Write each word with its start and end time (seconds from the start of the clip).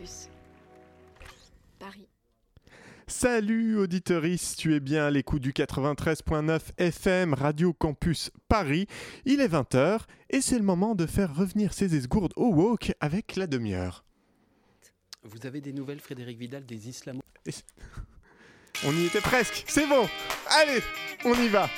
Campus. 0.00 0.28
Paris. 1.78 2.08
Salut 3.06 3.76
auditeurice, 3.76 4.56
tu 4.56 4.74
es 4.74 4.80
bien 4.80 5.04
à 5.04 5.10
l'écoute 5.10 5.42
du 5.42 5.52
93.9 5.52 6.60
FM 6.78 7.34
Radio 7.34 7.74
Campus 7.74 8.30
Paris. 8.48 8.86
Il 9.26 9.42
est 9.42 9.48
20h 9.48 10.00
et 10.30 10.40
c'est 10.40 10.56
le 10.56 10.64
moment 10.64 10.94
de 10.94 11.04
faire 11.04 11.34
revenir 11.36 11.74
ces 11.74 11.94
esgourdes 11.96 12.32
au 12.36 12.46
woke 12.46 12.94
avec 13.00 13.36
la 13.36 13.46
demi-heure. 13.46 14.04
Vous 15.22 15.46
avez 15.46 15.60
des 15.60 15.74
nouvelles, 15.74 16.00
Frédéric 16.00 16.38
Vidal, 16.38 16.64
des 16.64 16.88
islamo... 16.88 17.20
On 18.86 18.92
y 18.92 19.04
était 19.04 19.20
presque, 19.20 19.64
c'est 19.66 19.86
bon 19.86 20.08
Allez, 20.48 20.80
on 21.26 21.34
y 21.34 21.48
va 21.48 21.68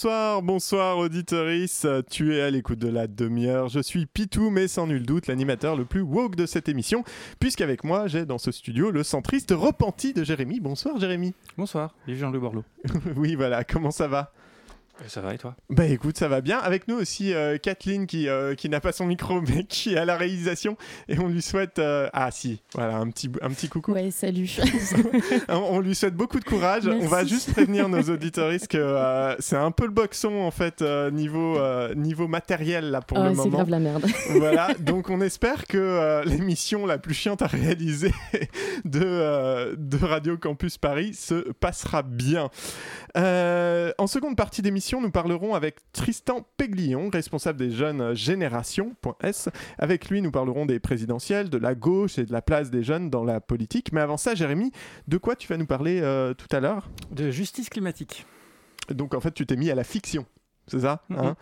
Bonsoir, 0.00 0.42
bonsoir 0.42 0.98
auditeurice, 0.98 1.84
tu 2.08 2.36
es 2.36 2.40
à 2.40 2.50
l'écoute 2.50 2.78
de 2.78 2.86
la 2.86 3.08
demi-heure. 3.08 3.66
Je 3.66 3.80
suis 3.80 4.06
Pitou, 4.06 4.48
mais 4.48 4.68
sans 4.68 4.86
nul 4.86 5.04
doute 5.04 5.26
l'animateur 5.26 5.74
le 5.74 5.84
plus 5.84 6.02
woke 6.02 6.36
de 6.36 6.46
cette 6.46 6.68
émission, 6.68 7.02
puisqu'avec 7.40 7.82
moi 7.82 8.06
j'ai 8.06 8.24
dans 8.24 8.38
ce 8.38 8.52
studio 8.52 8.92
le 8.92 9.02
centriste 9.02 9.50
repenti 9.50 10.12
de 10.12 10.22
Jérémy. 10.22 10.60
Bonsoir 10.60 11.00
Jérémy. 11.00 11.34
Bonsoir, 11.56 11.96
vive 12.06 12.18
Jean-Louis 12.18 12.38
Borloo. 12.38 12.62
oui 13.16 13.34
voilà, 13.34 13.64
comment 13.64 13.90
ça 13.90 14.06
va? 14.06 14.32
Ça 15.06 15.20
va 15.20 15.32
et 15.34 15.38
toi? 15.38 15.54
Bah 15.70 15.86
écoute, 15.86 16.18
ça 16.18 16.28
va 16.28 16.40
bien. 16.40 16.58
Avec 16.58 16.88
nous 16.88 16.96
aussi 16.96 17.32
euh, 17.32 17.56
Kathleen 17.58 18.06
qui, 18.06 18.28
euh, 18.28 18.54
qui 18.54 18.68
n'a 18.68 18.80
pas 18.80 18.92
son 18.92 19.06
micro 19.06 19.40
mais 19.48 19.64
qui 19.64 19.94
est 19.94 19.96
à 19.98 20.04
la 20.04 20.16
réalisation 20.16 20.76
et 21.08 21.18
on 21.18 21.28
lui 21.28 21.40
souhaite... 21.42 21.78
euh, 21.78 22.08
Ah 22.12 22.30
si, 22.30 22.60
voilà, 22.74 22.96
un 22.96 23.08
petit, 23.10 23.30
un 23.42 23.50
petit 23.50 23.68
coucou. 23.68 23.92
Ouais, 23.92 24.10
salut. 24.10 24.50
on, 25.48 25.54
on 25.54 25.80
lui 25.80 25.94
souhaite 25.94 26.14
beaucoup 26.14 26.40
de 26.40 26.44
courage. 26.44 26.84
Merci. 26.86 27.04
On 27.04 27.08
va 27.08 27.24
juste 27.24 27.52
prévenir 27.52 27.88
nos 27.88 28.02
auditoristes 28.02 28.68
que 28.68 28.78
euh, 28.78 29.34
c'est 29.38 29.56
un 29.56 29.70
peu 29.70 29.84
le 29.84 29.92
boxon 29.92 30.42
en 30.42 30.50
fait 30.50 30.82
euh, 30.82 31.10
niveau, 31.10 31.58
euh, 31.58 31.94
niveau 31.94 32.26
matériel 32.28 32.90
là 32.90 33.00
pour 33.00 33.18
Ah, 33.18 33.28
le 33.28 33.34
c'est 33.34 33.36
moment. 33.36 33.50
grave 33.58 33.70
la 33.70 33.78
merde. 33.78 34.04
voilà, 34.30 34.74
donc 34.80 35.10
on 35.10 35.20
espère 35.20 35.66
que 35.66 35.78
euh, 35.78 36.24
l'émission 36.24 36.86
la 36.86 36.98
plus 36.98 37.14
chiante 37.14 37.42
à 37.42 37.46
réaliser 37.46 38.12
de, 38.84 39.00
euh, 39.04 39.74
de 39.78 39.96
Radio 40.04 40.36
Campus 40.36 40.76
Paris 40.78 41.14
se 41.14 41.52
passera 41.52 42.02
bien. 42.02 42.50
Euh, 43.16 43.92
en 43.98 44.06
seconde 44.06 44.36
partie 44.36 44.62
d'émission, 44.62 44.87
nous 44.96 45.10
parlerons 45.10 45.54
avec 45.54 45.76
Tristan 45.92 46.46
Peglion, 46.56 47.10
responsable 47.10 47.58
des 47.58 47.70
jeunes 47.70 48.14
générations.s. 48.14 49.48
Avec 49.78 50.08
lui, 50.08 50.22
nous 50.22 50.30
parlerons 50.30 50.66
des 50.66 50.80
présidentielles, 50.80 51.50
de 51.50 51.58
la 51.58 51.74
gauche 51.74 52.18
et 52.18 52.24
de 52.24 52.32
la 52.32 52.40
place 52.40 52.70
des 52.70 52.82
jeunes 52.82 53.10
dans 53.10 53.24
la 53.24 53.40
politique. 53.40 53.92
Mais 53.92 54.00
avant 54.00 54.16
ça, 54.16 54.34
Jérémy, 54.34 54.72
de 55.06 55.18
quoi 55.18 55.36
tu 55.36 55.46
vas 55.46 55.56
nous 55.56 55.66
parler 55.66 56.00
euh, 56.00 56.32
tout 56.32 56.48
à 56.56 56.60
l'heure? 56.60 56.88
De 57.10 57.30
justice 57.30 57.68
climatique. 57.68 58.24
donc 58.90 59.14
en 59.14 59.20
fait, 59.20 59.32
tu 59.32 59.44
t'es 59.46 59.56
mis 59.56 59.70
à 59.70 59.74
la 59.74 59.84
fiction. 59.84 60.24
C'est 60.66 60.80
ça 60.80 61.02
hein? 61.10 61.36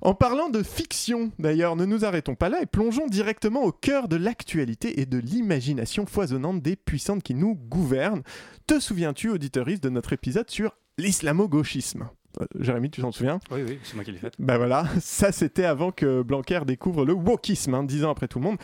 En 0.00 0.14
parlant 0.14 0.50
de 0.50 0.62
fiction, 0.62 1.30
d'ailleurs, 1.38 1.76
ne 1.76 1.84
nous 1.84 2.04
arrêtons 2.04 2.34
pas 2.34 2.48
là 2.48 2.60
et 2.60 2.66
plongeons 2.66 3.06
directement 3.06 3.62
au 3.62 3.70
cœur 3.70 4.08
de 4.08 4.16
l'actualité 4.16 5.00
et 5.00 5.06
de 5.06 5.18
l'imagination 5.18 6.06
foisonnante 6.06 6.60
des 6.60 6.74
puissantes 6.74 7.22
qui 7.22 7.34
nous 7.34 7.54
gouvernent. 7.54 8.22
Te 8.66 8.80
souviens-tu, 8.80 9.30
auditoriste, 9.30 9.84
de 9.84 9.90
notre 9.90 10.12
épisode 10.12 10.50
sur 10.50 10.76
l'islamo-gauchisme? 10.98 12.02
Euh, 12.02 12.21
Jérémy, 12.58 12.90
tu 12.90 13.00
t'en 13.00 13.12
souviens 13.12 13.40
Oui, 13.50 13.62
oui, 13.66 13.78
c'est 13.82 13.94
moi 13.94 14.04
qui 14.04 14.12
l'ai 14.12 14.18
fait. 14.18 14.32
bah 14.38 14.56
voilà, 14.58 14.86
ça 15.00 15.32
c'était 15.32 15.64
avant 15.64 15.92
que 15.92 16.22
Blanquer 16.22 16.60
découvre 16.66 17.04
le 17.04 17.12
wokisme, 17.12 17.74
hein, 17.74 17.84
dix 17.84 18.04
ans 18.04 18.10
après 18.10 18.28
tout 18.28 18.38
le 18.38 18.44
monde. 18.44 18.58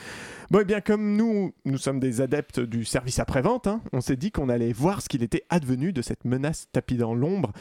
Bon, 0.50 0.60
et 0.60 0.64
bien 0.64 0.80
comme 0.80 1.16
nous, 1.16 1.54
nous 1.64 1.78
sommes 1.78 2.00
des 2.00 2.20
adeptes 2.20 2.60
du 2.60 2.84
service 2.84 3.18
après-vente, 3.18 3.66
hein, 3.66 3.82
on 3.92 4.00
s'est 4.00 4.16
dit 4.16 4.30
qu'on 4.30 4.48
allait 4.48 4.72
voir 4.72 5.02
ce 5.02 5.08
qu'il 5.08 5.22
était 5.22 5.44
advenu 5.50 5.92
de 5.92 6.02
cette 6.02 6.24
menace 6.24 6.68
tapie 6.72 6.96
dans 6.96 7.14
l'ombre. 7.14 7.52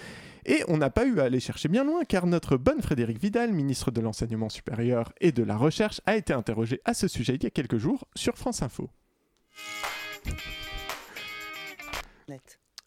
Et 0.46 0.64
on 0.70 0.78
n'a 0.78 0.90
pas 0.90 1.06
eu 1.06 1.20
à 1.20 1.26
aller 1.26 1.42
chercher 1.42 1.68
bien 1.68 1.84
loin, 1.84 2.06
car 2.06 2.26
notre 2.26 2.56
bonne 2.56 2.82
Frédéric 2.82 3.20
Vidal, 3.20 3.52
ministre 3.52 3.92
de 3.92 4.00
l'Enseignement 4.00 4.48
supérieur 4.48 5.12
et 5.20 5.34
de 5.34 5.44
la 5.44 5.58
Recherche, 5.58 6.00
a 6.06 6.16
été 6.16 6.32
interrogé 6.32 6.80
à 6.86 6.94
ce 6.94 7.10
sujet 7.10 7.36
il 7.36 7.44
y 7.44 7.48
a 7.48 7.50
quelques 7.50 7.78
jours 7.78 8.08
sur 8.16 8.38
France 8.38 8.62
Info. 8.62 8.90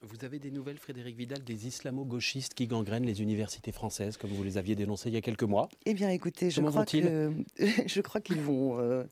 Vous 0.02 0.24
avez 0.24 0.38
des 0.38 0.50
nouvelles, 0.50 0.78
Frédéric 0.78 1.14
Vidal, 1.14 1.44
des 1.44 1.66
islamo-gauchistes 1.66 2.54
qui 2.54 2.66
gangrènent 2.66 3.04
les 3.04 3.20
universités 3.20 3.70
françaises, 3.70 4.16
comme 4.16 4.30
vous 4.30 4.42
les 4.42 4.56
aviez 4.56 4.74
dénoncés 4.74 5.10
il 5.10 5.14
y 5.14 5.18
a 5.18 5.20
quelques 5.20 5.42
mois? 5.42 5.68
Eh 5.84 5.92
bien, 5.92 6.08
écoutez, 6.08 6.50
je 6.50 6.56
Comment 6.56 6.70
crois 6.70 6.86
que 6.86 7.32
je 7.86 8.00
crois 8.00 8.22
qu'ils 8.22 8.40
vont, 8.40 8.78
euh, 8.78 9.04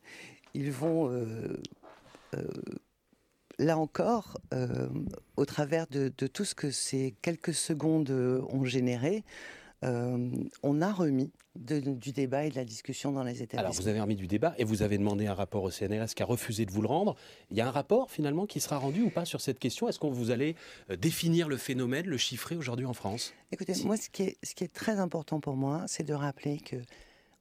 ils 0.55 0.73
vont 0.73 1.11
euh, 1.11 1.61
euh, 2.35 2.47
là 3.59 3.77
encore, 3.77 4.39
au 5.37 5.45
travers 5.45 5.87
de, 5.89 6.11
de 6.17 6.27
tout 6.27 6.47
ce 6.47 6.55
que 6.55 6.71
ces 6.71 7.15
quelques 7.21 7.53
secondes 7.53 8.11
ont 8.11 8.65
généré, 8.65 9.25
euh, 9.85 10.31
on 10.63 10.81
a 10.83 10.93
remis 10.93 11.31
de- 11.57 11.81
du 11.81 12.13
débat 12.13 12.45
et 12.45 12.51
de 12.51 12.57
la 12.57 12.65
discussion 12.65 13.13
dans 13.13 13.23
les 13.23 13.43
établissements. 13.43 13.61
Alors, 13.61 13.73
vous 13.73 13.89
avez 13.89 14.01
remis 14.01 14.17
du 14.17 14.27
débat 14.27 14.55
et 14.59 14.65
vous 14.65 14.83
avez 14.83 14.99
demandé 14.99 15.27
un 15.27 15.35
rapport 15.35 15.63
au 15.63 15.71
CNRS 15.71 16.15
qui 16.15 16.23
a 16.23 16.27
refusé 16.27 16.67
de 16.67 16.71
vous 16.73 16.83
le 16.83 16.89
rendre. 16.89 17.17
Il 17.51 17.57
y 17.57 17.61
a 17.61 17.67
un 17.69 17.71
rapport, 17.71 18.11
finalement, 18.11 18.47
qui 18.47 18.61
sera 18.61 18.79
rendu 18.79 19.03
ou 19.03 19.11
pas 19.11 19.25
sur 19.25 19.41
cette 19.41 19.59
question? 19.59 19.89
Est-ce 19.89 19.99
qu'on 19.99 20.11
vous 20.11 20.31
allez 20.31 20.57
euh, 20.91 20.97
définir 20.97 21.49
le 21.49 21.57
phénomène, 21.57 22.07
le 22.07 22.17
chiffrer 22.17 22.57
aujourd'hui 22.57 22.87
en 22.87 22.95
France? 22.95 23.35
Écoutez, 23.53 23.75
moi, 23.85 23.97
ce 23.97 24.09
qui, 24.11 24.23
est, 24.25 24.37
ce 24.43 24.55
qui 24.55 24.65
est 24.65 24.73
très 24.73 24.99
important 24.99 25.41
pour 25.41 25.57
moi, 25.57 25.85
c'est 25.87 26.05
de 26.05 26.15
rappeler 26.15 26.59
que, 26.59 26.77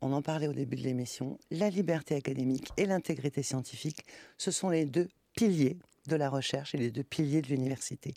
on 0.02 0.14
en 0.14 0.22
parlait 0.22 0.48
au 0.48 0.54
début 0.54 0.76
de 0.76 0.84
l'émission, 0.84 1.40
la 1.50 1.72
liberté 1.72 2.14
académique 2.16 2.70
et 2.78 2.86
l'intégrité 2.86 3.42
scientifique, 3.42 4.06
ce 4.38 4.52
sont 4.52 4.70
les 4.70 4.86
deux 4.86 5.08
piliers 5.36 5.78
de 6.08 6.16
la 6.16 6.30
recherche 6.30 6.76
et 6.76 6.78
les 6.78 6.92
deux 6.92 7.04
piliers 7.04 7.42
de 7.42 7.48
l'université. 7.48 8.14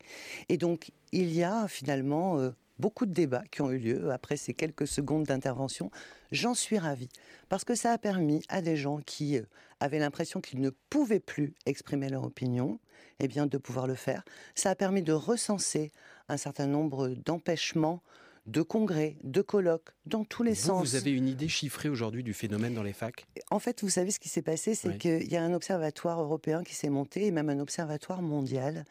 Et 0.50 0.58
donc, 0.58 0.90
il 1.12 1.32
y 1.32 1.42
a 1.42 1.66
finalement 1.68 2.38
euh, 2.38 2.50
beaucoup 2.80 3.06
de 3.06 3.12
débats 3.12 3.44
qui 3.50 3.60
ont 3.62 3.70
eu 3.70 3.78
lieu 3.78 4.10
après 4.10 4.36
ces 4.36 4.54
quelques 4.54 4.86
secondes 4.88 5.24
d'intervention. 5.24 5.90
J'en 6.32 6.54
suis 6.54 6.78
ravie, 6.78 7.10
parce 7.48 7.64
que 7.64 7.74
ça 7.74 7.92
a 7.92 7.98
permis 7.98 8.42
à 8.48 8.62
des 8.62 8.76
gens 8.76 8.98
qui 8.98 9.38
euh, 9.38 9.42
avaient 9.78 9.98
l'impression 9.98 10.40
qu'ils 10.40 10.60
ne 10.60 10.70
pouvaient 10.88 11.20
plus 11.20 11.54
exprimer 11.66 12.08
leur 12.08 12.24
opinion, 12.24 12.80
eh 13.20 13.28
bien, 13.28 13.46
de 13.46 13.58
pouvoir 13.58 13.86
le 13.86 13.94
faire. 13.94 14.24
Ça 14.54 14.70
a 14.70 14.74
permis 14.74 15.02
de 15.02 15.12
recenser 15.12 15.92
un 16.28 16.36
certain 16.36 16.66
nombre 16.66 17.08
d'empêchements, 17.08 18.02
de 18.46 18.62
congrès, 18.62 19.16
de 19.22 19.42
colloques, 19.42 19.90
dans 20.06 20.24
tous 20.24 20.42
les 20.42 20.52
vous, 20.52 20.66
sens. 20.68 20.88
vous 20.88 20.96
avez 20.96 21.12
une 21.12 21.28
idée 21.28 21.48
chiffrée 21.48 21.88
aujourd'hui 21.88 22.22
du 22.22 22.32
phénomène 22.32 22.74
dans 22.74 22.82
les 22.82 22.94
facs? 22.94 23.26
En 23.50 23.58
fait, 23.58 23.82
vous 23.82 23.90
savez 23.90 24.10
ce 24.10 24.18
qui 24.18 24.28
s'est 24.30 24.42
passé, 24.42 24.74
c'est 24.74 24.88
Oui. 24.88 24.98
qu'il 24.98 25.30
y 25.30 25.36
a 25.36 25.42
un 25.42 25.52
observatoire 25.52 26.20
européen 26.20 26.64
qui 26.64 26.74
s'est 26.74 26.88
monté, 26.88 27.26
et 27.26 27.30
même 27.30 27.50
un 27.50 27.60
observatoire 27.60 28.22
mondial 28.22 28.84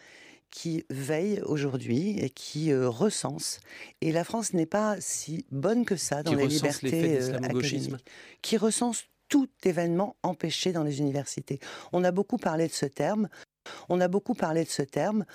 qui 0.52 0.86
veille 0.90 1.42
aujourd'hui 1.46 2.20
et 2.20 2.30
qui 2.30 2.72
euh, 2.72 2.90
recense. 2.90 3.60
Et 4.02 4.12
la 4.12 4.24
France 4.24 4.54
n'est 4.54 4.66
pas 4.66 4.98
si 5.00 5.46
bonne 5.52 5.86
que 5.86 5.96
ça 5.96 6.24
dans 6.24 6.32
Qui 6.32 6.38
euh, 6.38 6.48
d'islamo-gauchisme 6.48 7.96
académiques. 7.96 8.06
Qui 8.42 8.58
recense 8.58 9.06
tout 9.28 9.50
événement 9.64 10.16
empêché 10.24 10.72
dans 10.72 10.84
les 10.84 11.00
universités. 11.00 11.60
On 11.94 12.04
a 12.04 12.12
beaucoup 12.12 12.38
parlé 12.38 12.68
de 12.68 12.74
ce 12.74 12.86
terme. 12.86 13.30
On 13.88 14.02
a 14.02 14.08
beaucoup 14.08 14.34
parlé 14.34 14.64
de 14.64 14.70
ce 14.70 14.82
terme. 14.82 15.26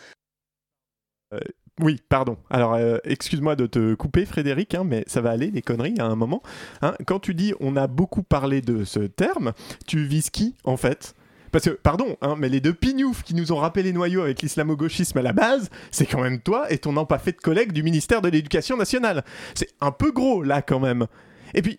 Oui, 1.80 2.00
pardon. 2.08 2.36
Alors, 2.50 2.74
euh, 2.74 2.98
excuse-moi 3.02 3.56
de 3.56 3.66
te 3.66 3.94
couper, 3.94 4.26
Frédéric, 4.26 4.74
hein, 4.74 4.84
mais 4.84 5.02
ça 5.08 5.20
va 5.20 5.30
aller, 5.30 5.50
les 5.50 5.62
conneries, 5.62 5.98
à 5.98 6.06
un 6.06 6.14
moment. 6.14 6.42
Hein, 6.82 6.94
quand 7.06 7.18
tu 7.18 7.34
dis 7.34 7.52
on 7.58 7.76
a 7.76 7.88
beaucoup 7.88 8.22
parlé 8.22 8.60
de 8.60 8.84
ce 8.84 9.00
terme, 9.00 9.52
tu 9.86 10.04
vises 10.04 10.30
qui, 10.30 10.54
en 10.62 10.76
fait? 10.76 11.14
Parce 11.54 11.66
que, 11.66 11.70
pardon, 11.70 12.16
hein, 12.20 12.34
mais 12.36 12.48
les 12.48 12.60
deux 12.60 12.74
pignoufs 12.74 13.22
qui 13.22 13.32
nous 13.32 13.52
ont 13.52 13.58
rappelé 13.58 13.84
les 13.84 13.92
noyaux 13.92 14.22
avec 14.22 14.42
l'islamo-gauchisme 14.42 15.18
à 15.18 15.22
la 15.22 15.32
base, 15.32 15.70
c'est 15.92 16.04
quand 16.04 16.20
même 16.20 16.40
toi 16.40 16.66
et 16.72 16.78
ton 16.78 16.96
fait 17.16 17.30
de 17.30 17.40
collègue 17.40 17.70
du 17.70 17.84
ministère 17.84 18.20
de 18.22 18.28
l'Éducation 18.28 18.76
nationale. 18.76 19.22
C'est 19.54 19.68
un 19.80 19.92
peu 19.92 20.10
gros, 20.10 20.42
là, 20.42 20.62
quand 20.62 20.80
même. 20.80 21.06
Et 21.54 21.62
puis, 21.62 21.78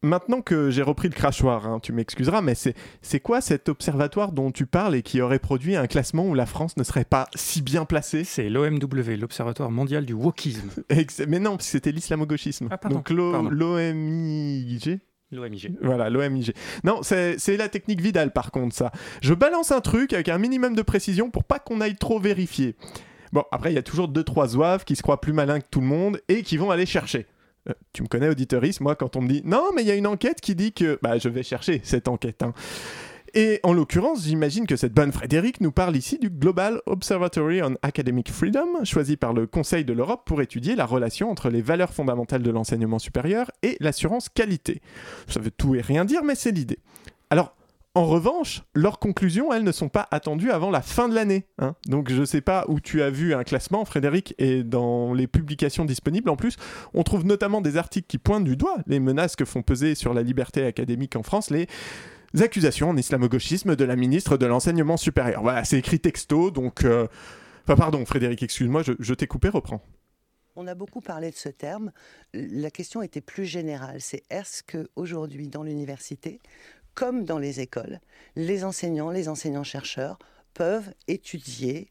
maintenant 0.00 0.42
que 0.42 0.70
j'ai 0.70 0.82
repris 0.82 1.08
le 1.08 1.14
crachoir, 1.14 1.66
hein, 1.66 1.80
tu 1.82 1.92
m'excuseras, 1.92 2.40
mais 2.40 2.54
c'est 2.54 3.18
quoi 3.18 3.40
cet 3.40 3.68
observatoire 3.68 4.30
dont 4.30 4.52
tu 4.52 4.64
parles 4.64 4.94
et 4.94 5.02
qui 5.02 5.20
aurait 5.20 5.40
produit 5.40 5.74
un 5.74 5.88
classement 5.88 6.24
où 6.28 6.34
la 6.34 6.46
France 6.46 6.76
ne 6.76 6.84
serait 6.84 7.04
pas 7.04 7.26
si 7.34 7.62
bien 7.62 7.84
placée? 7.84 8.22
C'est 8.22 8.48
l'OMW, 8.48 9.16
l'Observatoire 9.18 9.72
mondial 9.72 10.06
du 10.06 10.12
wokisme. 10.12 10.70
Mais 11.26 11.40
non, 11.40 11.56
c'était 11.58 11.90
l'islamo-gauchisme. 11.90 12.68
Ah, 12.70 12.78
Donc 12.88 13.10
l'OMIG. 13.10 15.00
L'OMIG. 15.32 15.76
Voilà, 15.82 16.08
l'OMIG. 16.08 16.54
Non, 16.84 17.00
c'est 17.02 17.56
la 17.56 17.68
technique 17.68 18.00
Vidal 18.00 18.32
par 18.32 18.50
contre, 18.52 18.74
ça. 18.74 18.92
Je 19.22 19.34
balance 19.34 19.72
un 19.72 19.80
truc 19.80 20.12
avec 20.12 20.28
un 20.28 20.38
minimum 20.38 20.74
de 20.74 20.82
précision 20.82 21.30
pour 21.30 21.44
pas 21.44 21.58
qu'on 21.58 21.80
aille 21.80 21.96
trop 21.96 22.20
vérifier. 22.20 22.76
Bon, 23.32 23.42
après, 23.50 23.72
il 23.72 23.74
y 23.74 23.78
a 23.78 23.82
toujours 23.82 24.06
deux, 24.08 24.22
trois 24.22 24.46
zouaves 24.48 24.84
qui 24.84 24.94
se 24.94 25.02
croient 25.02 25.20
plus 25.20 25.32
malins 25.32 25.58
que 25.60 25.66
tout 25.70 25.80
le 25.80 25.86
monde 25.86 26.20
et 26.28 26.42
qui 26.42 26.56
vont 26.56 26.70
aller 26.70 26.86
chercher. 26.86 27.26
Euh, 27.68 27.72
tu 27.92 28.02
me 28.04 28.08
connais, 28.08 28.28
auditeuriste, 28.28 28.80
moi, 28.80 28.94
quand 28.94 29.16
on 29.16 29.20
me 29.20 29.28
dit 29.28 29.42
non, 29.44 29.70
mais 29.74 29.82
il 29.82 29.88
y 29.88 29.90
a 29.90 29.96
une 29.96 30.06
enquête 30.06 30.40
qui 30.40 30.54
dit 30.54 30.72
que. 30.72 30.98
Bah, 31.02 31.18
je 31.18 31.28
vais 31.28 31.42
chercher 31.42 31.80
cette 31.82 32.06
enquête. 32.06 32.42
hein. 32.42 32.54
Et 33.34 33.60
en 33.62 33.72
l'occurrence, 33.72 34.24
j'imagine 34.24 34.66
que 34.66 34.76
cette 34.76 34.92
bonne 34.92 35.12
Frédéric 35.12 35.60
nous 35.60 35.72
parle 35.72 35.96
ici 35.96 36.18
du 36.18 36.30
Global 36.30 36.80
Observatory 36.86 37.62
on 37.62 37.76
Academic 37.82 38.30
Freedom, 38.30 38.84
choisi 38.84 39.16
par 39.16 39.32
le 39.32 39.46
Conseil 39.46 39.84
de 39.84 39.92
l'Europe 39.92 40.22
pour 40.26 40.40
étudier 40.40 40.74
la 40.76 40.86
relation 40.86 41.30
entre 41.30 41.50
les 41.50 41.62
valeurs 41.62 41.92
fondamentales 41.92 42.42
de 42.42 42.50
l'enseignement 42.50 42.98
supérieur 42.98 43.50
et 43.62 43.76
l'assurance 43.80 44.28
qualité. 44.28 44.80
Ça 45.28 45.40
veut 45.40 45.50
tout 45.50 45.74
et 45.74 45.80
rien 45.80 46.04
dire, 46.04 46.22
mais 46.24 46.34
c'est 46.34 46.52
l'idée. 46.52 46.78
Alors, 47.30 47.54
en 47.96 48.04
revanche, 48.04 48.62
leurs 48.74 48.98
conclusions, 48.98 49.54
elles 49.54 49.64
ne 49.64 49.72
sont 49.72 49.88
pas 49.88 50.06
attendues 50.10 50.50
avant 50.50 50.70
la 50.70 50.82
fin 50.82 51.08
de 51.08 51.14
l'année. 51.14 51.46
hein. 51.58 51.74
Donc 51.86 52.10
je 52.10 52.20
ne 52.20 52.26
sais 52.26 52.42
pas 52.42 52.66
où 52.68 52.78
tu 52.78 53.00
as 53.00 53.08
vu 53.08 53.32
un 53.32 53.42
classement, 53.42 53.86
Frédéric, 53.86 54.34
et 54.36 54.62
dans 54.62 55.14
les 55.14 55.26
publications 55.26 55.86
disponibles, 55.86 56.28
en 56.28 56.36
plus, 56.36 56.56
on 56.92 57.02
trouve 57.04 57.24
notamment 57.24 57.62
des 57.62 57.78
articles 57.78 58.06
qui 58.06 58.18
pointent 58.18 58.44
du 58.44 58.56
doigt 58.56 58.76
les 58.86 59.00
menaces 59.00 59.34
que 59.34 59.46
font 59.46 59.62
peser 59.62 59.94
sur 59.94 60.12
la 60.12 60.22
liberté 60.22 60.62
académique 60.66 61.16
en 61.16 61.22
France 61.22 61.48
les 61.48 61.68
accusations 62.38 62.90
en 62.90 62.96
islamo-gauchisme 62.96 63.76
de 63.76 63.84
la 63.84 63.96
ministre 63.96 64.36
de 64.36 64.46
l'Enseignement 64.46 64.96
supérieur. 64.96 65.42
Voilà, 65.42 65.64
c'est 65.64 65.78
écrit 65.78 66.00
texto, 66.00 66.50
donc... 66.50 66.84
euh, 66.84 67.06
Enfin 67.68 67.74
pardon, 67.74 68.06
Frédéric, 68.06 68.44
excuse-moi, 68.44 68.84
je, 68.84 68.92
je 69.00 69.12
t'ai 69.12 69.26
coupé, 69.26 69.48
reprends. 69.48 69.82
On 70.54 70.68
a 70.68 70.76
beaucoup 70.76 71.00
parlé 71.00 71.32
de 71.32 71.36
ce 71.36 71.48
terme. 71.48 71.90
La 72.32 72.70
question 72.70 73.02
était 73.02 73.20
plus 73.20 73.44
générale. 73.44 74.00
C'est 74.00 74.22
est-ce 74.30 74.62
que 74.62 74.88
aujourd'hui, 74.94 75.48
dans 75.48 75.64
l'université, 75.64 76.40
comme 76.94 77.24
dans 77.24 77.40
les 77.40 77.58
écoles, 77.58 77.98
les 78.36 78.62
enseignants, 78.62 79.10
les 79.10 79.28
enseignants-chercheurs 79.28 80.16
peuvent 80.54 80.94
étudier, 81.08 81.88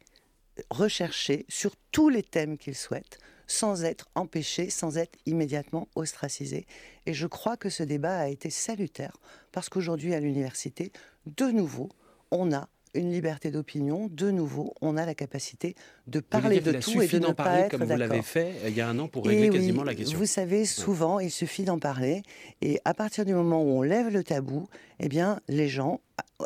rechercher 0.69 1.45
sur 1.49 1.75
tous 1.91 2.07
les 2.07 2.23
thèmes 2.23 2.57
qu'ils 2.57 2.75
souhaitent, 2.75 3.17
sans 3.47 3.83
être 3.83 4.09
empêchés, 4.15 4.69
sans 4.69 4.97
être 4.97 5.17
immédiatement 5.25 5.87
ostracisés. 5.95 6.65
Et 7.05 7.13
je 7.13 7.27
crois 7.27 7.57
que 7.57 7.69
ce 7.69 7.83
débat 7.83 8.17
a 8.17 8.27
été 8.27 8.49
salutaire, 8.49 9.17
parce 9.51 9.69
qu'aujourd'hui, 9.69 10.13
à 10.13 10.19
l'université, 10.19 10.91
de 11.25 11.45
nouveau, 11.45 11.89
on 12.31 12.51
a 12.53 12.67
une 12.95 13.11
liberté 13.11 13.51
d'opinion, 13.51 14.07
de 14.11 14.31
nouveau, 14.31 14.73
on 14.81 14.97
a 14.97 15.05
la 15.05 15.13
capacité 15.13 15.75
de 16.07 16.19
parler 16.19 16.61
de 16.61 16.71
tout 16.79 17.01
et 17.01 17.07
de 17.07 17.17
ne 17.17 17.23
d'en 17.23 17.33
pas 17.33 17.43
parler 17.43 17.61
être 17.63 17.71
comme 17.71 17.83
vous 17.83 17.97
l'avez 17.97 18.21
fait 18.21 18.53
euh, 18.63 18.69
il 18.69 18.75
y 18.75 18.81
a 18.81 18.87
un 18.87 18.97
an 18.99 19.07
pour 19.07 19.25
régler 19.25 19.49
quasiment 19.49 19.83
la 19.83 19.93
question. 19.93 20.17
Vous 20.17 20.25
savez, 20.25 20.65
souvent, 20.65 21.19
il 21.19 21.31
suffit 21.31 21.65
d'en 21.65 21.77
parler. 21.77 22.23
Et 22.61 22.79
à 22.85 22.93
partir 22.93 23.25
du 23.25 23.33
moment 23.33 23.61
où 23.61 23.67
on 23.67 23.81
lève 23.81 24.07
le 24.07 24.23
tabou, 24.23 24.67
eh 24.99 25.09
bien, 25.09 25.39
les 25.47 25.67
gens, 25.67 25.99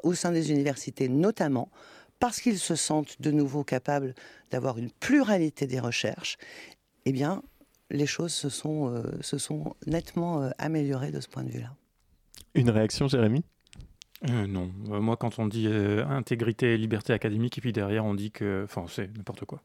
au 0.04 0.14
sein 0.14 0.32
des 0.32 0.52
universités 0.52 1.08
notamment, 1.08 1.70
parce 2.20 2.42
qu'ils 2.42 2.60
se 2.60 2.76
sentent 2.76 3.22
de 3.22 3.32
nouveau 3.32 3.64
capables 3.64 4.14
d'avoir 4.52 4.78
une 4.78 4.90
pluralité 4.92 5.68
des 5.68 5.80
recherches, 5.80 6.38
eh 7.10 7.12
bien, 7.12 7.42
les 7.90 8.06
choses 8.06 8.34
se 8.34 8.50
sont, 8.50 8.94
euh, 8.94 9.02
se 9.22 9.38
sont 9.38 9.76
nettement 9.88 10.44
euh, 10.44 10.50
améliorées 10.60 11.12
de 11.12 11.20
ce 11.20 11.28
point 11.28 11.44
de 11.44 11.50
vue-là. 11.50 11.76
Une 12.56 12.70
réaction, 12.70 13.08
Jérémy? 13.08 13.44
Euh, 14.30 14.48
non, 14.48 14.70
Euh, 14.92 15.00
moi 15.00 15.16
quand 15.18 15.40
on 15.40 15.48
dit 15.48 15.66
euh, 15.68 16.06
intégrité, 16.08 16.78
liberté 16.78 17.14
académique, 17.14 17.58
et 17.58 17.62
puis 17.62 17.74
derrière 17.74 18.06
on 18.06 18.14
dit 18.14 18.32
que. 18.32 18.64
Enfin, 18.66 18.86
c'est 18.88 19.16
n'importe 19.18 19.46
quoi. 19.46 19.62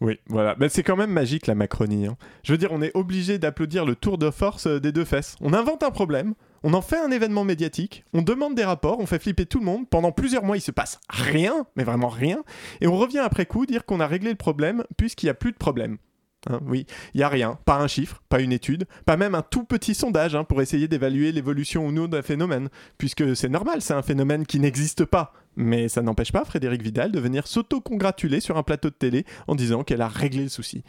Oui, 0.00 0.18
voilà. 0.26 0.54
Mais 0.58 0.68
c'est 0.68 0.82
quand 0.82 0.96
même 0.96 1.10
magique 1.10 1.46
la 1.46 1.54
Macronie. 1.54 2.06
hein. 2.06 2.16
Je 2.42 2.52
veux 2.52 2.58
dire, 2.58 2.70
on 2.72 2.82
est 2.82 2.94
obligé 2.94 3.38
d'applaudir 3.38 3.84
le 3.84 3.96
tour 3.96 4.18
de 4.18 4.30
force 4.30 4.66
euh, 4.66 4.80
des 4.80 4.92
deux 4.92 5.04
fesses. 5.04 5.36
On 5.40 5.52
invente 5.52 5.82
un 5.82 5.90
problème, 5.90 6.34
on 6.62 6.74
en 6.74 6.82
fait 6.82 6.98
un 6.98 7.10
événement 7.10 7.44
médiatique, 7.44 8.04
on 8.12 8.22
demande 8.22 8.54
des 8.54 8.64
rapports, 8.64 8.98
on 8.98 9.06
fait 9.06 9.18
flipper 9.18 9.46
tout 9.46 9.58
le 9.58 9.64
monde. 9.64 9.88
Pendant 9.88 10.12
plusieurs 10.12 10.44
mois, 10.44 10.56
il 10.56 10.60
se 10.62 10.70
passe 10.70 11.00
rien, 11.08 11.66
mais 11.76 11.84
vraiment 11.84 12.08
rien. 12.08 12.42
Et 12.80 12.86
on 12.86 12.96
revient 12.96 13.18
après 13.18 13.46
coup 13.46 13.66
dire 13.66 13.84
qu'on 13.84 14.00
a 14.00 14.06
réglé 14.06 14.30
le 14.30 14.36
problème 14.36 14.84
puisqu'il 14.96 15.26
n'y 15.26 15.30
a 15.30 15.34
plus 15.34 15.52
de 15.52 15.58
problème. 15.58 15.98
Hein, 16.48 16.60
oui, 16.66 16.86
il 17.14 17.18
n'y 17.18 17.22
a 17.22 17.28
rien, 17.28 17.58
pas 17.64 17.78
un 17.78 17.86
chiffre, 17.86 18.22
pas 18.28 18.40
une 18.40 18.52
étude, 18.52 18.86
pas 19.04 19.16
même 19.16 19.34
un 19.34 19.42
tout 19.42 19.64
petit 19.64 19.94
sondage 19.94 20.34
hein, 20.34 20.44
pour 20.44 20.62
essayer 20.62 20.88
d'évaluer 20.88 21.32
l'évolution 21.32 21.86
ou 21.86 21.92
non 21.92 22.06
d'un 22.06 22.22
phénomène, 22.22 22.68
puisque 22.98 23.36
c'est 23.36 23.48
normal, 23.48 23.82
c'est 23.82 23.94
un 23.94 24.02
phénomène 24.02 24.46
qui 24.46 24.60
n'existe 24.60 25.04
pas. 25.04 25.32
Mais 25.56 25.88
ça 25.88 26.02
n'empêche 26.02 26.32
pas 26.32 26.44
Frédéric 26.44 26.82
Vidal 26.82 27.12
de 27.12 27.18
venir 27.18 27.46
s'auto-congratuler 27.46 28.40
sur 28.40 28.58
un 28.58 28.62
plateau 28.62 28.90
de 28.90 28.94
télé 28.94 29.24
en 29.46 29.54
disant 29.54 29.84
qu'elle 29.84 30.02
a 30.02 30.08
réglé 30.08 30.42
le 30.42 30.50
souci. 30.50 30.84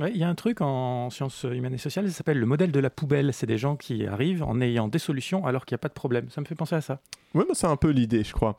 Ouais, 0.00 0.10
Il 0.14 0.16
y 0.16 0.24
a 0.24 0.28
un 0.28 0.34
truc 0.34 0.62
en 0.62 1.10
sciences 1.10 1.42
humaines 1.42 1.74
et 1.74 1.78
sociales, 1.78 2.08
ça 2.08 2.14
s'appelle 2.14 2.38
le 2.38 2.46
modèle 2.46 2.72
de 2.72 2.80
la 2.80 2.88
poubelle. 2.88 3.30
C'est 3.34 3.46
des 3.46 3.58
gens 3.58 3.76
qui 3.76 4.06
arrivent 4.06 4.42
en 4.42 4.58
ayant 4.62 4.88
des 4.88 4.98
solutions 4.98 5.44
alors 5.44 5.66
qu'il 5.66 5.74
n'y 5.74 5.80
a 5.80 5.82
pas 5.82 5.88
de 5.88 5.92
problème. 5.92 6.30
Ça 6.30 6.40
me 6.40 6.46
fait 6.46 6.54
penser 6.54 6.74
à 6.74 6.80
ça. 6.80 7.00
Oui, 7.34 7.44
mais 7.46 7.54
c'est 7.54 7.66
un 7.66 7.76
peu 7.76 7.90
l'idée, 7.90 8.24
je 8.24 8.32
crois. 8.32 8.56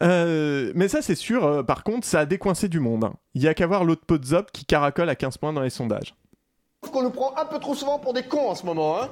Euh, 0.00 0.72
mais 0.74 0.88
ça, 0.88 1.02
c'est 1.02 1.14
sûr, 1.14 1.44
euh, 1.44 1.62
par 1.62 1.84
contre, 1.84 2.06
ça 2.06 2.20
a 2.20 2.26
décoincé 2.26 2.68
du 2.68 2.80
monde. 2.80 3.04
hein. 3.04 3.14
Il 3.34 3.42
y 3.42 3.48
a 3.48 3.54
qu'à 3.54 3.66
voir 3.66 3.84
l'autre 3.84 4.04
Podzop 4.06 4.50
qui 4.52 4.64
caracole 4.64 5.08
à 5.08 5.14
15 5.16 5.36
points 5.38 5.52
dans 5.52 5.60
les 5.60 5.70
sondages. 5.70 6.14
qu'on 6.90 7.02
nous 7.02 7.10
prend 7.10 7.36
un 7.36 7.44
peu 7.44 7.58
trop 7.58 7.74
souvent 7.74 7.98
pour 7.98 8.12
des 8.14 8.22
cons 8.22 8.50
en 8.50 8.54
ce 8.54 8.64
moment, 8.66 9.00
hein 9.02 9.08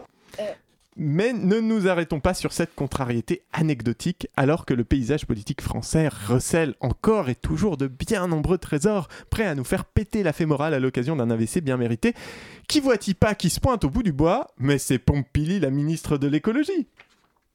Mais 0.96 1.32
ne 1.32 1.60
nous 1.60 1.86
arrêtons 1.88 2.18
pas 2.20 2.34
sur 2.34 2.52
cette 2.52 2.74
contrariété 2.74 3.42
anecdotique, 3.52 4.26
alors 4.36 4.66
que 4.66 4.74
le 4.74 4.84
paysage 4.84 5.24
politique 5.26 5.60
français 5.62 6.08
recèle 6.08 6.74
encore 6.80 7.28
et 7.28 7.34
toujours 7.36 7.76
de 7.76 7.86
bien 7.86 8.26
nombreux 8.26 8.58
trésors, 8.58 9.08
prêts 9.30 9.46
à 9.46 9.54
nous 9.54 9.64
faire 9.64 9.84
péter 9.84 10.22
la 10.22 10.32
fémorale 10.32 10.74
à 10.74 10.80
l'occasion 10.80 11.14
d'un 11.14 11.30
AVC 11.30 11.60
bien 11.60 11.76
mérité. 11.76 12.14
Qui 12.68 12.80
voit-il 12.80 13.14
pas 13.14 13.34
qui 13.34 13.50
se 13.50 13.60
pointe 13.60 13.84
au 13.84 13.90
bout 13.90 14.02
du 14.02 14.12
bois? 14.12 14.48
Mais 14.58 14.78
c'est 14.78 14.98
Pompili, 14.98 15.60
la 15.60 15.70
ministre 15.70 16.16
de 16.18 16.26
l'écologie. 16.26 16.86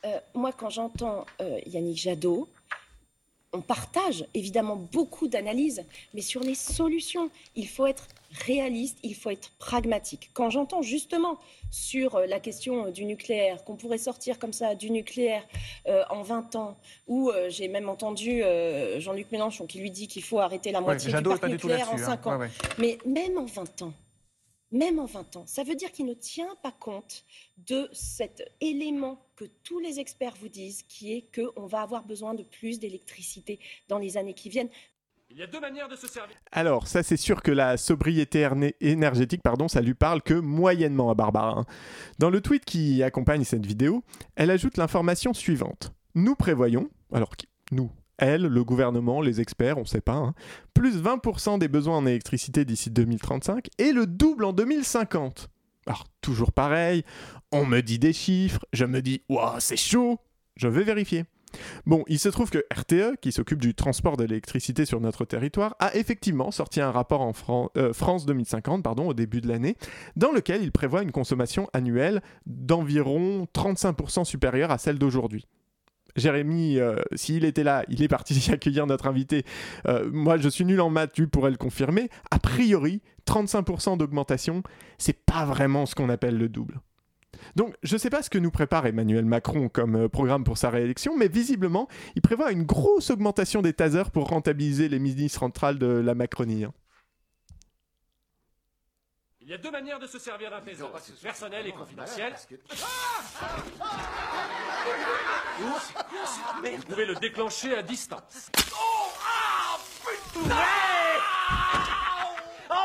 Euh, 0.05 0.17
moi, 0.33 0.51
quand 0.55 0.69
j'entends 0.69 1.25
euh, 1.41 1.57
Yannick 1.65 1.97
Jadot, 1.97 2.47
on 3.55 3.61
partage 3.61 4.25
évidemment 4.33 4.75
beaucoup 4.75 5.27
d'analyses, 5.27 5.83
mais 6.13 6.21
sur 6.21 6.41
les 6.41 6.55
solutions, 6.55 7.29
il 7.55 7.67
faut 7.67 7.87
être 7.87 8.07
réaliste, 8.45 8.97
il 9.03 9.15
faut 9.15 9.29
être 9.29 9.51
pragmatique. 9.59 10.29
Quand 10.33 10.49
j'entends 10.49 10.81
justement 10.81 11.39
sur 11.71 12.15
euh, 12.15 12.25
la 12.25 12.39
question 12.39 12.87
euh, 12.87 12.91
du 12.91 13.05
nucléaire, 13.05 13.63
qu'on 13.63 13.75
pourrait 13.75 13.97
sortir 13.97 14.39
comme 14.39 14.51
ça 14.51 14.75
du 14.75 14.91
nucléaire 14.91 15.43
euh, 15.87 16.03
en 16.09 16.21
20 16.21 16.55
ans, 16.55 16.77
ou 17.07 17.29
euh, 17.29 17.49
j'ai 17.49 17.67
même 17.69 17.87
entendu 17.87 18.43
euh, 18.43 18.99
Jean-Luc 18.99 19.31
Mélenchon 19.31 19.65
qui 19.65 19.79
lui 19.79 19.91
dit 19.91 20.07
qu'il 20.07 20.23
faut 20.23 20.39
arrêter 20.39 20.71
la 20.71 20.81
moitié 20.81 21.13
du 21.13 21.23
parc 21.23 21.47
nucléaire 21.47 21.91
en 21.93 21.97
5 21.97 22.27
ans. 22.27 22.39
Mais 22.77 22.97
même 23.05 23.37
en 23.37 23.45
20 23.45 23.83
ans, 23.83 23.93
même 24.77 24.99
en 24.99 25.05
20 25.05 25.35
ans, 25.37 25.43
ça 25.47 25.63
veut 25.63 25.75
dire 25.75 25.91
qu'il 25.91 26.05
ne 26.05 26.13
tient 26.13 26.55
pas 26.61 26.71
compte 26.71 27.23
de 27.57 27.89
cet 27.93 28.43
élément 28.61 29.19
que 29.35 29.45
tous 29.63 29.79
les 29.79 29.99
experts 29.99 30.35
vous 30.39 30.49
disent, 30.49 30.83
qui 30.83 31.13
est 31.13 31.29
qu'on 31.33 31.65
va 31.65 31.81
avoir 31.81 32.03
besoin 32.05 32.33
de 32.33 32.43
plus 32.43 32.79
d'électricité 32.79 33.59
dans 33.87 33.97
les 33.97 34.17
années 34.17 34.33
qui 34.33 34.49
viennent. 34.49 34.69
Il 35.31 35.37
y 35.37 35.43
a 35.43 35.47
deux 35.47 35.59
manières 35.59 35.87
de 35.89 35.95
se 35.95 36.07
servir. 36.07 36.35
Alors, 36.51 36.87
ça 36.87 37.01
c'est 37.03 37.17
sûr 37.17 37.41
que 37.41 37.51
la 37.51 37.77
sobriété 37.77 38.47
énergétique, 38.79 39.41
pardon, 39.41 39.67
ça 39.67 39.81
lui 39.81 39.95
parle 39.95 40.21
que 40.21 40.35
moyennement 40.35 41.09
à 41.09 41.15
Barbara. 41.15 41.59
hein. 41.59 41.65
Dans 42.19 42.29
le 42.29 42.41
tweet 42.41 42.63
qui 42.63 43.01
accompagne 43.01 43.43
cette 43.43 43.65
vidéo, 43.65 44.03
elle 44.35 44.51
ajoute 44.51 44.77
l'information 44.77 45.33
suivante. 45.33 45.91
Nous 46.13 46.35
prévoyons, 46.35 46.89
alors 47.11 47.35
qui- 47.35 47.47
nous, 47.71 47.89
elle, 48.17 48.43
le 48.43 48.63
gouvernement, 48.63 49.21
les 49.21 49.41
experts, 49.41 49.77
on 49.77 49.85
sait 49.85 50.01
pas, 50.01 50.15
hein, 50.15 50.33
plus 50.73 51.01
20% 51.01 51.59
des 51.59 51.67
besoins 51.67 51.97
en 51.97 52.05
électricité 52.05 52.65
d'ici 52.65 52.89
2035 52.89 53.67
et 53.77 53.91
le 53.91 54.07
double 54.07 54.45
en 54.45 54.53
2050. 54.53 55.49
Alors, 55.87 56.05
toujours 56.21 56.51
pareil, 56.51 57.03
on 57.51 57.65
me 57.65 57.81
dit 57.81 57.99
des 57.99 58.13
chiffres, 58.13 58.65
je 58.73 58.85
me 58.85 59.01
dis, 59.01 59.21
waouh, 59.29 59.59
c'est 59.59 59.77
chaud, 59.77 60.19
je 60.55 60.67
vais 60.67 60.83
vérifier. 60.83 61.25
Bon, 61.85 62.03
il 62.07 62.19
se 62.19 62.29
trouve 62.29 62.49
que 62.49 62.65
RTE, 62.73 63.17
qui 63.21 63.31
s'occupe 63.31 63.61
du 63.61 63.73
transport 63.73 64.17
de 64.17 64.23
l'électricité 64.23 64.85
sur 64.85 64.99
notre 64.99 65.25
territoire, 65.25 65.75
a 65.79 65.95
effectivement 65.95 66.51
sorti 66.51 66.81
un 66.81 66.91
rapport 66.91 67.21
en 67.21 67.33
euh, 67.77 67.93
France 67.93 68.25
2050 68.25 68.83
pardon, 68.83 69.07
au 69.07 69.13
début 69.13 69.41
de 69.41 69.47
l'année, 69.47 69.77
dans 70.15 70.31
lequel 70.31 70.63
il 70.63 70.71
prévoit 70.71 71.03
une 71.03 71.11
consommation 71.11 71.69
annuelle 71.73 72.21
d'environ 72.45 73.47
35% 73.53 74.25
supérieure 74.25 74.71
à 74.71 74.77
celle 74.77 74.99
d'aujourd'hui. 74.99 75.45
Jérémy, 76.15 76.79
euh, 76.79 76.95
s'il 77.13 77.45
était 77.45 77.63
là, 77.63 77.83
il 77.89 78.01
est 78.01 78.07
parti 78.07 78.47
accueillir 78.51 78.87
notre 78.87 79.07
invité. 79.07 79.43
Euh, 79.87 80.09
moi, 80.11 80.37
je 80.37 80.49
suis 80.49 80.65
nul 80.65 80.81
en 80.81 80.89
maths, 80.89 81.11
tu 81.13 81.27
pourrais 81.27 81.51
le 81.51 81.57
confirmer. 81.57 82.09
A 82.31 82.39
priori, 82.39 83.01
35% 83.27 83.97
d'augmentation, 83.97 84.63
c'est 84.97 85.25
pas 85.25 85.45
vraiment 85.45 85.85
ce 85.85 85.95
qu'on 85.95 86.09
appelle 86.09 86.37
le 86.37 86.49
double. 86.49 86.79
Donc, 87.55 87.75
je 87.83 87.95
ne 87.95 87.99
sais 87.99 88.09
pas 88.09 88.21
ce 88.21 88.29
que 88.29 88.37
nous 88.37 88.51
prépare 88.51 88.85
Emmanuel 88.85 89.25
Macron 89.25 89.69
comme 89.69 89.95
euh, 89.95 90.09
programme 90.09 90.43
pour 90.43 90.57
sa 90.57 90.69
réélection, 90.69 91.17
mais 91.17 91.27
visiblement, 91.27 91.87
il 92.15 92.21
prévoit 92.21 92.51
une 92.51 92.63
grosse 92.63 93.09
augmentation 93.11 93.61
des 93.61 93.73
tasers 93.73 94.11
pour 94.11 94.29
rentabiliser 94.29 94.89
les 94.89 94.99
ministres 94.99 95.39
centrales 95.39 95.77
de 95.77 95.87
la 95.87 96.15
Macronie. 96.15 96.63
hein. 96.63 96.73
Il 99.47 99.51
y 99.51 99.53
a 99.53 99.59
deux 99.59 99.69
manières 99.69 99.99
de 99.99 100.07
se 100.07 100.17
servir 100.17 100.49
d'un 100.49 100.59
taser, 100.59 100.85
personnel 101.21 101.67
et 101.67 101.71
confidentiel. 101.71 102.33
Vous 105.59 106.81
pouvez 106.89 107.05
le 107.05 107.13
déclencher 107.15 107.75
à 107.75 107.83
distance. 107.83 108.49
En 110.35 110.39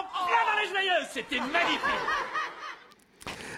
plein 0.02 0.44
dans 0.46 0.60
les 0.62 0.68
joyeuses, 0.68 1.08
c'était 1.10 1.40
magnifique 1.40 1.80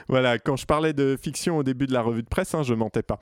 Voilà, 0.06 0.38
quand 0.38 0.54
je 0.54 0.64
parlais 0.66 0.92
de 0.92 1.18
fiction 1.20 1.56
au 1.58 1.64
début 1.64 1.88
de 1.88 1.92
la 1.92 2.02
revue 2.02 2.22
de 2.22 2.28
presse, 2.28 2.54
hein, 2.54 2.62
je 2.62 2.72
mentais 2.74 3.02
pas. 3.02 3.18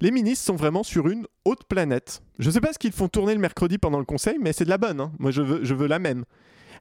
Les 0.00 0.12
ministres 0.12 0.46
sont 0.46 0.54
vraiment 0.56 0.84
sur 0.84 1.08
une 1.08 1.26
autre 1.44 1.66
planète. 1.66 2.22
Je 2.38 2.50
sais 2.50 2.60
pas 2.60 2.72
ce 2.72 2.78
qu'ils 2.78 2.92
font 2.92 3.08
tourner 3.08 3.34
le 3.34 3.40
mercredi 3.40 3.78
pendant 3.78 3.98
le 3.98 4.04
conseil, 4.04 4.38
mais 4.40 4.52
c'est 4.52 4.64
de 4.64 4.70
la 4.70 4.78
bonne. 4.78 5.00
hein. 5.00 5.10
Moi, 5.18 5.32
je 5.32 5.42
veux, 5.42 5.64
je 5.64 5.74
veux 5.74 5.88
la 5.88 5.98
même. 5.98 6.24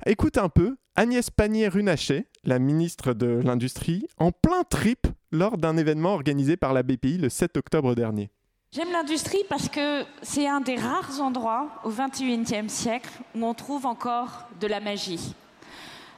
Écoute 0.05 0.37
un 0.37 0.49
peu 0.49 0.75
Agnès 0.95 1.29
Pannier-Runacher, 1.31 2.27
la 2.43 2.59
ministre 2.59 3.13
de 3.13 3.41
l'Industrie, 3.43 4.07
en 4.17 4.31
plein 4.31 4.63
trip 4.63 5.07
lors 5.31 5.57
d'un 5.57 5.77
événement 5.77 6.13
organisé 6.13 6.57
par 6.57 6.73
la 6.73 6.83
BPI 6.83 7.17
le 7.17 7.29
7 7.29 7.57
octobre 7.57 7.95
dernier. 7.95 8.29
J'aime 8.71 8.91
l'industrie 8.91 9.43
parce 9.49 9.69
que 9.69 10.03
c'est 10.23 10.47
un 10.47 10.59
des 10.59 10.75
rares 10.75 11.21
endroits 11.21 11.69
au 11.83 11.91
XXIe 11.91 12.69
siècle 12.69 13.11
où 13.35 13.45
on 13.45 13.53
trouve 13.53 13.85
encore 13.85 14.47
de 14.59 14.65
la 14.67 14.79
magie. 14.79 15.35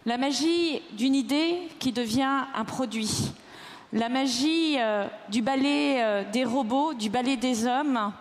La 0.05 0.17
magie 0.17 0.81
d'une 0.93 1.15
idée 1.15 1.57
qui 1.79 1.91
devient 1.91 2.45
un 2.53 2.63
produit. 2.63 3.33
La 3.91 4.07
magie 4.07 4.77
euh, 4.79 5.05
du 5.29 5.41
ballet 5.41 6.01
euh, 6.01 6.23
des 6.31 6.45
robots, 6.45 6.93
du 6.93 7.09
ballet 7.09 7.37
des 7.37 7.65
hommes. 7.65 8.13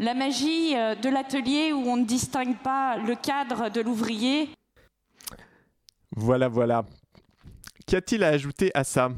La 0.00 0.14
magie 0.14 0.76
euh, 0.76 0.94
de 0.94 1.08
l'atelier 1.08 1.72
où 1.72 1.82
on 1.86 1.96
ne 1.96 2.04
distingue 2.04 2.56
pas 2.56 2.96
le 2.96 3.14
cadre 3.14 3.68
de 3.68 3.80
l'ouvrier. 3.80 4.48
Voilà, 6.16 6.48
voilà. 6.48 6.84
Qu'y 7.88 7.96
a-t-il 7.96 8.22
à 8.22 8.28
ajouter 8.28 8.70
à 8.74 8.84
ça? 8.84 9.10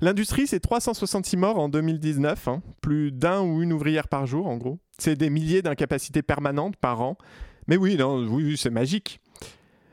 L'industrie, 0.00 0.46
c'est 0.46 0.58
366 0.58 1.36
morts 1.36 1.58
en 1.58 1.68
2019, 1.68 2.48
hein. 2.48 2.62
plus 2.80 3.12
d'un 3.12 3.42
ou 3.42 3.62
une 3.62 3.74
ouvrière 3.74 4.08
par 4.08 4.26
jour 4.26 4.46
en 4.46 4.56
gros. 4.56 4.78
C'est 4.98 5.16
des 5.16 5.28
milliers 5.28 5.60
d'incapacités 5.60 6.22
permanentes 6.22 6.76
par 6.76 7.02
an. 7.02 7.18
Mais 7.66 7.76
oui, 7.76 7.96
non, 7.98 8.26
oui, 8.26 8.56
c'est 8.56 8.70
magique. 8.70 9.20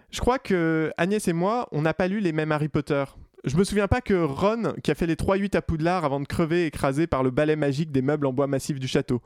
Je 0.10 0.22
crois 0.22 0.40
que 0.40 0.94
Agnès 0.96 1.28
et 1.28 1.34
moi, 1.34 1.68
on 1.74 1.82
n'a 1.82 1.94
pas 1.94 2.08
lu 2.08 2.22
les 2.22 2.32
mêmes 2.32 2.54
Harry 2.54 2.70
Potter. 2.70 3.04
Je 3.44 3.58
me 3.58 3.66
souviens 3.66 3.90
pas 3.90 4.00
que 4.00 4.14
Ron, 4.14 4.74
qui 4.82 4.90
a 4.92 4.96
fait 4.96 5.06
les 5.08 5.16
3-8 5.16 5.58
à 5.58 5.62
Poudlard 5.62 6.06
avant 6.06 6.22
de 6.22 6.26
crever 6.28 6.66
écrasé 6.66 7.08
par 7.08 7.24
le 7.24 7.30
balai 7.32 7.58
magique 7.58 7.92
des 7.92 8.02
meubles 8.02 8.26
en 8.26 8.32
bois 8.32 8.48
massif 8.48 8.80
du 8.80 8.88
château. 8.88 9.22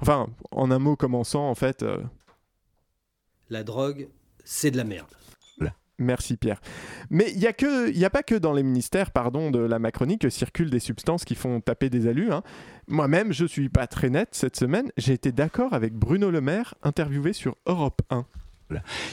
Enfin, 0.00 0.26
en 0.50 0.70
un 0.70 0.78
mot 0.78 0.96
commençant, 0.96 1.48
en 1.48 1.54
fait. 1.54 1.82
euh, 1.82 2.02
La 3.48 3.62
drogue, 3.62 4.08
c'est 4.44 4.70
de 4.70 4.76
la 4.76 4.84
merde. 4.84 5.08
Merci 5.98 6.36
Pierre. 6.36 6.60
Mais 7.10 7.30
il 7.32 7.38
n'y 7.38 8.04
a, 8.04 8.10
pas 8.10 8.22
que 8.22 8.34
dans 8.34 8.52
les 8.52 8.62
ministères 8.62 9.12
pardon, 9.12 9.50
de 9.50 9.60
la 9.60 9.78
Macronie 9.78 10.18
que 10.18 10.28
circulent 10.28 10.70
des 10.70 10.80
substances 10.80 11.24
qui 11.24 11.34
font 11.34 11.60
taper 11.60 11.88
des 11.88 12.08
alus. 12.08 12.32
hein. 12.32 12.42
Moi-même, 12.88 13.32
je 13.32 13.44
suis 13.44 13.68
pas 13.68 13.86
très 13.86 14.10
net 14.10 14.28
cette 14.32 14.56
semaine. 14.56 14.90
J'ai 14.96 15.12
été 15.12 15.30
d'accord 15.30 15.72
avec 15.72 15.94
Bruno 15.94 16.30
Le 16.30 16.40
Maire, 16.40 16.74
interviewé 16.82 17.32
sur 17.32 17.56
Europe 17.66 18.02
1. 18.10 18.26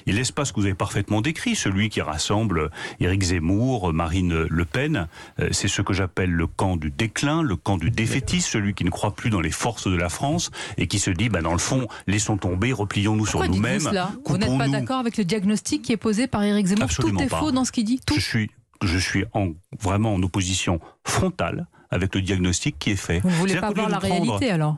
Et 0.08 0.12
l'espace 0.12 0.52
que 0.52 0.60
vous 0.60 0.66
avez 0.66 0.74
parfaitement 0.76 1.22
décrit, 1.22 1.56
celui 1.56 1.90
qui 1.90 2.02
rassemble 2.02 2.72
Éric 3.00 3.22
Zemmour, 3.24 3.94
Marine 3.94 4.46
Le 4.50 4.66
Pen, 4.66 5.08
euh, 5.40 5.50
c'est 5.52 5.68
ce 5.68 5.82
que 5.82 5.94
j'appelle 5.94 6.32
le 6.32 6.48
camp 6.48 6.78
du 6.78 6.90
déclin, 6.90 7.42
le 7.44 7.56
camp 7.56 7.78
du 7.78 7.92
défaitisme, 7.92 8.50
celui 8.50 8.74
qui 8.74 8.84
ne 8.86 8.90
croit 8.90 9.14
plus 9.16 9.30
dans 9.30 9.42
les 9.42 9.52
forces 9.52 9.88
de 9.88 9.96
la 9.96 10.10
France 10.10 10.52
et 10.78 10.88
qui 10.88 11.00
se 11.00 11.12
dit, 11.12 11.30
bah, 11.30 11.42
dans 11.42 11.52
le 11.52 11.58
fond, 11.60 11.88
laissons 12.08 12.38
tomber, 12.38 12.72
replions-nous 12.74 13.26
sur 13.26 13.44
nous-mêmes. 13.48 13.82
Vous 14.26 14.38
n'êtes 14.38 14.58
pas 14.58 14.68
d'accord 14.68 15.00
avec 15.00 15.18
le 15.18 15.26
diagnostic 15.26 15.82
qui 15.82 15.92
est 15.92 15.98
posé 15.98 16.28
par 16.28 16.44
Éric 16.44 16.68
Zemmour? 16.68 16.86
Absolument 16.86 17.20
Tout 17.20 17.26
est 17.26 17.30
pas. 17.30 17.40
faux 17.40 17.52
dans 17.52 17.66
ce 17.66 17.72
qu'il 17.72 17.86
dit. 17.86 18.00
Tout. 18.06 18.16
Je 18.16 18.20
suis, 18.22 18.50
je 18.84 18.98
suis 18.98 19.26
en, 19.34 19.50
vraiment 19.80 20.14
en 20.16 20.24
opposition 20.24 20.80
frontale 21.06 21.68
avec 21.90 22.16
le 22.16 22.22
diagnostic 22.22 22.80
qui 22.80 22.92
est 22.92 22.96
fait. 22.96 23.20
Vous 23.20 23.30
ne 23.30 23.36
voulez 23.36 23.56
pas 23.58 23.72
voir 23.72 23.90
la 23.90 23.98
prendre- 24.00 24.22
réalité 24.34 24.50
alors? 24.52 24.78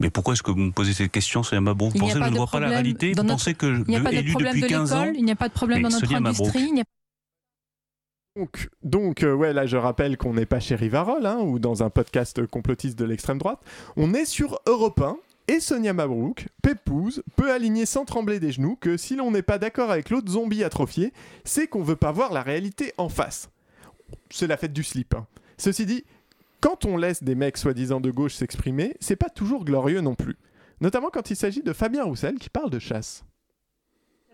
Mais 0.00 0.10
pourquoi 0.10 0.34
est-ce 0.34 0.42
que 0.42 0.50
vous 0.52 0.58
me 0.58 0.70
posez 0.70 0.92
cette 0.92 1.10
question, 1.10 1.42
Sonia 1.42 1.60
Mabrouk 1.60 1.92
Vous 1.92 1.98
pensez 1.98 2.18
que 2.18 2.24
je 2.24 2.30
ne 2.30 2.36
vois 2.36 2.46
pas 2.46 2.60
la 2.60 2.68
réalité 2.68 3.08
Vous 3.10 3.16
notre- 3.16 3.28
pensez 3.30 3.54
que 3.54 3.66
Il 3.66 3.84
n'y 3.88 3.96
a 3.96 3.98
de- 3.98 4.04
pas 4.04 4.10
de 4.12 4.16
élu 4.16 4.30
problème 4.30 4.52
depuis 4.54 4.62
de 4.62 4.66
15 4.68 4.92
ans 4.92 5.00
l'école, 5.02 5.16
il 5.18 5.24
n'y 5.24 5.32
a 5.32 5.36
pas 5.36 5.48
de 5.48 5.54
problème 5.54 5.82
dans 5.82 5.88
notre 5.90 6.14
industrie. 6.14 6.62
il 6.68 6.74
n'y 6.74 6.80
a 6.80 6.84
Donc, 8.36 8.68
donc 8.84 9.22
euh, 9.24 9.34
ouais, 9.34 9.52
là 9.52 9.66
je 9.66 9.76
rappelle 9.76 10.16
qu'on 10.16 10.34
n'est 10.34 10.46
pas 10.46 10.60
chez 10.60 10.76
Rivarol 10.76 11.26
hein, 11.26 11.38
ou 11.40 11.58
dans 11.58 11.82
un 11.82 11.90
podcast 11.90 12.46
complotiste 12.46 12.96
de 12.96 13.04
l'extrême 13.04 13.38
droite. 13.38 13.58
On 13.96 14.14
est 14.14 14.24
sur 14.24 14.60
Europe 14.66 15.00
1 15.00 15.16
et 15.48 15.58
Sonia 15.58 15.92
Mabrouk, 15.92 16.46
Pépouze, 16.62 17.24
peut 17.34 17.50
aligner 17.50 17.84
sans 17.84 18.04
trembler 18.04 18.38
des 18.38 18.52
genoux 18.52 18.76
que 18.80 18.96
si 18.96 19.16
l'on 19.16 19.32
n'est 19.32 19.42
pas 19.42 19.58
d'accord 19.58 19.90
avec 19.90 20.10
l'autre 20.10 20.30
zombie 20.30 20.62
atrophié, 20.62 21.12
c'est 21.44 21.66
qu'on 21.66 21.82
veut 21.82 21.96
pas 21.96 22.12
voir 22.12 22.32
la 22.32 22.42
réalité 22.42 22.92
en 22.98 23.08
face. 23.08 23.50
C'est 24.30 24.46
la 24.46 24.56
fête 24.56 24.72
du 24.72 24.84
slip. 24.84 25.14
hein. 25.14 25.26
Ceci 25.56 25.86
dit, 25.86 26.04
quand 26.60 26.84
on 26.84 26.96
laisse 26.96 27.22
des 27.22 27.34
mecs 27.34 27.56
soi-disant 27.56 28.00
de 28.00 28.10
gauche 28.10 28.34
s'exprimer, 28.34 28.96
c'est 29.00 29.16
pas 29.16 29.30
toujours 29.30 29.64
glorieux 29.64 30.00
non 30.00 30.14
plus. 30.14 30.36
Notamment 30.80 31.10
quand 31.10 31.30
il 31.30 31.36
s'agit 31.36 31.62
de 31.62 31.72
Fabien 31.72 32.04
Roussel 32.04 32.38
qui 32.38 32.50
parle 32.50 32.70
de 32.70 32.78
chasse. 32.78 33.24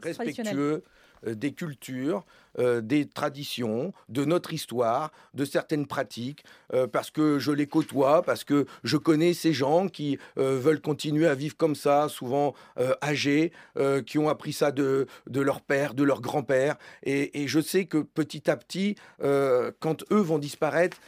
respectueux 0.03 0.83
euh, 1.27 1.35
des 1.35 1.53
cultures, 1.53 2.25
euh, 2.59 2.81
des 2.81 3.07
traditions, 3.07 3.93
de 4.09 4.25
notre 4.25 4.53
histoire, 4.53 5.11
de 5.35 5.45
certaines 5.45 5.87
pratiques, 5.87 6.45
euh, 6.73 6.87
parce 6.87 7.11
que 7.11 7.39
je 7.39 7.51
les 7.51 7.67
côtoie, 7.67 8.23
parce 8.23 8.45
que 8.45 8.67
je 8.83 8.97
connais 8.97 9.35
ces 9.35 9.53
gens 9.53 9.89
qui 9.89 10.19
veulent 10.37 10.81
continuer 10.81 11.27
à 11.27 11.35
vivre 11.35 11.57
comme 11.57 11.75
ça, 11.75 12.09
souvent 12.09 12.55
âgés, 13.03 13.53
qui 14.07 14.19
ont 14.19 14.29
appris 14.29 14.53
ça 14.53 14.73
de, 14.73 15.07
de 15.29 15.41
leur 15.41 15.61
père, 15.61 15.95
de 15.95 16.03
leur 16.03 16.21
grand-père, 16.21 16.77
et, 17.03 17.47
je 17.47 17.61
sais 17.61 17.87
que 17.87 17.99
petit 17.99 18.51
à 18.51 18.57
petit, 18.57 18.97
quand 19.21 20.05
eux 20.11 20.21
vont 20.21 20.39
disparaître, 20.39 20.99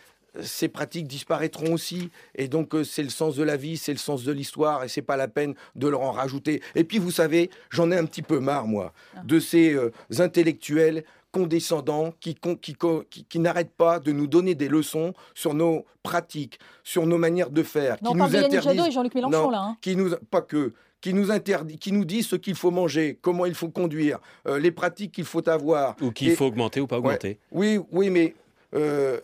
ces 0.42 0.68
pratiques 0.68 1.06
disparaîtront 1.06 1.72
aussi. 1.72 2.10
Et 2.34 2.48
donc, 2.48 2.74
euh, 2.74 2.84
c'est 2.84 3.02
le 3.02 3.08
sens 3.10 3.36
de 3.36 3.42
la 3.42 3.56
vie, 3.56 3.76
c'est 3.76 3.92
le 3.92 3.98
sens 3.98 4.24
de 4.24 4.32
l'histoire, 4.32 4.84
et 4.84 4.88
c'est 4.88 5.02
pas 5.02 5.16
la 5.16 5.28
peine 5.28 5.54
de 5.74 5.88
leur 5.88 6.02
en 6.02 6.12
rajouter. 6.12 6.62
Et 6.74 6.84
puis, 6.84 6.98
vous 6.98 7.10
savez, 7.10 7.50
j'en 7.70 7.90
ai 7.90 7.96
un 7.96 8.04
petit 8.04 8.22
peu 8.22 8.38
marre, 8.40 8.66
moi, 8.66 8.92
de 9.24 9.40
ces 9.40 9.72
euh, 9.74 9.90
intellectuels 10.18 11.04
condescendants 11.32 12.14
qui, 12.20 12.34
con- 12.34 12.56
qui, 12.56 12.74
co- 12.74 13.04
qui- 13.10 13.24
qui 13.24 13.38
n'arrêtent 13.38 13.74
pas 13.76 13.98
de 14.00 14.10
nous 14.12 14.26
donner 14.26 14.54
des 14.54 14.68
leçons 14.68 15.12
sur 15.34 15.52
nos 15.54 15.84
pratiques, 16.02 16.58
sur 16.82 17.06
nos 17.06 17.18
manières 17.18 17.50
de 17.50 17.62
faire. 17.62 17.96
Non, 18.02 18.12
qui 18.12 18.16
nous 18.16 18.24
interdisent- 18.24 18.62
Jadot 18.62 18.86
et 18.86 18.90
Jean-Luc 18.90 19.14
Mélenchon, 19.14 19.42
Non, 19.44 19.50
là, 19.50 19.60
hein. 19.60 19.76
Qui 19.82 19.96
nous, 19.96 20.14
pas 20.30 20.40
que 20.40 20.72
qui 21.02 21.12
nous 21.12 21.30
interdit, 21.30 21.78
qui 21.78 21.92
nous 21.92 22.04
disent 22.06 22.26
ce 22.26 22.36
qu'il 22.36 22.54
faut 22.54 22.70
manger, 22.70 23.18
comment 23.20 23.44
il 23.46 23.54
faut 23.54 23.68
conduire, 23.68 24.18
euh, 24.48 24.58
les 24.58 24.72
pratiques 24.72 25.12
qu'il 25.12 25.24
faut 25.24 25.46
avoir. 25.48 25.94
Ou 26.00 26.10
qu'il 26.10 26.30
Et- 26.30 26.34
faut 26.34 26.46
augmenter 26.46 26.80
ou 26.80 26.86
pas 26.86 26.96
Ouais. 26.96 27.06
augmenter. 27.06 27.38
Oui, 27.52 27.78
oui, 27.92 28.08
mais 28.10 28.34
euh, 28.74 29.20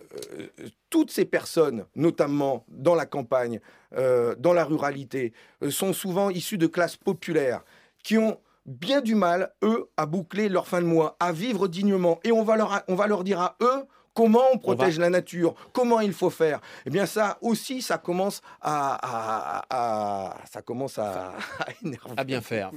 toutes 0.90 1.10
ces 1.10 1.24
personnes, 1.24 1.84
notamment 1.96 2.64
dans 2.68 2.94
la 2.94 3.06
campagne, 3.06 3.60
euh, 3.96 4.34
dans 4.38 4.52
la 4.52 4.64
ruralité, 4.64 5.32
euh, 5.62 5.70
sont 5.70 5.92
souvent 5.92 6.30
issues 6.30 6.58
de 6.58 6.66
classes 6.66 6.96
populaires 6.96 7.62
qui 8.02 8.18
ont 8.18 8.38
bien 8.66 9.00
du 9.00 9.14
mal, 9.14 9.52
eux, 9.64 9.88
à 9.96 10.06
boucler 10.06 10.48
leur 10.48 10.68
fin 10.68 10.80
de 10.80 10.86
mois, 10.86 11.16
à 11.18 11.32
vivre 11.32 11.66
dignement. 11.68 12.20
Et 12.24 12.30
on 12.32 12.44
va 12.44 12.56
leur, 12.56 12.82
on 12.88 12.94
va 12.94 13.06
leur 13.06 13.24
dire 13.24 13.40
à 13.40 13.56
eux 13.60 13.84
comment 14.14 14.42
on 14.52 14.58
protège 14.58 14.98
la 14.98 15.10
nature, 15.10 15.54
comment 15.72 16.00
il 16.00 16.12
faut 16.12 16.30
faire. 16.30 16.60
Eh 16.86 16.90
bien, 16.90 17.06
ça 17.06 17.38
aussi, 17.40 17.82
ça 17.82 17.98
commence 17.98 18.40
à, 18.60 18.94
à- 19.02 19.64
à- 19.70 20.36
ça 20.50 20.62
commence 20.62 20.98
à, 20.98 21.32
à 21.58 21.66
énerver. 21.84 22.14
À 22.16 22.24
bien 22.24 22.40
faire. 22.40 22.70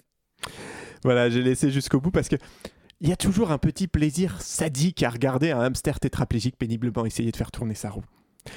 Voilà, 1.03 1.29
j'ai 1.29 1.41
laissé 1.41 1.69
jusqu'au 1.69 1.99
bout 1.99 2.11
parce 2.11 2.29
que 2.29 2.35
il 3.01 3.09
y 3.09 3.11
a 3.11 3.15
toujours 3.17 3.51
un 3.51 3.57
petit 3.57 3.87
plaisir 3.87 4.41
sadique 4.41 5.03
à 5.03 5.09
regarder 5.09 5.51
un 5.51 5.59
hamster 5.61 5.99
tétraplégique 5.99 6.57
péniblement 6.57 7.05
essayer 7.05 7.31
de 7.31 7.35
faire 7.37 7.51
tourner 7.51 7.75
sa 7.75 7.89
roue. 7.89 8.03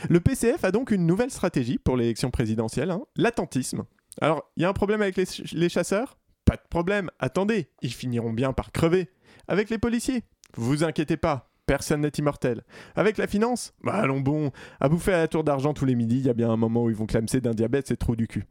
Le 0.09 0.21
PCF 0.21 0.64
a 0.64 0.71
donc 0.71 0.90
une 0.90 1.07
nouvelle 1.07 1.30
stratégie 1.30 1.78
pour 1.78 1.97
l'élection 1.97 2.30
présidentielle, 2.30 2.90
hein, 2.90 3.00
l'attentisme. 3.16 3.85
Alors, 4.21 4.50
il 4.57 4.62
y 4.62 4.66
a 4.66 4.68
un 4.68 4.73
problème 4.75 5.00
avec 5.02 5.16
les, 5.16 5.25
ch- 5.25 5.52
les 5.52 5.68
chasseurs? 5.68 6.18
Pas 6.45 6.57
de 6.57 6.62
problème, 6.71 7.11
attendez, 7.18 7.71
ils 7.83 7.92
finiront 7.92 8.33
bien 8.33 8.52
par 8.52 8.73
crever. 8.73 9.09
Avec 9.49 9.71
les 9.71 9.78
policiers? 9.78 10.23
Vous 10.57 10.85
inquiétez 10.85 11.16
pas, 11.16 11.50
personne 11.66 12.02
n'est 12.02 12.09
immortel. 12.18 12.64
Avec 12.97 13.16
la 13.18 13.26
finance? 13.26 13.73
Bah 13.83 13.95
allons 13.95 14.21
bon, 14.21 14.50
à 14.80 14.88
bouffer 14.88 15.12
à 15.14 15.18
la 15.18 15.28
tour 15.28 15.45
d'argent 15.45 15.73
tous 15.75 15.85
les 15.85 15.95
midis, 15.95 16.18
il 16.18 16.26
y 16.26 16.30
a 16.30 16.35
bien 16.35 16.50
un 16.50 16.57
moment 16.57 16.85
où 16.85 16.90
ils 16.90 16.97
vont 16.97 17.07
clamser 17.07 17.40
d'un 17.40 17.52
diabète, 17.54 17.88
c'est 17.88 17.97
trop 17.97 18.16
du 18.16 18.26
cul. 18.28 18.45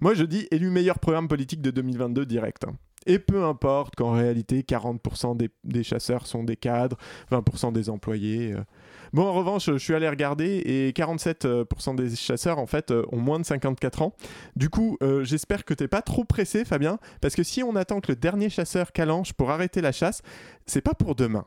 Moi 0.00 0.14
je 0.14 0.24
dis 0.24 0.46
élu 0.50 0.70
meilleur 0.70 0.98
programme 0.98 1.28
politique 1.28 1.62
de 1.62 1.70
2022 1.70 2.26
direct. 2.26 2.64
hein. 2.64 2.76
Et 3.06 3.18
peu 3.18 3.44
importe 3.44 3.96
qu'en 3.96 4.12
réalité 4.12 4.62
40% 4.62 5.36
des, 5.36 5.82
chasseurs 5.82 6.26
sont 6.26 6.44
des 6.44 6.56
cadres, 6.56 6.96
20% 7.30 7.72
des 7.72 7.90
employés. 7.90 8.52
euh. 8.52 8.62
Bon 9.12 9.26
en 9.26 9.32
revanche 9.32 9.66
je 9.66 9.76
suis 9.76 9.94
allé 9.94 10.08
regarder 10.08 10.62
et 10.64 10.90
47% 10.92 11.96
des 11.96 12.16
chasseurs 12.16 12.58
en 12.58 12.66
fait 12.66 12.90
euh, 12.90 13.04
ont 13.12 13.18
moins 13.18 13.38
de 13.38 13.44
54 13.44 14.02
ans. 14.02 14.14
Du 14.56 14.70
coup 14.70 14.96
euh, 15.02 15.24
j'espère 15.24 15.64
que 15.64 15.74
t'es 15.74 15.88
pas 15.88 16.02
trop 16.02 16.24
pressé 16.24 16.64
Fabien, 16.64 16.98
parce 17.20 17.34
que 17.34 17.42
si 17.42 17.62
on 17.62 17.76
attend 17.76 18.00
que 18.00 18.12
le 18.12 18.16
dernier 18.16 18.48
chasseur 18.48 18.92
calanche 18.92 19.32
pour 19.32 19.50
arrêter 19.50 19.80
la 19.80 19.92
chasse, 19.92 20.22
c'est 20.66 20.80
pas 20.80 20.94
pour 20.94 21.14
demain. 21.14 21.44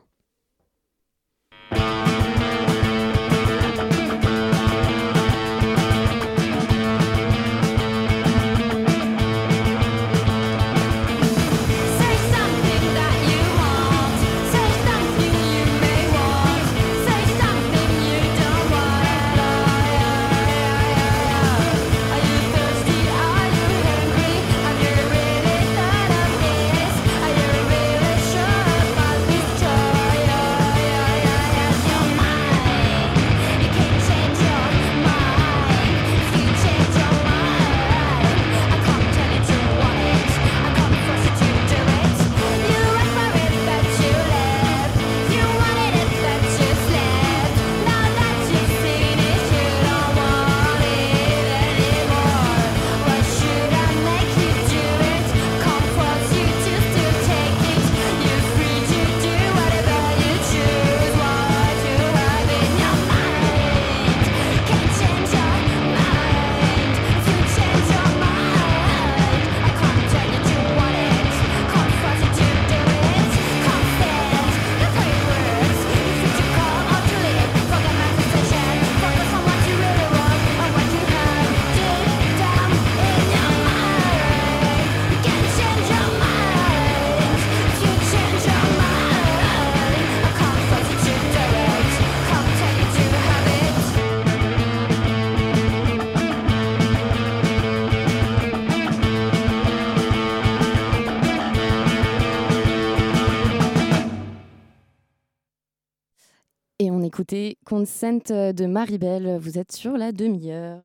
Écouter 107.86 108.22
Consent 108.22 108.52
de 108.52 108.66
Maribel. 108.66 109.38
Vous 109.38 109.58
êtes 109.58 109.72
sur 109.72 109.96
la 109.96 110.12
demi-heure. 110.12 110.82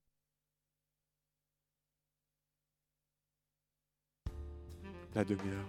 La 5.14 5.26
demi-heure, 5.26 5.68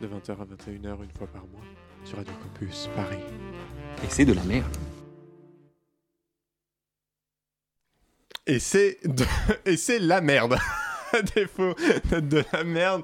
de 0.00 0.06
20h 0.06 0.30
à 0.30 0.44
21h, 0.44 1.02
une 1.02 1.10
fois 1.10 1.26
par 1.26 1.44
mois, 1.48 1.64
sur 2.04 2.16
Radio 2.18 2.32
Campus, 2.34 2.88
Paris. 2.94 3.18
Et 4.04 4.08
c'est 4.08 4.24
de 4.24 4.34
la 4.34 4.44
merde. 4.44 4.76
Et 8.46 8.58
c'est 8.60 8.98
de... 9.04 9.24
et 9.64 9.76
c'est 9.76 9.98
la 9.98 10.20
merde. 10.20 10.56
À 11.14 11.20
défaut 11.20 11.74
de 12.10 12.42
la 12.54 12.64
merde. 12.64 13.02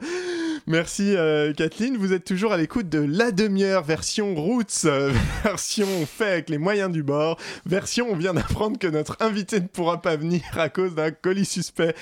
Merci 0.69 1.17
euh, 1.17 1.55
Kathleen, 1.55 1.97
vous 1.97 2.13
êtes 2.13 2.27
toujours 2.27 2.53
à 2.53 2.59
l'écoute 2.59 2.91
de 2.91 2.99
la 2.99 3.33
demi-heure 3.33 3.83
version 3.83 4.35
Roots, 4.35 4.85
euh, 4.85 5.11
version 5.43 5.87
fait 6.05 6.31
avec 6.31 6.51
les 6.51 6.59
moyens 6.59 6.93
du 6.93 7.03
bord, 7.03 7.39
version 7.65 8.09
on 8.11 8.15
vient 8.15 8.35
d'apprendre 8.35 8.79
que 8.79 8.87
notre 8.87 9.17
invité 9.21 9.61
ne 9.61 9.67
pourra 9.67 10.03
pas 10.03 10.17
venir 10.17 10.43
à 10.59 10.69
cause 10.69 10.95
d'un 10.95 11.11
colis 11.11 11.47
suspect 11.47 11.95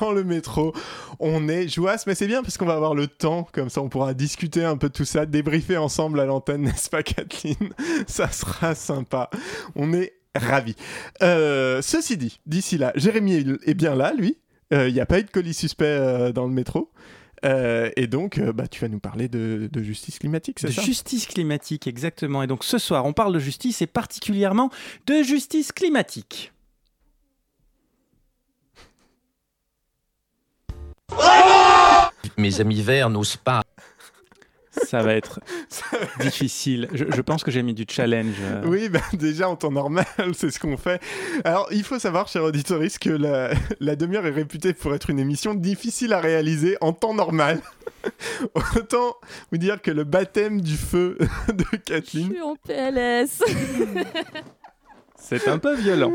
dans 0.00 0.10
le 0.10 0.24
métro. 0.24 0.74
On 1.20 1.48
est 1.48 1.68
jouasse, 1.68 2.08
mais 2.08 2.16
c'est 2.16 2.26
bien 2.26 2.42
parce 2.42 2.58
qu'on 2.58 2.66
va 2.66 2.74
avoir 2.74 2.96
le 2.96 3.06
temps, 3.06 3.46
comme 3.52 3.70
ça 3.70 3.82
on 3.82 3.88
pourra 3.88 4.14
discuter 4.14 4.64
un 4.64 4.76
peu 4.76 4.88
de 4.88 4.94
tout 4.94 5.04
ça, 5.04 5.24
débriefer 5.24 5.76
ensemble 5.76 6.18
à 6.18 6.24
l'antenne, 6.24 6.62
n'est-ce 6.64 6.90
pas 6.90 7.04
Kathleen? 7.04 7.72
Ça 8.08 8.32
sera 8.32 8.74
sympa. 8.74 9.30
On 9.76 9.92
est 9.92 10.14
ravis. 10.34 10.74
Euh, 11.22 11.80
ceci 11.82 12.16
dit, 12.16 12.40
d'ici 12.46 12.78
là, 12.78 12.90
Jérémy 12.96 13.58
est 13.64 13.74
bien 13.74 13.94
là, 13.94 14.12
lui. 14.12 14.38
Il 14.72 14.92
n'y 14.92 15.00
a 15.00 15.06
pas 15.06 15.20
eu 15.20 15.22
de 15.22 15.30
colis 15.30 15.54
suspect 15.54 16.32
dans 16.32 16.46
le 16.46 16.52
métro. 16.52 16.90
Euh, 17.44 17.90
et 17.96 18.06
donc, 18.06 18.38
euh, 18.38 18.52
bah, 18.52 18.68
tu 18.68 18.80
vas 18.80 18.88
nous 18.88 18.98
parler 18.98 19.28
de, 19.28 19.68
de 19.70 19.82
justice 19.82 20.18
climatique, 20.18 20.58
c'est 20.60 20.72
ça? 20.72 20.82
justice 20.82 21.26
climatique, 21.26 21.86
exactement. 21.86 22.42
Et 22.42 22.46
donc 22.46 22.64
ce 22.64 22.78
soir, 22.78 23.04
on 23.04 23.12
parle 23.12 23.34
de 23.34 23.38
justice 23.38 23.82
et 23.82 23.86
particulièrement 23.86 24.70
de 25.06 25.22
justice 25.22 25.72
climatique. 25.72 26.52
Mes 32.36 32.60
amis 32.60 32.82
verts 32.82 33.10
n'osent 33.10 33.36
pas. 33.36 33.62
Ça 34.86 35.02
va 35.02 35.14
être 35.14 35.40
difficile. 36.20 36.88
Je, 36.92 37.04
je 37.08 37.20
pense 37.20 37.44
que 37.44 37.50
j'ai 37.50 37.62
mis 37.62 37.74
du 37.74 37.84
challenge. 37.88 38.34
euh. 38.40 38.62
Oui, 38.66 38.88
bah, 38.88 39.00
déjà 39.12 39.48
en 39.48 39.56
temps 39.56 39.70
normal, 39.70 40.04
c'est 40.34 40.50
ce 40.50 40.58
qu'on 40.58 40.76
fait. 40.76 41.00
Alors, 41.44 41.68
il 41.70 41.82
faut 41.84 41.98
savoir, 41.98 42.28
cher 42.28 42.42
auditoris, 42.44 42.98
que 42.98 43.10
la, 43.10 43.50
la 43.80 43.96
demi-heure 43.96 44.26
est 44.26 44.30
réputée 44.30 44.72
pour 44.72 44.94
être 44.94 45.10
une 45.10 45.18
émission 45.18 45.54
difficile 45.54 46.12
à 46.12 46.20
réaliser 46.20 46.76
en 46.80 46.92
temps 46.92 47.14
normal. 47.14 47.60
Autant 48.76 49.16
vous 49.50 49.58
dire 49.58 49.80
que 49.82 49.90
le 49.90 50.04
baptême 50.04 50.60
du 50.60 50.76
feu 50.76 51.18
de 51.48 51.64
Kathleen. 51.76 52.28
Je 52.28 52.32
suis 52.32 52.42
en 52.42 52.56
PLS. 52.56 53.42
C'est 55.20 55.48
un 55.48 55.58
peu 55.58 55.74
violent. 55.74 56.12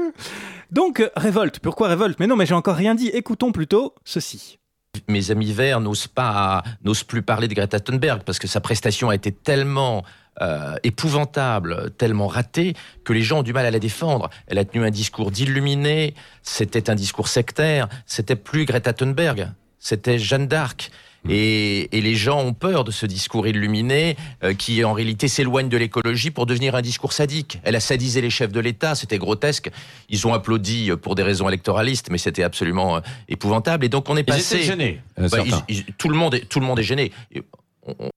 Donc, 0.71 1.04
révolte. 1.15 1.60
Pourquoi 1.60 1.88
révolte? 1.89 2.19
Mais 2.19 2.28
non, 2.28 2.36
mais 2.36 2.45
j'ai 2.45 2.56
encore 2.56 2.76
rien 2.76 2.95
dit. 2.95 3.10
Écoutons 3.10 3.52
plutôt 3.52 3.93
ceci. 4.06 4.60
Mes 5.08 5.32
amis 5.32 5.51
verts 5.51 5.79
n'osent 5.79 6.06
pas, 6.06 6.62
n'osent 6.84 7.03
plus 7.03 7.23
parler 7.23 7.47
de 7.47 7.56
Greta 7.56 7.79
Thunberg 7.79 8.21
parce 8.23 8.38
que 8.38 8.47
sa 8.47 8.62
prestation 8.62 9.10
a 9.10 9.15
été 9.15 9.32
tellement 9.32 10.03
euh, 10.39 10.75
épouvantable, 10.84 11.89
tellement 11.97 12.27
ratée 12.27 12.75
que 13.03 13.12
les 13.12 13.23
gens 13.23 13.39
ont 13.39 13.43
du 13.43 13.53
mal 13.53 13.65
à 13.65 13.71
la 13.71 13.79
défendre. 13.79 14.29
Elle 14.45 14.60
a 14.60 14.65
tenu 14.65 14.86
un 14.86 14.91
discours 14.91 15.32
d'illuminé, 15.32 16.13
c'était 16.43 16.91
un 16.91 16.95
discours 16.95 17.27
sectaire, 17.27 17.89
c'était 18.06 18.36
plus 18.36 18.65
Greta 18.65 18.93
Thunberg, 18.93 19.49
c'était 19.79 20.19
Jeanne 20.19 20.45
d'Arc. 20.45 20.91
Et, 21.29 21.95
et 21.97 22.01
les 22.01 22.15
gens 22.15 22.41
ont 22.43 22.53
peur 22.53 22.83
de 22.83 22.91
ce 22.91 23.05
discours 23.05 23.47
illuminé 23.47 24.17
euh, 24.43 24.53
qui 24.53 24.83
en 24.83 24.93
réalité 24.93 25.27
s'éloigne 25.27 25.69
de 25.69 25.77
l'écologie 25.77 26.31
pour 26.31 26.45
devenir 26.45 26.75
un 26.75 26.81
discours 26.81 27.13
sadique. 27.13 27.59
Elle 27.63 27.75
a 27.75 27.79
sadisé 27.79 28.19
les 28.21 28.29
chefs 28.29 28.51
de 28.51 28.59
l'État, 28.59 28.93
c'était 28.95 29.17
grotesque. 29.17 29.69
Ils 30.09 30.27
ont 30.27 30.33
applaudi 30.33 30.91
euh, 30.91 30.97
pour 30.97 31.15
des 31.15 31.23
raisons 31.23 31.47
électoralistes, 31.47 32.09
mais 32.12 32.17
c'était 32.17 32.43
absolument 32.43 32.97
euh, 32.97 32.99
épouvantable. 33.29 33.86
Et 33.86 33.89
donc 33.89 34.09
on 34.09 34.17
est 34.17 34.21
Ils 34.21 34.25
passé. 34.25 34.55
étaient 34.57 34.65
gênés, 34.65 35.01
euh, 35.19 35.29
Bah, 35.29 35.38
ils- 35.45 35.75
ils- 35.77 35.86
tout 35.97 36.09
le 36.09 36.15
monde 36.17 36.36
est 36.36 36.49
tout 36.49 36.59
le 36.59 36.65
monde 36.65 36.79
est 36.79 36.83
gêné. 36.83 37.12
Et 37.33 37.41
on- 37.88 38.09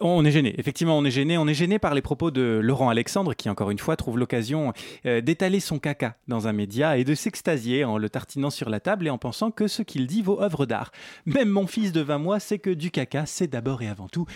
on- 0.00 0.24
est 0.24 0.30
gêné, 0.30 0.54
effectivement, 0.58 0.96
on 0.98 1.04
est 1.04 1.10
gêné. 1.10 1.38
On 1.38 1.46
est 1.48 1.54
gêné 1.54 1.78
par 1.78 1.94
les 1.94 2.02
propos 2.02 2.30
de 2.30 2.60
Laurent 2.62 2.88
Alexandre, 2.88 3.34
qui 3.34 3.48
encore 3.50 3.70
une 3.70 3.78
fois 3.78 3.96
trouve 3.96 4.18
l'occasion 4.18 4.72
euh, 5.04 5.20
d'étaler 5.20 5.60
son 5.60 5.78
caca 5.78 6.16
dans 6.28 6.48
un 6.48 6.52
média 6.52 6.98
et 6.98 7.04
de 7.04 7.14
s'extasier 7.14 7.84
en 7.84 7.98
le 7.98 8.08
tartinant 8.08 8.50
sur 8.50 8.68
la 8.70 8.80
table 8.80 9.06
et 9.06 9.10
en 9.10 9.18
pensant 9.18 9.50
que 9.50 9.68
ce 9.68 9.82
qu'il 9.82 10.06
dit 10.06 10.22
vaut 10.22 10.40
œuvre 10.40 10.66
d'art. 10.66 10.90
Même 11.26 11.48
mon 11.48 11.66
fils 11.66 11.92
de 11.92 12.00
20 12.00 12.18
mois 12.18 12.40
sait 12.40 12.58
que 12.58 12.70
du 12.70 12.90
caca, 12.90 13.26
c'est 13.26 13.46
d'abord 13.48 13.82
et 13.82 13.88
avant 13.88 14.08
tout 14.08 14.26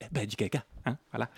eh 0.00 0.06
ben, 0.12 0.26
du 0.26 0.36
caca. 0.36 0.64
Hein, 0.84 0.96
voilà. 1.12 1.28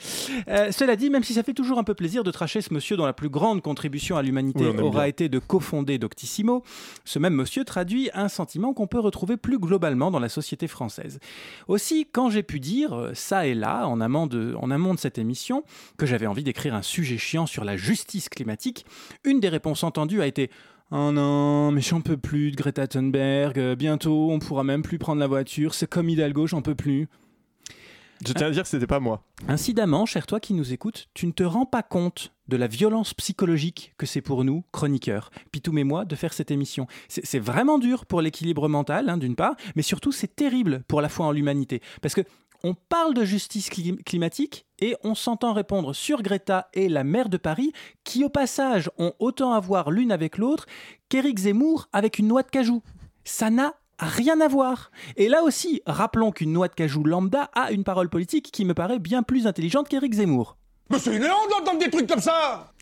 Euh, 0.49 0.73
cela 0.73 0.97
dit, 0.97 1.11
même 1.11 1.23
si 1.23 1.35
ça 1.35 1.43
fait 1.43 1.53
toujours 1.53 1.79
un 1.79 1.85
peu 1.85 1.95
plaisir 1.95 2.25
de 2.25 2.31
tracher 2.31 2.63
ce 2.63 2.73
monsieur 2.73 2.97
dont 2.97 3.05
la 3.05 3.13
plus 3.13 3.29
grande 3.29 3.61
contribution 3.61 4.17
à 4.17 4.23
l'humanité 4.23 4.67
Oui, 4.67 4.81
aura 4.81 5.01
bien. 5.01 5.05
été 5.05 5.29
de 5.29 5.39
cofonder 5.39 5.99
Doctissimo, 5.99 6.63
ce 7.05 7.19
même 7.19 7.35
monsieur 7.35 7.65
traduit 7.65 8.11
un 8.15 8.29
sentiment 8.29 8.73
qu'on 8.73 8.87
peut 8.87 9.01
retrouver 9.01 9.37
plus 9.37 9.59
globalement 9.59 10.11
dans 10.11 10.19
la 10.21 10.29
société 10.31 10.67
française. 10.67 11.19
Aussi, 11.69 12.07
quand 12.11 12.31
j'ai 12.31 12.43
pu 12.43 12.59
dire, 12.61 12.95
euh, 12.95 13.11
ça 13.15 13.47
et 13.47 13.55
là, 13.55 13.87
en 13.87 14.01
amont 14.01 14.27
de, 14.27 14.55
en 14.61 14.71
amont 14.71 14.95
de 14.95 14.99
cette 14.99 15.19
émission, 15.19 15.63
que 15.99 16.07
j'avais 16.07 16.27
envie 16.27 16.45
d'écrire 16.45 16.75
un 16.75 16.83
sujet 16.83 17.19
chiant 17.19 17.47
sur 17.47 17.65
la 17.65 17.77
justice 17.77 18.29
climatique, 18.29 18.87
une 19.25 19.41
des 19.41 19.49
réponses 19.49 19.85
entendues 19.85 20.23
a 20.23 20.27
été 20.27 20.51
Oh 20.91 21.11
non, 21.13 21.71
mais 21.73 21.81
j'en 21.81 22.01
peux 22.03 22.17
plus 22.19 22.51
de 22.51 22.57
Greta 22.57 22.87
Thunberg, 22.87 23.59
euh, 23.59 23.75
bientôt 23.75 24.31
on 24.31 24.39
pourra 24.39 24.65
même 24.65 24.83
plus 24.83 24.99
prendre 24.99 25.19
la 25.19 25.27
voiture, 25.27 25.75
c'est 25.75 25.89
comme 25.89 26.09
Hidalgo, 26.09 26.47
j'en 26.47 26.63
peux 26.63 26.75
plus. 26.75 27.09
Je 28.27 28.33
tiens 28.33 28.47
à 28.47 28.51
dire 28.51 28.63
que 28.63 28.69
c'était 28.69 28.87
pas 28.87 29.01
moi. 29.01 29.23
Incidemment, 29.49 30.07
cher 30.07 30.27
toi 30.27 30.41
qui 30.41 30.55
nous 30.55 30.73
écoutes, 30.73 31.09
tu 31.15 31.27
ne 31.27 31.33
te 31.33 31.43
rends 31.43 31.67
pas 31.67 31.83
compte 31.83 32.33
de 32.49 32.57
la 32.57 32.67
violence 32.67 33.15
psychologique 33.15 33.95
que 33.99 34.07
c'est 34.07 34.21
pour 34.21 34.45
nous, 34.45 34.65
chroniqueurs, 34.73 35.31
Pitoum 35.51 35.79
et 35.79 35.85
moi, 35.85 36.05
de 36.05 36.15
faire 36.17 36.33
cette 36.33 36.51
émission. 36.51 36.87
C'est 37.09 37.39
vraiment 37.39 37.79
dur 37.79 38.07
pour 38.07 38.21
l'équilibre 38.21 38.69
mental, 38.69 39.09
hein, 39.09 39.17
d'une 39.17 39.37
part, 39.37 39.55
mais 39.77 39.83
surtout 39.83 40.13
c'est 40.13 40.35
terrible 40.37 40.83
pour 40.89 41.01
la 41.01 41.09
foi 41.09 41.27
en 41.27 41.33
l'humanité. 41.33 41.81
Parce 42.03 42.15
que 42.15 42.23
on 42.67 42.75
parle 42.75 43.13
de 43.13 43.25
justice 43.25 43.69
clim- 43.69 44.03
climatique 44.05 44.65
et 44.81 44.97
on 45.05 45.15
s'entend 45.15 45.53
répondre 45.53 45.93
sur 45.93 46.23
Greta 46.23 46.69
et 46.73 46.89
la 46.89 47.05
maire 47.05 47.29
de 47.29 47.37
Paris, 47.37 47.73
qui 48.05 48.25
au 48.25 48.31
passage 48.31 48.91
ont 48.97 49.13
autant 49.19 49.53
à 49.53 49.61
voir 49.61 49.91
l'une 49.91 50.11
avec 50.11 50.39
l'autre 50.39 50.65
qu'Éric 51.11 51.41
Zemmour 51.41 51.89
avec 51.93 52.19
une 52.19 52.29
noix 52.29 52.43
de 52.43 52.49
cajou. 52.49 52.83
Ça 53.23 53.51
n'a 53.51 53.75
rien 53.99 54.41
à 54.41 54.49
voir. 54.49 54.91
Et 55.17 55.29
là 55.29 55.43
aussi, 55.43 55.83
rappelons 55.87 56.33
qu'une 56.33 56.53
noix 56.53 56.69
de 56.69 56.75
cajou 56.75 57.05
lambda 57.05 57.51
a 57.55 57.73
une 57.73 57.85
parole 57.85 58.09
politique 58.09 58.51
qui 58.53 58.65
me 58.65 58.75
paraît 58.75 58.99
bien 58.99 59.23
plus 59.23 59.47
intelligente 59.47 59.89
qu'Éric 59.89 60.15
Zemmour. 60.15 60.57
Mais 60.91 60.99
c'est 60.99 61.17
une 61.17 61.25
honte 61.25 61.51
d'entendre 61.51 61.79
des 61.79 61.91
trucs 61.91 62.09
comme 62.09 62.21
ça 62.21 62.73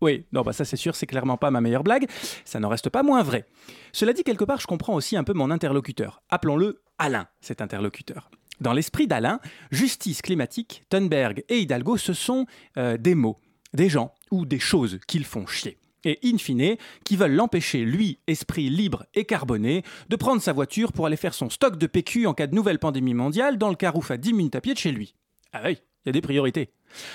Oui, 0.00 0.24
non, 0.32 0.42
bah 0.42 0.52
ça 0.52 0.64
c'est 0.64 0.76
sûr, 0.76 0.94
c'est 0.94 1.06
clairement 1.06 1.36
pas 1.36 1.50
ma 1.50 1.60
meilleure 1.60 1.82
blague. 1.82 2.06
Ça 2.44 2.60
n'en 2.60 2.68
reste 2.68 2.90
pas 2.90 3.02
moins 3.02 3.22
vrai. 3.22 3.46
Cela 3.92 4.12
dit, 4.12 4.22
quelque 4.22 4.44
part, 4.44 4.60
je 4.60 4.66
comprends 4.66 4.94
aussi 4.94 5.16
un 5.16 5.24
peu 5.24 5.32
mon 5.32 5.50
interlocuteur. 5.50 6.22
Appelons-le 6.28 6.82
Alain, 6.98 7.26
cet 7.40 7.60
interlocuteur. 7.60 8.30
Dans 8.60 8.74
l'esprit 8.74 9.06
d'Alain, 9.06 9.40
justice 9.70 10.20
climatique, 10.20 10.84
Thunberg 10.90 11.44
et 11.48 11.60
Hidalgo, 11.60 11.96
ce 11.96 12.12
sont 12.12 12.46
euh, 12.76 12.98
des 12.98 13.14
mots, 13.14 13.38
des 13.72 13.88
gens 13.88 14.12
ou 14.30 14.44
des 14.44 14.58
choses 14.58 14.98
qu'ils 15.06 15.24
font 15.24 15.46
chier. 15.46 15.78
Et 16.04 16.18
in 16.24 16.38
fine, 16.38 16.76
qui 17.04 17.16
veulent 17.16 17.34
l'empêcher, 17.34 17.84
lui, 17.84 18.18
esprit 18.26 18.70
libre 18.70 19.04
et 19.14 19.24
carboné, 19.24 19.82
de 20.08 20.16
prendre 20.16 20.40
sa 20.40 20.52
voiture 20.52 20.92
pour 20.92 21.06
aller 21.06 21.16
faire 21.16 21.34
son 21.34 21.50
stock 21.50 21.76
de 21.76 21.86
PQ 21.86 22.26
en 22.26 22.34
cas 22.34 22.46
de 22.46 22.54
nouvelle 22.54 22.78
pandémie 22.78 23.14
mondiale 23.14 23.58
dans 23.58 23.68
le 23.68 23.76
carouf 23.76 24.10
à 24.10 24.16
10 24.16 24.32
minutes 24.32 24.56
à 24.56 24.60
pied 24.60 24.72
de 24.72 24.78
chez 24.78 24.92
lui. 24.92 25.14
Ah 25.52 25.62
oui, 25.64 25.78
il 26.04 26.08
y 26.08 26.10
a 26.10 26.12
des 26.12 26.20
priorités. 26.20 26.70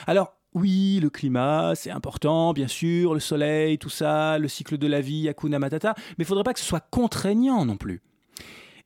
Alors, 0.08 0.34
oui, 0.54 1.00
le 1.02 1.10
climat, 1.10 1.74
c'est 1.76 1.91
important, 1.91 2.54
bien 2.54 2.67
sûr, 2.67 3.13
le 3.13 3.19
soleil, 3.19 3.78
tout 3.78 3.89
ça, 3.89 4.38
le 4.38 4.48
cycle 4.48 4.78
de 4.78 4.88
la 4.88 5.02
vie, 5.02 5.28
Hakuna 5.28 5.60
Matata, 5.60 5.95
mais 5.98 6.24
il 6.24 6.26
faudrait 6.26 6.45
pas 6.45 6.54
que 6.54 6.60
ce 6.60 6.65
soit 6.65 6.88
contraignant 6.91 7.65
non 7.65 7.76
plus. 7.76 8.02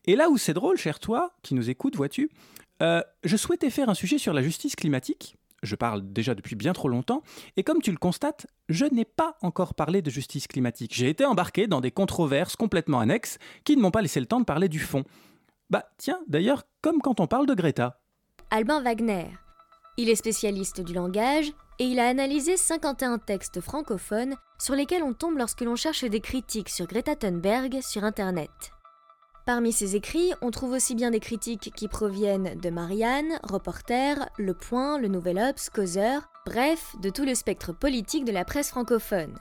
Et 0.06 0.16
là 0.16 0.30
où 0.30 0.38
c'est 0.38 0.54
drôle, 0.54 0.78
cher 0.78 0.98
toi, 0.98 1.32
qui 1.42 1.54
nous 1.54 1.70
écoute, 1.70 1.94
vois-tu, 1.94 2.30
euh, 2.82 3.02
je 3.22 3.36
souhaitais 3.36 3.70
faire 3.70 3.88
un 3.88 3.94
sujet 3.94 4.18
sur 4.18 4.32
la 4.32 4.42
justice 4.42 4.74
climatique. 4.74 5.36
Je 5.62 5.76
parle 5.76 6.12
déjà 6.12 6.34
depuis 6.34 6.56
bien 6.56 6.72
trop 6.72 6.88
longtemps, 6.88 7.22
et 7.56 7.62
comme 7.62 7.82
tu 7.82 7.90
le 7.90 7.98
constates, 7.98 8.46
je 8.68 8.86
n'ai 8.86 9.04
pas 9.04 9.36
encore 9.42 9.74
parlé 9.74 10.00
de 10.00 10.10
justice 10.10 10.46
climatique. 10.46 10.94
J'ai 10.94 11.10
été 11.10 11.24
embarqué 11.24 11.66
dans 11.66 11.80
des 11.80 11.90
controverses 11.90 12.56
complètement 12.56 13.00
annexes 13.00 13.38
qui 13.64 13.76
ne 13.76 13.82
m'ont 13.82 13.90
pas 13.90 14.02
laissé 14.02 14.20
le 14.20 14.26
temps 14.26 14.40
de 14.40 14.44
parler 14.44 14.68
du 14.68 14.78
fond. 14.78 15.04
Bah 15.68 15.84
tiens, 15.98 16.20
d'ailleurs, 16.26 16.64
comme 16.80 17.00
quand 17.00 17.20
on 17.20 17.26
parle 17.26 17.46
de 17.46 17.54
Greta. 17.54 18.00
Albin 18.50 18.82
Wagner. 18.82 19.26
Il 19.96 20.08
est 20.08 20.16
spécialiste 20.16 20.80
du 20.80 20.94
langage 20.94 21.52
et 21.78 21.84
il 21.84 22.00
a 22.00 22.08
analysé 22.08 22.56
51 22.56 23.18
textes 23.18 23.60
francophones 23.60 24.36
sur 24.58 24.74
lesquels 24.74 25.02
on 25.02 25.12
tombe 25.12 25.36
lorsque 25.36 25.60
l'on 25.60 25.76
cherche 25.76 26.04
des 26.04 26.20
critiques 26.20 26.70
sur 26.70 26.86
Greta 26.86 27.16
Thunberg 27.16 27.80
sur 27.82 28.02
Internet. 28.02 28.50
Parmi 29.52 29.72
ces 29.72 29.96
écrits, 29.96 30.32
on 30.42 30.52
trouve 30.52 30.70
aussi 30.70 30.94
bien 30.94 31.10
des 31.10 31.18
critiques 31.18 31.72
qui 31.74 31.88
proviennent 31.88 32.56
de 32.60 32.70
Marianne, 32.70 33.40
Reporter, 33.42 34.28
Le 34.38 34.54
Point, 34.54 34.96
Le 35.00 35.08
Nouvel 35.08 35.38
Obs, 35.38 35.70
Causeur, 35.70 36.30
bref, 36.46 36.94
de 37.02 37.10
tout 37.10 37.24
le 37.24 37.34
spectre 37.34 37.72
politique 37.72 38.24
de 38.24 38.30
la 38.30 38.44
presse 38.44 38.68
francophone. 38.68 39.36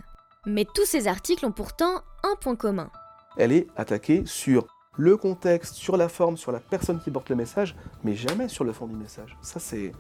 Mais 0.47 0.65
tous 0.73 0.85
ces 0.85 1.07
articles 1.07 1.45
ont 1.45 1.51
pourtant 1.51 2.01
un 2.23 2.35
point 2.41 2.55
commun. 2.55 2.89
Elle 3.37 3.51
est 3.51 3.67
attaquée 3.77 4.23
sur 4.25 4.65
le 4.97 5.15
contexte, 5.15 5.75
sur 5.75 5.95
la 5.95 6.09
forme, 6.09 6.37
sur 6.37 6.51
la 6.51 6.59
personne 6.59 6.99
qui 6.99 7.11
porte 7.11 7.29
le 7.29 7.35
message, 7.35 7.75
mais 8.03 8.15
jamais 8.15 8.47
sur 8.47 8.63
le 8.63 8.73
fond 8.73 8.87
du 8.87 8.95
message. 8.95 9.37
Ça, 9.43 9.59
c'est 9.59 9.91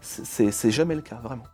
c'est- 0.00 0.52
c'est 0.52 0.70
jamais 0.70 0.94
le 0.94 1.02
cas, 1.02 1.16
vraiment. 1.16 1.44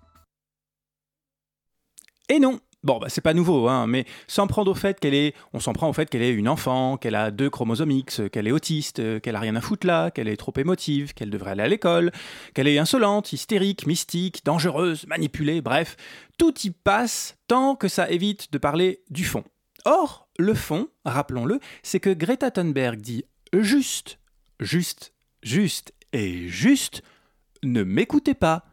Et 2.29 2.39
non, 2.39 2.61
Bon, 2.87 3.01
bah, 3.01 3.09
c'est 3.09 3.21
pas 3.21 3.35
nouveau, 3.35 3.67
hein, 3.67 3.89
mais 3.89 4.05
s'en 4.29 4.47
prendre 4.47 4.71
au 4.71 4.75
fait 4.75 5.01
qu'elle 5.01 5.13
est, 5.13 5.35
on 5.53 5.59
s'en 5.59 5.73
prend 5.73 5.89
au 5.89 5.93
fait 5.93 6.09
qu'elle 6.09 6.23
est 6.23 6.31
une 6.31 6.49
enfant, 6.49 6.97
qu'elle 6.97 7.17
a 7.17 7.33
deux 7.33 7.51
chromosomes 7.51 7.91
X, 7.91 8.23
qu'elle 8.31 8.47
est 8.47 8.53
autiste, 8.53 9.01
euh, 9.01 9.19
qu'elle 9.19 9.35
a 9.35 9.41
rien 9.41 9.57
à 9.57 9.61
foutre 9.61 9.89
là, 9.89 10.13
qu'elle 10.13 10.29
est 10.29 10.37
trop 10.37 10.53
émotive, 10.57 11.13
qu'elle 11.13 11.29
devrait 11.29 11.51
aller 11.51 11.65
à 11.65 11.67
l'école, 11.67 12.13
qu'elle 12.55 12.69
est 12.69 12.79
insolente, 12.79 13.33
hystérique, 13.33 13.89
mystique, 13.89 14.45
dangereuse, 14.45 15.05
manipulée, 15.09 15.63
bref, 15.63 15.97
tout 16.39 16.55
y 16.63 16.71
passe 16.71 17.37
tant 17.49 17.75
que 17.75 17.89
ça 17.89 18.09
évite 18.09 18.53
de 18.53 18.59
parler 18.59 19.03
du 19.11 19.25
fond. 19.25 19.43
Or, 19.85 20.29
le 20.39 20.55
fond, 20.55 20.87
rappelons-le, 21.05 21.59
c'est 21.83 21.99
que 21.99 22.11
Greta 22.11 22.53
Thunberg 22.53 23.01
dit 23.01 23.25
juste, 23.53 24.21
juste, 24.61 25.13
juste 25.43 25.93
et 26.13 26.47
juste, 26.47 27.03
ne 27.65 27.83
m'écoutez 27.83 28.35
pas, 28.35 28.65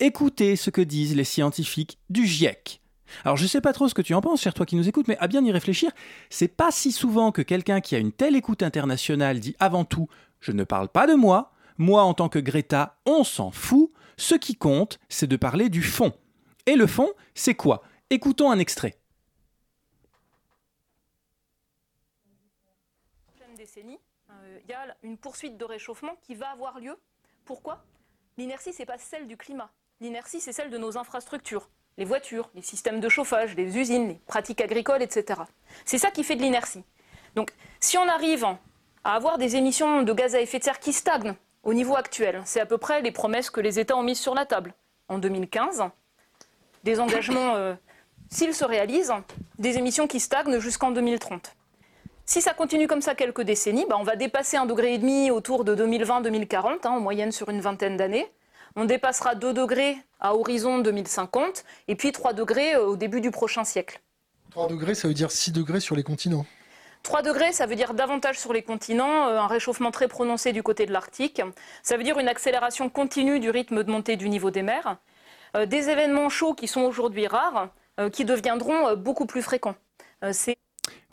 écoutez 0.00 0.56
ce 0.56 0.70
que 0.70 0.80
disent 0.80 1.14
les 1.14 1.24
scientifiques 1.24 1.98
du 2.08 2.26
GIEC. 2.26 2.80
Alors 3.24 3.36
je 3.36 3.46
sais 3.46 3.60
pas 3.60 3.72
trop 3.72 3.88
ce 3.88 3.94
que 3.94 4.02
tu 4.02 4.14
en 4.14 4.20
penses, 4.20 4.42
cher 4.42 4.54
toi 4.54 4.66
qui 4.66 4.76
nous 4.76 4.88
écoutes, 4.88 5.08
mais 5.08 5.18
à 5.18 5.28
bien 5.28 5.44
y 5.44 5.52
réfléchir, 5.52 5.90
c'est 6.30 6.48
pas 6.48 6.70
si 6.70 6.92
souvent 6.92 7.32
que 7.32 7.42
quelqu'un 7.42 7.80
qui 7.80 7.94
a 7.94 7.98
une 7.98 8.12
telle 8.12 8.36
écoute 8.36 8.62
internationale 8.62 9.40
dit 9.40 9.56
avant 9.58 9.84
tout 9.84 10.08
Je 10.40 10.52
ne 10.52 10.64
parle 10.64 10.88
pas 10.88 11.06
de 11.06 11.14
moi, 11.14 11.52
moi 11.78 12.02
en 12.02 12.14
tant 12.14 12.28
que 12.28 12.38
Greta, 12.38 12.98
on 13.06 13.24
s'en 13.24 13.50
fout, 13.50 13.90
ce 14.16 14.34
qui 14.34 14.56
compte, 14.56 14.98
c'est 15.08 15.26
de 15.26 15.36
parler 15.36 15.68
du 15.68 15.82
fond. 15.82 16.12
Et 16.66 16.76
le 16.76 16.86
fond, 16.86 17.08
c'est 17.34 17.54
quoi? 17.54 17.82
Écoutons 18.10 18.50
un 18.50 18.58
extrait. 18.58 18.98
décennie, 23.58 23.98
euh, 24.30 24.60
il 24.62 24.70
y 24.70 24.72
a 24.72 24.96
une 25.02 25.18
poursuite 25.18 25.58
de 25.58 25.64
réchauffement 25.64 26.16
qui 26.22 26.34
va 26.34 26.50
avoir 26.50 26.78
lieu. 26.78 26.96
Pourquoi? 27.44 27.84
L'inertie, 28.36 28.72
c'est 28.72 28.86
pas 28.86 28.98
celle 28.98 29.26
du 29.26 29.36
climat. 29.36 29.70
L'inertie, 30.00 30.40
c'est 30.40 30.52
celle 30.52 30.70
de 30.70 30.78
nos 30.78 30.96
infrastructures 30.96 31.68
les 31.98 32.04
voitures, 32.04 32.48
les 32.54 32.62
systèmes 32.62 33.00
de 33.00 33.08
chauffage, 33.08 33.54
les 33.56 33.76
usines, 33.76 34.08
les 34.08 34.20
pratiques 34.26 34.60
agricoles, 34.60 35.02
etc. 35.02 35.40
C'est 35.84 35.98
ça 35.98 36.10
qui 36.10 36.24
fait 36.24 36.36
de 36.36 36.42
l'inertie. 36.42 36.84
Donc, 37.34 37.50
si 37.80 37.98
on 37.98 38.08
arrive 38.08 38.46
à 39.04 39.14
avoir 39.14 39.36
des 39.36 39.56
émissions 39.56 40.02
de 40.02 40.12
gaz 40.12 40.34
à 40.34 40.40
effet 40.40 40.60
de 40.60 40.64
serre 40.64 40.78
qui 40.78 40.92
stagnent 40.92 41.34
au 41.64 41.74
niveau 41.74 41.96
actuel, 41.96 42.40
c'est 42.44 42.60
à 42.60 42.66
peu 42.66 42.78
près 42.78 43.02
les 43.02 43.10
promesses 43.10 43.50
que 43.50 43.60
les 43.60 43.80
États 43.80 43.96
ont 43.96 44.04
mises 44.04 44.20
sur 44.20 44.34
la 44.34 44.46
table 44.46 44.72
en 45.08 45.18
2015, 45.18 45.82
des 46.84 47.00
engagements, 47.00 47.56
euh, 47.56 47.74
s'ils 48.30 48.54
se 48.54 48.64
réalisent, 48.64 49.12
des 49.58 49.76
émissions 49.76 50.06
qui 50.06 50.20
stagnent 50.20 50.60
jusqu'en 50.60 50.92
2030. 50.92 51.56
Si 52.24 52.42
ça 52.42 52.54
continue 52.54 52.86
comme 52.86 53.00
ça 53.00 53.14
quelques 53.14 53.42
décennies, 53.42 53.86
bah, 53.88 53.96
on 53.98 54.04
va 54.04 54.14
dépasser 54.14 54.56
un 54.56 54.66
degré 54.66 54.94
et 54.94 54.98
demi 54.98 55.30
autour 55.30 55.64
de 55.64 55.74
2020-2040, 55.74 56.86
hein, 56.86 56.90
en 56.90 57.00
moyenne 57.00 57.32
sur 57.32 57.48
une 57.48 57.60
vingtaine 57.60 57.96
d'années. 57.96 58.30
On 58.76 58.84
dépassera 58.84 59.34
2 59.34 59.52
degrés 59.52 59.96
à 60.20 60.34
horizon 60.34 60.78
2050 60.78 61.64
et 61.88 61.94
puis 61.94 62.12
3 62.12 62.32
degrés 62.32 62.74
euh, 62.74 62.86
au 62.86 62.96
début 62.96 63.20
du 63.20 63.30
prochain 63.30 63.64
siècle. 63.64 64.00
3 64.50 64.68
degrés, 64.68 64.94
ça 64.94 65.08
veut 65.08 65.14
dire 65.14 65.30
6 65.30 65.52
degrés 65.52 65.80
sur 65.80 65.96
les 65.96 66.02
continents 66.02 66.46
3 67.04 67.22
degrés, 67.22 67.52
ça 67.52 67.66
veut 67.66 67.76
dire 67.76 67.94
davantage 67.94 68.38
sur 68.38 68.52
les 68.52 68.62
continents, 68.62 69.28
euh, 69.28 69.38
un 69.38 69.46
réchauffement 69.46 69.90
très 69.90 70.08
prononcé 70.08 70.52
du 70.52 70.62
côté 70.62 70.84
de 70.84 70.92
l'Arctique. 70.92 71.40
Ça 71.82 71.96
veut 71.96 72.02
dire 72.02 72.18
une 72.18 72.28
accélération 72.28 72.88
continue 72.90 73.38
du 73.38 73.50
rythme 73.50 73.84
de 73.84 73.90
montée 73.90 74.16
du 74.16 74.28
niveau 74.28 74.50
des 74.50 74.62
mers. 74.62 74.96
Euh, 75.56 75.64
des 75.64 75.90
événements 75.90 76.28
chauds 76.28 76.54
qui 76.54 76.68
sont 76.68 76.82
aujourd'hui 76.82 77.26
rares, 77.26 77.70
qui 78.12 78.24
deviendront 78.24 78.94
beaucoup 78.94 79.26
plus 79.26 79.42
fréquents. 79.42 79.74
C'est 80.30 80.56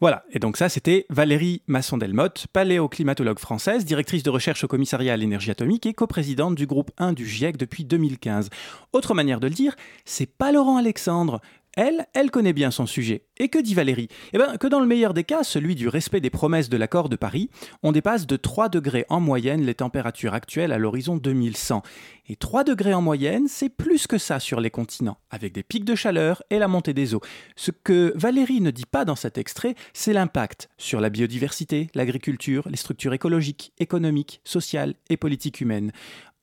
voilà, 0.02 0.26
et 0.30 0.40
donc 0.40 0.58
ça 0.58 0.68
c'était 0.68 1.06
Valérie 1.10 1.62
Masson-Delmotte, 1.68 2.48
paléoclimatologue 2.52 3.40
française, 3.40 3.86
directrice 3.86 4.24
de 4.24 4.30
recherche 4.30 4.66
au 4.66 4.68
commissariat 4.68 5.14
à 5.14 5.18
l'énergie 5.18 5.52
atomique 5.52 5.86
et 5.86 5.94
coprésidente 5.94 6.56
du 6.56 6.66
groupe 6.66 6.92
1 6.98 7.14
du 7.14 7.26
GIEC 7.26 7.56
depuis 7.56 7.86
2015. 7.86 8.50
Autre 8.92 9.14
manière 9.14 9.40
de 9.40 9.48
le 9.48 9.54
dire, 9.54 9.74
c'est 10.04 10.30
pas 10.30 10.52
Laurent 10.52 10.76
Alexandre, 10.76 11.40
elle, 11.76 12.08
elle 12.14 12.32
connaît 12.32 12.54
bien 12.54 12.72
son 12.72 12.86
sujet. 12.86 13.26
Et 13.38 13.50
que 13.50 13.60
dit 13.60 13.74
Valérie? 13.74 14.08
Eh 14.34 14.38
bien, 14.38 14.58
que 14.58 14.68
dans 14.68 14.80
le 14.80 14.86
meilleur 14.86 15.14
des 15.14 15.24
cas, 15.24 15.44
celui 15.44 15.76
du 15.76 15.88
respect 15.88 16.22
des 16.22 16.30
promesses 16.30 16.70
de 16.70 16.78
l'accord 16.78 17.10
de 17.10 17.16
Paris, 17.16 17.50
on 17.84 17.92
dépasse 17.92 18.28
de 18.28 18.38
3 18.38 18.70
degrés 18.70 19.06
en 19.10 19.20
moyenne 19.20 19.66
les 19.66 19.76
températures 19.76 20.34
actuelles 20.34 20.72
à 20.72 20.78
l'horizon 20.78 21.18
2100. 21.18 21.84
Et 22.28 22.36
3 22.36 22.64
degrés 22.64 22.94
en 22.94 23.02
moyenne, 23.02 23.48
c'est 23.48 23.70
plus 23.70 24.08
que 24.08 24.18
ça 24.18 24.40
sur 24.40 24.60
les 24.60 24.72
continents, 24.72 25.18
avec 25.30 25.54
des 25.54 25.64
pics 25.64 25.86
de 25.86 25.96
chaleur 25.96 26.42
et 26.50 26.60
la 26.60 26.68
montée 26.68 26.94
des 26.94 27.14
eaux. 27.14 27.22
Ce 27.56 27.72
que 27.72 28.14
Valérie 28.16 28.62
ne 28.62 28.72
dit 28.72 28.86
pas 28.86 29.06
dans 29.06 29.16
cet 29.16 29.38
extrait, 29.38 29.76
c'est 29.94 30.14
l'impact 30.14 30.70
sur 30.78 31.02
la 31.02 31.10
biodiversité, 31.10 31.90
l'agriculture, 31.94 32.68
les 32.70 32.78
structures 32.78 33.14
écologiques, 33.14 33.74
économiques, 33.80 34.42
sociales 34.44 34.96
et 35.10 35.18
politiques 35.18 35.62
humaines. 35.62 35.92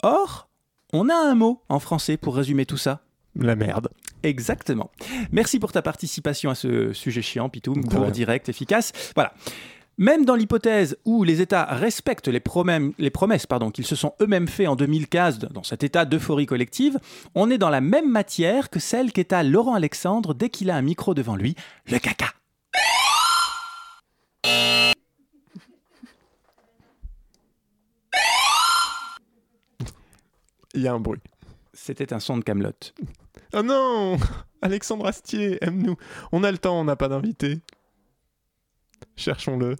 Or, 0.03 0.49
on 0.93 1.09
a 1.09 1.15
un 1.15 1.35
mot 1.35 1.63
en 1.69 1.79
français 1.79 2.17
pour 2.17 2.37
résumer 2.37 2.67
tout 2.67 2.77
ça. 2.77 3.03
La 3.37 3.57
merde. 3.57 3.89
Exactement. 4.23 4.91
Merci 5.33 5.59
pour 5.59 5.73
ta 5.73 5.83
participation 5.83 6.51
à 6.51 6.55
ce 6.55 6.93
sujet 6.93 7.23
chiant, 7.23 7.49
Pitoum, 7.49 7.85
court, 7.85 8.11
direct, 8.11 8.49
efficace. 8.49 8.93
Voilà. 9.15 9.33
Même 9.99 10.25
dans 10.25 10.35
l'hypothèse 10.35 10.97
où 11.05 11.23
les 11.23 11.41
États 11.41 11.65
respectent 11.65 12.29
les, 12.29 12.43
les 12.99 13.11
promesses 13.11 13.47
qu'ils 13.75 13.87
se 13.87 13.95
sont 13.95 14.15
eux-mêmes 14.21 14.49
faits 14.49 14.69
en 14.69 14.77
2015 14.77 15.39
dans 15.39 15.63
cet 15.63 15.85
état 15.85 16.05
d'euphorie 16.05 16.47
collective, 16.47 16.99
on 17.35 17.51
est 17.51 17.59
dans 17.59 17.69
la 17.71 17.81
même 17.81 18.11
matière 18.11 18.71
que 18.71 18.81
celle 18.81 19.13
qu'état 19.13 19.43
Laurent 19.43 19.75
Alexandre 19.75 20.35
dès 20.35 20.49
qu'il 20.49 20.71
a 20.71 20.77
un 20.77 20.83
micro 20.83 21.15
devant 21.15 21.37
lui, 21.37 21.55
le 21.87 21.99
caca. 21.99 22.33
Il 30.75 30.81
y 30.81 30.89
a 30.89 30.93
un 30.95 31.01
bruit. 31.01 31.21
C'était 31.75 32.15
un 32.15 32.21
son 32.21 32.39
de 32.39 32.43
Camelot. 32.45 32.73
Oh 33.55 33.63
non 33.63 34.17
Alexandre 34.63 35.07
Astier, 35.07 35.59
aime-nous. 35.61 35.97
On 36.31 36.45
a 36.45 36.53
le 36.53 36.59
temps, 36.59 36.81
on 36.81 36.85
n'a 36.85 36.97
pas 36.97 37.09
d'invité. 37.09 37.61
Cherchons-le. 39.17 39.77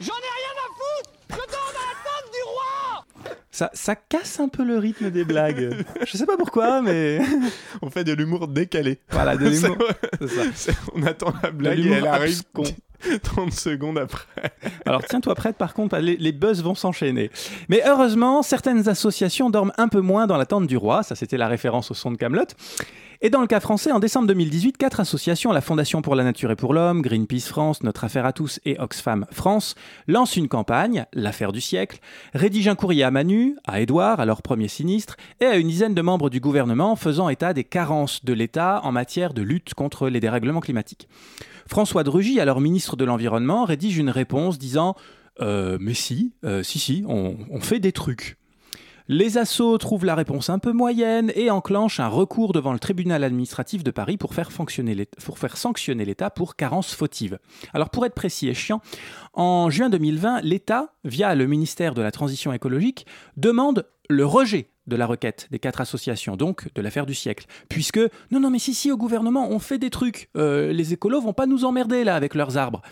J'en 0.00 0.12
ai 0.12 0.32
rien 0.38 0.54
à 0.56 0.68
foutre 0.74 1.10
Je 1.30 1.36
dors 1.36 1.72
dans 1.72 1.86
la 1.86 1.94
tente 2.04 2.32
du 2.32 2.42
roi 2.44 3.36
ça, 3.50 3.70
ça 3.72 3.96
casse 3.96 4.38
un 4.38 4.48
peu 4.48 4.64
le 4.64 4.76
rythme 4.76 5.10
des 5.10 5.24
blagues. 5.24 5.74
Je 6.06 6.16
sais 6.18 6.26
pas 6.26 6.36
pourquoi, 6.36 6.82
mais. 6.82 7.20
On 7.82 7.88
fait 7.88 8.04
de 8.04 8.12
l'humour 8.12 8.48
décalé. 8.48 9.00
Voilà, 9.08 9.34
de 9.38 9.48
l'humour. 9.48 9.78
On 10.94 11.02
attend 11.04 11.32
la 11.42 11.50
blague 11.52 11.78
et 11.78 11.88
elle 11.88 12.06
arrive. 12.06 12.42
Con. 12.52 12.64
30 13.22 13.52
secondes 13.52 13.98
après. 13.98 14.52
Alors 14.84 15.02
tiens-toi 15.04 15.34
prête, 15.34 15.56
par 15.56 15.74
contre, 15.74 15.96
les, 15.98 16.32
buzz 16.32 16.62
vont 16.62 16.74
s'enchaîner. 16.74 17.30
Mais 17.68 17.82
heureusement, 17.86 18.42
certaines 18.42 18.88
associations 18.88 19.50
dorment 19.50 19.72
un 19.78 19.88
peu 19.88 20.00
moins 20.00 20.26
dans 20.26 20.36
l'attente 20.36 20.66
du 20.66 20.76
roi, 20.76 21.02
ça 21.02 21.14
c'était 21.14 21.36
la 21.36 21.48
référence 21.48 21.90
au 21.90 21.94
son 21.94 22.10
de 22.10 22.16
Camelot. 22.16 22.44
Et 23.22 23.30
dans 23.30 23.40
le 23.40 23.46
cas 23.46 23.60
français, 23.60 23.92
en 23.92 23.98
décembre 23.98 24.26
2018, 24.28 24.76
quatre 24.76 25.00
associations, 25.00 25.50
la 25.50 25.62
Fondation 25.62 26.02
pour 26.02 26.14
la 26.14 26.24
Nature 26.24 26.50
et 26.50 26.56
pour 26.56 26.74
l'Homme, 26.74 27.00
Greenpeace 27.00 27.48
France, 27.48 27.82
Notre 27.82 28.04
Affaire 28.04 28.26
à 28.26 28.32
tous 28.32 28.60
et 28.66 28.78
Oxfam 28.78 29.24
France, 29.30 29.74
lancent 30.06 30.36
une 30.36 30.48
campagne, 30.48 31.06
l'affaire 31.14 31.52
du 31.52 31.62
siècle, 31.62 32.00
rédigent 32.34 32.72
un 32.72 32.74
courrier 32.74 33.04
à 33.04 33.10
Manu, 33.10 33.56
à 33.64 33.80
Édouard, 33.80 34.20
alors 34.20 34.42
premier 34.42 34.68
sinistre, 34.68 35.16
et 35.40 35.46
à 35.46 35.56
une 35.56 35.68
dizaine 35.68 35.94
de 35.94 36.02
membres 36.02 36.28
du 36.28 36.40
gouvernement 36.40 36.94
faisant 36.94 37.30
état 37.30 37.54
des 37.54 37.64
carences 37.64 38.24
de 38.24 38.34
l'État 38.34 38.80
en 38.84 38.92
matière 38.92 39.32
de 39.32 39.42
lutte 39.42 39.72
contre 39.72 40.08
les 40.08 40.20
dérèglements 40.20 40.60
climatiques. 40.60 41.08
François 41.66 42.04
Drugy, 42.04 42.38
alors 42.38 42.60
ministre 42.60 42.96
de 42.96 43.04
l'Environnement, 43.04 43.64
rédige 43.64 43.96
une 43.96 44.10
réponse 44.10 44.58
disant 44.58 44.94
euh, 45.40 45.78
Mais 45.80 45.94
si, 45.94 46.34
euh, 46.44 46.62
si, 46.62 46.78
si, 46.78 47.04
on, 47.08 47.36
fait 47.60 47.80
des 47.80 47.92
trucs. 47.92 48.36
Les 49.08 49.38
assauts 49.38 49.78
trouvent 49.78 50.04
la 50.04 50.16
réponse 50.16 50.50
un 50.50 50.58
peu 50.58 50.72
moyenne 50.72 51.30
et 51.36 51.48
enclenchent 51.48 52.00
un 52.00 52.08
recours 52.08 52.52
devant 52.52 52.72
le 52.72 52.80
tribunal 52.80 53.22
administratif 53.22 53.84
de 53.84 53.92
Paris 53.92 54.16
pour 54.16 54.34
faire, 54.34 54.50
sanctionner 54.50 56.04
l'État 56.04 56.30
pour 56.30 56.56
carence 56.56 56.92
fautive. 56.92 57.38
Alors 57.72 57.90
pour 57.90 58.04
être 58.04 58.14
précis 58.14 58.48
et 58.48 58.54
chiant, 58.54 58.80
en 59.32 59.70
juin 59.70 59.90
2020, 59.90 60.40
l'État, 60.40 60.92
via 61.04 61.36
le 61.36 61.46
ministère 61.46 61.94
de 61.94 62.02
la 62.02 62.10
Transition 62.10 62.52
écologique, 62.52 63.06
demande 63.36 63.86
le 64.10 64.26
rejet 64.26 64.70
de 64.88 64.96
la 64.96 65.06
requête 65.06 65.46
des 65.52 65.60
quatre 65.60 65.80
associations, 65.80 66.36
donc 66.36 66.68
de 66.74 66.82
l'affaire 66.82 67.06
du 67.06 67.14
siècle. 67.14 67.46
Puisque, 67.68 68.00
non, 68.32 68.40
non, 68.40 68.50
mais 68.50 68.58
si, 68.58 68.74
si, 68.74 68.90
au 68.90 68.96
gouvernement, 68.96 69.48
on 69.50 69.60
fait 69.60 69.78
des 69.78 69.90
trucs. 69.90 70.30
Euh, 70.36 70.72
les 70.72 70.92
écolos 70.92 71.20
vont 71.20 71.32
pas 71.32 71.46
nous 71.46 71.64
emmerder 71.64 72.02
là 72.02 72.16
avec 72.16 72.34
leurs 72.34 72.56
arbres. 72.56 72.82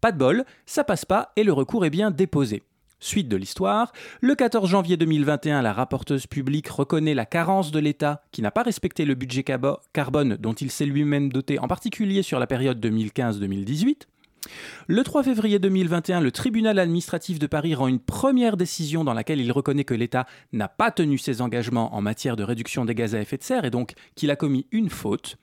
Pas 0.00 0.10
de 0.10 0.18
bol, 0.18 0.44
ça 0.66 0.82
passe 0.82 1.04
pas 1.04 1.30
et 1.36 1.44
le 1.44 1.52
recours 1.52 1.84
est 1.84 1.90
bien 1.90 2.10
déposé. 2.10 2.62
Suite 3.02 3.28
de 3.28 3.36
l'histoire, 3.36 3.92
le 4.20 4.34
14 4.34 4.68
janvier 4.68 4.98
2021, 4.98 5.62
la 5.62 5.72
rapporteuse 5.72 6.26
publique 6.26 6.68
reconnaît 6.68 7.14
la 7.14 7.24
carence 7.24 7.70
de 7.70 7.78
l'État 7.78 8.22
qui 8.30 8.42
n'a 8.42 8.50
pas 8.50 8.62
respecté 8.62 9.06
le 9.06 9.14
budget 9.14 9.42
carbone 9.42 10.36
dont 10.36 10.52
il 10.52 10.70
s'est 10.70 10.84
lui-même 10.84 11.32
doté, 11.32 11.58
en 11.58 11.66
particulier 11.66 12.22
sur 12.22 12.38
la 12.38 12.46
période 12.46 12.84
2015-2018. 12.84 14.02
Le 14.86 15.02
3 15.02 15.22
février 15.22 15.58
2021, 15.58 16.20
le 16.20 16.30
tribunal 16.30 16.78
administratif 16.78 17.38
de 17.38 17.46
Paris 17.46 17.74
rend 17.74 17.88
une 17.88 18.00
première 18.00 18.58
décision 18.58 19.02
dans 19.02 19.14
laquelle 19.14 19.40
il 19.40 19.50
reconnaît 19.50 19.84
que 19.84 19.94
l'État 19.94 20.26
n'a 20.52 20.68
pas 20.68 20.90
tenu 20.90 21.16
ses 21.16 21.40
engagements 21.40 21.94
en 21.94 22.02
matière 22.02 22.36
de 22.36 22.44
réduction 22.44 22.84
des 22.84 22.94
gaz 22.94 23.14
à 23.14 23.20
effet 23.20 23.38
de 23.38 23.42
serre 23.42 23.64
et 23.64 23.70
donc 23.70 23.94
qu'il 24.14 24.30
a 24.30 24.36
commis 24.36 24.66
une 24.72 24.90
faute. 24.90 25.38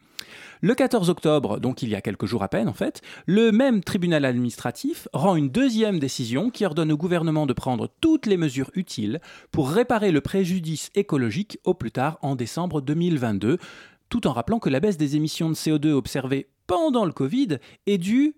Le 0.61 0.75
14 0.75 1.09
octobre, 1.09 1.59
donc 1.59 1.81
il 1.81 1.89
y 1.89 1.95
a 1.95 2.01
quelques 2.01 2.25
jours 2.25 2.43
à 2.43 2.47
peine 2.47 2.67
en 2.67 2.73
fait, 2.73 3.01
le 3.25 3.51
même 3.51 3.83
tribunal 3.83 4.25
administratif 4.25 5.07
rend 5.13 5.35
une 5.35 5.49
deuxième 5.49 5.99
décision 5.99 6.49
qui 6.49 6.65
ordonne 6.65 6.91
au 6.91 6.97
gouvernement 6.97 7.45
de 7.45 7.53
prendre 7.53 7.89
toutes 8.01 8.25
les 8.25 8.37
mesures 8.37 8.71
utiles 8.75 9.19
pour 9.51 9.69
réparer 9.69 10.11
le 10.11 10.21
préjudice 10.21 10.89
écologique 10.95 11.59
au 11.63 11.73
plus 11.73 11.91
tard 11.91 12.17
en 12.21 12.35
décembre 12.35 12.81
2022, 12.81 13.57
tout 14.09 14.27
en 14.27 14.33
rappelant 14.33 14.59
que 14.59 14.69
la 14.69 14.79
baisse 14.79 14.97
des 14.97 15.15
émissions 15.15 15.49
de 15.49 15.55
CO2 15.55 15.91
observées 15.91 16.49
pendant 16.65 17.05
le 17.05 17.11
Covid 17.11 17.59
est 17.85 17.97
due 17.97 18.35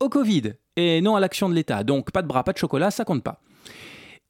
au 0.00 0.08
Covid 0.08 0.54
et 0.76 1.00
non 1.00 1.16
à 1.16 1.20
l'action 1.20 1.48
de 1.48 1.54
l'État. 1.54 1.84
Donc 1.84 2.12
pas 2.12 2.22
de 2.22 2.28
bras, 2.28 2.44
pas 2.44 2.52
de 2.52 2.58
chocolat, 2.58 2.90
ça 2.90 3.04
compte 3.04 3.22
pas. 3.22 3.40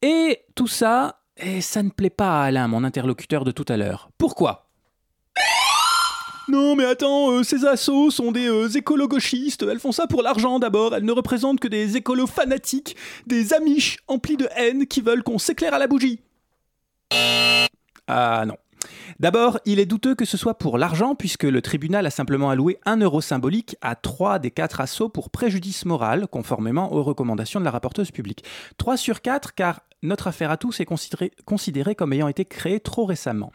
Et 0.02 0.44
tout 0.54 0.66
ça, 0.66 1.22
ça 1.60 1.82
ne 1.82 1.90
plaît 1.90 2.10
pas 2.10 2.42
à 2.42 2.44
Alain, 2.46 2.68
mon 2.68 2.84
interlocuteur 2.84 3.44
de 3.44 3.50
tout 3.50 3.66
à 3.68 3.76
l'heure. 3.76 4.10
Pourquoi? 4.18 4.67
Non 6.48 6.76
mais 6.76 6.84
attends, 6.84 7.30
euh, 7.32 7.42
ces 7.42 7.64
assos 7.64 8.10
sont 8.10 8.32
des 8.32 8.48
euh, 8.48 8.68
écolo-gauchistes, 8.68 9.62
elles 9.62 9.80
font 9.80 9.92
ça 9.92 10.06
pour 10.06 10.22
l'argent 10.22 10.58
d'abord, 10.58 10.94
elles 10.94 11.04
ne 11.04 11.12
représentent 11.12 11.60
que 11.60 11.68
des 11.68 11.96
écolos 11.96 12.26
fanatiques, 12.26 12.96
des 13.26 13.52
amiches 13.52 13.98
emplis 14.08 14.36
de 14.36 14.48
haine 14.56 14.86
qui 14.86 15.00
veulent 15.00 15.22
qu'on 15.22 15.38
s'éclaire 15.38 15.74
à 15.74 15.78
la 15.78 15.86
bougie. 15.86 16.20
Ah 18.06 18.44
non. 18.46 18.56
D'abord, 19.20 19.58
il 19.64 19.78
est 19.78 19.86
douteux 19.86 20.14
que 20.14 20.24
ce 20.24 20.36
soit 20.36 20.58
pour 20.58 20.78
l'argent, 20.78 21.14
puisque 21.14 21.44
le 21.44 21.62
tribunal 21.62 22.06
a 22.06 22.10
simplement 22.10 22.50
alloué 22.50 22.78
un 22.84 22.96
euro 22.98 23.20
symbolique 23.20 23.76
à 23.80 23.94
trois 23.94 24.38
des 24.38 24.50
quatre 24.50 24.80
assauts 24.80 25.08
pour 25.08 25.30
préjudice 25.30 25.84
moral, 25.84 26.26
conformément 26.28 26.92
aux 26.92 27.02
recommandations 27.02 27.60
de 27.60 27.64
la 27.64 27.70
rapporteuse 27.70 28.10
publique. 28.10 28.44
3 28.78 28.96
sur 28.96 29.22
4, 29.22 29.54
car 29.54 29.80
notre 30.02 30.28
affaire 30.28 30.50
à 30.50 30.56
tous 30.56 30.80
est 30.80 30.84
considérée 30.84 31.32
considéré 31.44 31.94
comme 31.94 32.12
ayant 32.12 32.28
été 32.28 32.44
créée 32.44 32.78
trop 32.78 33.04
récemment. 33.04 33.52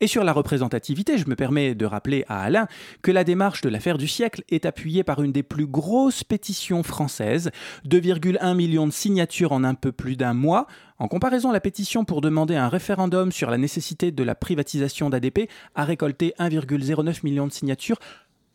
Et 0.00 0.06
sur 0.06 0.24
la 0.24 0.32
représentativité, 0.32 1.16
je 1.16 1.28
me 1.28 1.36
permets 1.36 1.74
de 1.74 1.86
rappeler 1.86 2.24
à 2.28 2.42
Alain 2.42 2.66
que 3.02 3.10
la 3.10 3.24
démarche 3.24 3.62
de 3.62 3.68
l'affaire 3.68 3.96
du 3.96 4.08
siècle 4.08 4.42
est 4.50 4.66
appuyée 4.66 5.04
par 5.04 5.22
une 5.22 5.32
des 5.32 5.42
plus 5.42 5.66
grosses 5.66 6.22
pétitions 6.22 6.82
françaises, 6.82 7.50
2,1 7.88 8.54
millions 8.54 8.86
de 8.86 8.92
signatures 8.92 9.52
en 9.52 9.64
un 9.64 9.74
peu 9.74 9.92
plus 9.92 10.16
d'un 10.16 10.34
mois, 10.34 10.66
en 10.98 11.08
comparaison, 11.08 11.52
la 11.52 11.60
pétition 11.60 12.04
pour 12.04 12.20
demander 12.20 12.56
un 12.56 12.68
référendum 12.68 13.30
sur 13.30 13.50
la 13.50 13.58
nécessité 13.58 14.10
de 14.10 14.22
la 14.22 14.34
privatisation 14.34 15.10
d'ADP 15.10 15.50
a 15.74 15.84
récolté 15.84 16.34
1,09 16.38 17.20
million 17.24 17.46
de 17.46 17.52
signatures 17.52 17.98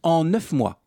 en 0.04 0.24
9 0.24 0.52
mois. 0.54 0.82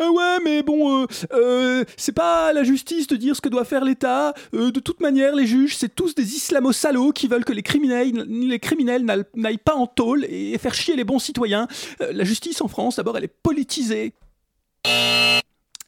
Ah 0.00 0.10
ouais, 0.10 0.38
mais 0.42 0.62
bon, 0.62 1.02
euh, 1.02 1.06
euh, 1.32 1.84
c'est 1.98 2.12
pas 2.12 2.54
la 2.54 2.64
justice 2.64 3.06
de 3.06 3.16
dire 3.16 3.36
ce 3.36 3.42
que 3.42 3.50
doit 3.50 3.66
faire 3.66 3.84
l'État. 3.84 4.32
Euh, 4.54 4.70
de 4.70 4.80
toute 4.80 5.00
manière, 5.00 5.34
les 5.34 5.46
juges, 5.46 5.76
c'est 5.76 5.94
tous 5.94 6.14
des 6.14 6.36
islamo-salauds 6.36 7.12
qui 7.12 7.28
veulent 7.28 7.44
que 7.44 7.52
les 7.52 7.62
criminels, 7.62 8.24
les 8.26 8.58
criminels 8.58 9.04
n'aillent 9.34 9.58
pas 9.58 9.74
en 9.74 9.86
tôle 9.86 10.24
et 10.24 10.56
faire 10.56 10.74
chier 10.74 10.96
les 10.96 11.04
bons 11.04 11.18
citoyens. 11.18 11.68
la 12.00 12.24
justice 12.24 12.62
en 12.62 12.68
France, 12.68 12.96
d'abord, 12.96 13.18
elle 13.18 13.24
est 13.24 13.36
politisée. 13.42 14.14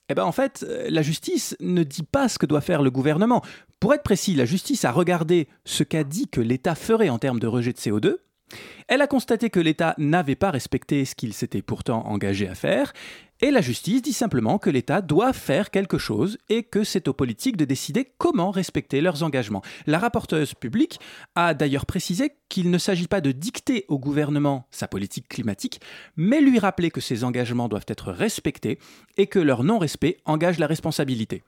Eh 0.08 0.14
ben 0.14 0.24
en 0.24 0.32
fait, 0.32 0.64
la 0.88 1.02
justice 1.02 1.56
ne 1.60 1.82
dit 1.82 2.04
pas 2.04 2.28
ce 2.28 2.38
que 2.38 2.46
doit 2.46 2.60
faire 2.60 2.82
le 2.82 2.90
gouvernement. 2.90 3.42
Pour 3.80 3.92
être 3.92 4.04
précis, 4.04 4.34
la 4.34 4.44
justice 4.44 4.84
a 4.84 4.92
regardé 4.92 5.48
ce 5.64 5.82
qu'a 5.82 6.04
dit 6.04 6.28
que 6.28 6.40
l'État 6.40 6.74
ferait 6.74 7.08
en 7.08 7.18
termes 7.18 7.40
de 7.40 7.46
rejet 7.46 7.72
de 7.72 7.78
CO2. 7.78 8.16
Elle 8.88 9.02
a 9.02 9.06
constaté 9.06 9.50
que 9.50 9.60
l'État 9.60 9.94
n'avait 9.98 10.36
pas 10.36 10.50
respecté 10.50 11.04
ce 11.04 11.14
qu'il 11.14 11.32
s'était 11.32 11.62
pourtant 11.62 12.06
engagé 12.06 12.48
à 12.48 12.54
faire, 12.54 12.92
et 13.42 13.50
la 13.50 13.60
justice 13.60 14.00
dit 14.00 14.14
simplement 14.14 14.58
que 14.58 14.70
l'État 14.70 15.02
doit 15.02 15.34
faire 15.34 15.70
quelque 15.70 15.98
chose 15.98 16.38
et 16.48 16.62
que 16.62 16.84
c'est 16.84 17.06
aux 17.06 17.12
politiques 17.12 17.58
de 17.58 17.66
décider 17.66 18.10
comment 18.16 18.50
respecter 18.50 19.02
leurs 19.02 19.22
engagements. 19.22 19.60
La 19.86 19.98
rapporteuse 19.98 20.54
publique 20.54 21.00
a 21.34 21.52
d'ailleurs 21.52 21.84
précisé 21.84 22.32
qu'il 22.48 22.70
ne 22.70 22.78
s'agit 22.78 23.08
pas 23.08 23.20
de 23.20 23.32
dicter 23.32 23.84
au 23.88 23.98
gouvernement 23.98 24.66
sa 24.70 24.88
politique 24.88 25.28
climatique, 25.28 25.80
mais 26.16 26.40
lui 26.40 26.58
rappeler 26.58 26.90
que 26.90 27.02
ses 27.02 27.24
engagements 27.24 27.68
doivent 27.68 27.84
être 27.88 28.10
respectés 28.10 28.78
et 29.18 29.26
que 29.26 29.38
leur 29.38 29.64
non-respect 29.64 30.16
engage 30.24 30.58
la 30.58 30.66
responsabilité. 30.66 31.42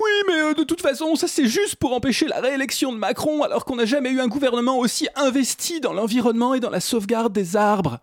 Oui, 0.00 0.10
mais 0.26 0.40
euh, 0.40 0.54
de 0.54 0.64
toute 0.64 0.80
façon, 0.80 1.14
ça 1.16 1.28
c'est 1.28 1.46
juste 1.46 1.76
pour 1.76 1.92
empêcher 1.92 2.26
la 2.26 2.40
réélection 2.40 2.92
de 2.92 2.98
Macron 2.98 3.42
alors 3.42 3.64
qu'on 3.64 3.76
n'a 3.76 3.84
jamais 3.84 4.10
eu 4.10 4.20
un 4.20 4.28
gouvernement 4.28 4.78
aussi 4.78 5.08
investi 5.14 5.80
dans 5.80 5.92
l'environnement 5.92 6.54
et 6.54 6.60
dans 6.60 6.70
la 6.70 6.80
sauvegarde 6.80 7.32
des 7.32 7.56
arbres. 7.56 8.00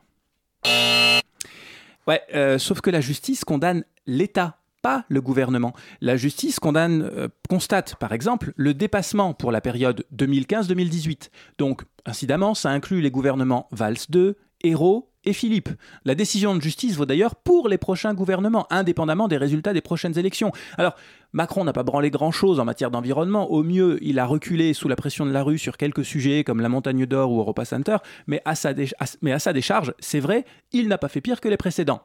Ouais, 2.07 2.21
euh, 2.33 2.57
sauf 2.57 2.81
que 2.81 2.89
la 2.89 3.01
justice 3.01 3.45
condamne 3.45 3.85
l'État, 4.05 4.57
pas 4.81 5.05
le 5.07 5.21
gouvernement. 5.21 5.73
La 6.01 6.17
justice 6.17 6.59
condamne, 6.59 7.03
euh, 7.03 7.27
constate 7.49 7.95
par 7.95 8.11
exemple 8.11 8.53
le 8.55 8.73
dépassement 8.73 9.33
pour 9.33 9.51
la 9.51 9.61
période 9.61 10.05
2015-2018. 10.15 11.29
Donc, 11.57 11.83
incidemment, 12.05 12.53
ça 12.53 12.69
inclut 12.69 13.01
les 13.01 13.11
gouvernements 13.11 13.67
Valls 13.71 13.97
II, 14.13 14.33
Hérault 14.61 15.12
et 15.25 15.33
Philippe. 15.33 15.69
La 16.05 16.15
décision 16.15 16.55
de 16.55 16.61
justice 16.61 16.95
vaut 16.95 17.05
d'ailleurs 17.05 17.35
pour 17.35 17.69
les 17.69 17.77
prochains 17.77 18.13
gouvernements, 18.13 18.67
indépendamment 18.69 19.27
des 19.27 19.37
résultats 19.37 19.73
des 19.73 19.81
prochaines 19.81 20.17
élections. 20.17 20.51
Alors, 20.77 20.95
Macron 21.31 21.63
n'a 21.63 21.73
pas 21.73 21.83
branlé 21.83 22.09
grand-chose 22.11 22.59
en 22.59 22.65
matière 22.65 22.91
d'environnement. 22.91 23.51
Au 23.51 23.63
mieux, 23.63 23.97
il 24.01 24.19
a 24.19 24.25
reculé 24.25 24.73
sous 24.73 24.87
la 24.87 24.95
pression 24.95 25.25
de 25.25 25.31
la 25.31 25.43
rue 25.43 25.57
sur 25.57 25.77
quelques 25.77 26.05
sujets 26.05 26.43
comme 26.43 26.61
la 26.61 26.69
Montagne 26.69 27.05
d'Or 27.05 27.31
ou 27.31 27.39
Europa 27.39 27.65
Center, 27.65 27.97
mais 28.27 28.41
à 28.45 28.55
sa, 28.55 28.73
mais 29.21 29.31
à 29.31 29.39
sa 29.39 29.53
décharge, 29.53 29.93
c'est 29.99 30.19
vrai, 30.19 30.45
il 30.71 30.87
n'a 30.87 30.97
pas 30.97 31.09
fait 31.09 31.21
pire 31.21 31.41
que 31.41 31.49
les 31.49 31.57
précédents. 31.57 32.01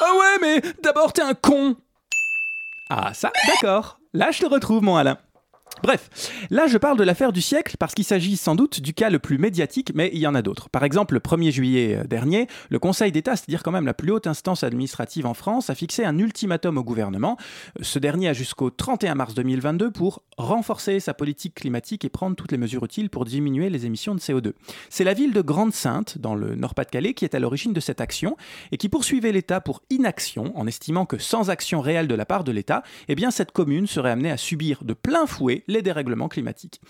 Ah 0.00 0.12
ouais, 0.18 0.38
mais 0.40 0.72
d'abord 0.82 1.12
t'es 1.12 1.22
un 1.22 1.34
con 1.34 1.76
Ah 2.88 3.12
ça, 3.14 3.32
d'accord. 3.46 3.98
Là 4.12 4.30
je 4.30 4.40
te 4.40 4.46
retrouve, 4.46 4.82
mon 4.82 4.96
Alain. 4.96 5.18
Bref, 5.82 6.10
là 6.50 6.66
je 6.66 6.76
parle 6.76 6.98
de 6.98 7.04
l'affaire 7.04 7.32
du 7.32 7.40
siècle 7.40 7.76
parce 7.78 7.94
qu'il 7.94 8.04
s'agit 8.04 8.36
sans 8.36 8.54
doute 8.54 8.80
du 8.80 8.92
cas 8.92 9.08
le 9.08 9.18
plus 9.18 9.38
médiatique, 9.38 9.92
mais 9.94 10.10
il 10.12 10.18
y 10.18 10.26
en 10.26 10.34
a 10.34 10.42
d'autres. 10.42 10.68
Par 10.68 10.84
exemple, 10.84 11.14
le 11.14 11.20
1er 11.20 11.50
juillet 11.50 11.96
euh, 11.96 12.04
dernier, 12.04 12.48
le 12.68 12.78
Conseil 12.78 13.12
d'État, 13.12 13.34
c'est-à-dire 13.36 13.62
quand 13.62 13.70
même 13.70 13.86
la 13.86 13.94
plus 13.94 14.10
haute 14.12 14.26
instance 14.26 14.62
administrative 14.62 15.24
en 15.24 15.32
France, 15.32 15.70
a 15.70 15.74
fixé 15.74 16.04
un 16.04 16.18
ultimatum 16.18 16.76
au 16.76 16.84
gouvernement. 16.84 17.38
Ce 17.80 17.98
dernier 17.98 18.28
a 18.28 18.32
jusqu'au 18.34 18.68
31 18.68 19.14
mars 19.14 19.34
2022 19.34 19.90
pour 19.90 20.22
renforcer 20.36 21.00
sa 21.00 21.14
politique 21.14 21.54
climatique 21.54 22.04
et 22.04 22.10
prendre 22.10 22.36
toutes 22.36 22.52
les 22.52 22.58
mesures 22.58 22.84
utiles 22.84 23.08
pour 23.08 23.24
diminuer 23.24 23.70
les 23.70 23.86
émissions 23.86 24.14
de 24.14 24.20
CO2. 24.20 24.52
C'est 24.90 25.04
la 25.04 25.14
ville 25.14 25.32
de 25.32 25.40
Grande-Sainte, 25.40 26.18
dans 26.18 26.34
le 26.34 26.56
Nord-Pas-de-Calais, 26.56 27.14
qui 27.14 27.24
est 27.24 27.34
à 27.34 27.38
l'origine 27.38 27.72
de 27.72 27.80
cette 27.80 28.02
action 28.02 28.36
et 28.70 28.76
qui 28.76 28.90
poursuivait 28.90 29.32
l'État 29.32 29.62
pour 29.62 29.82
inaction 29.88 30.52
en 30.58 30.66
estimant 30.66 31.06
que 31.06 31.16
sans 31.16 31.48
action 31.48 31.80
réelle 31.80 32.08
de 32.08 32.14
la 32.14 32.26
part 32.26 32.44
de 32.44 32.52
l'État, 32.52 32.82
eh 33.08 33.14
cette 33.30 33.52
commune 33.52 33.86
serait 33.86 34.10
amenée 34.10 34.30
à 34.30 34.36
subir 34.36 34.82
de 34.82 34.94
plein 34.94 35.26
fouet 35.26 35.59
les 35.66 35.82
dérèglements 35.82 36.28
climatiques. 36.28 36.80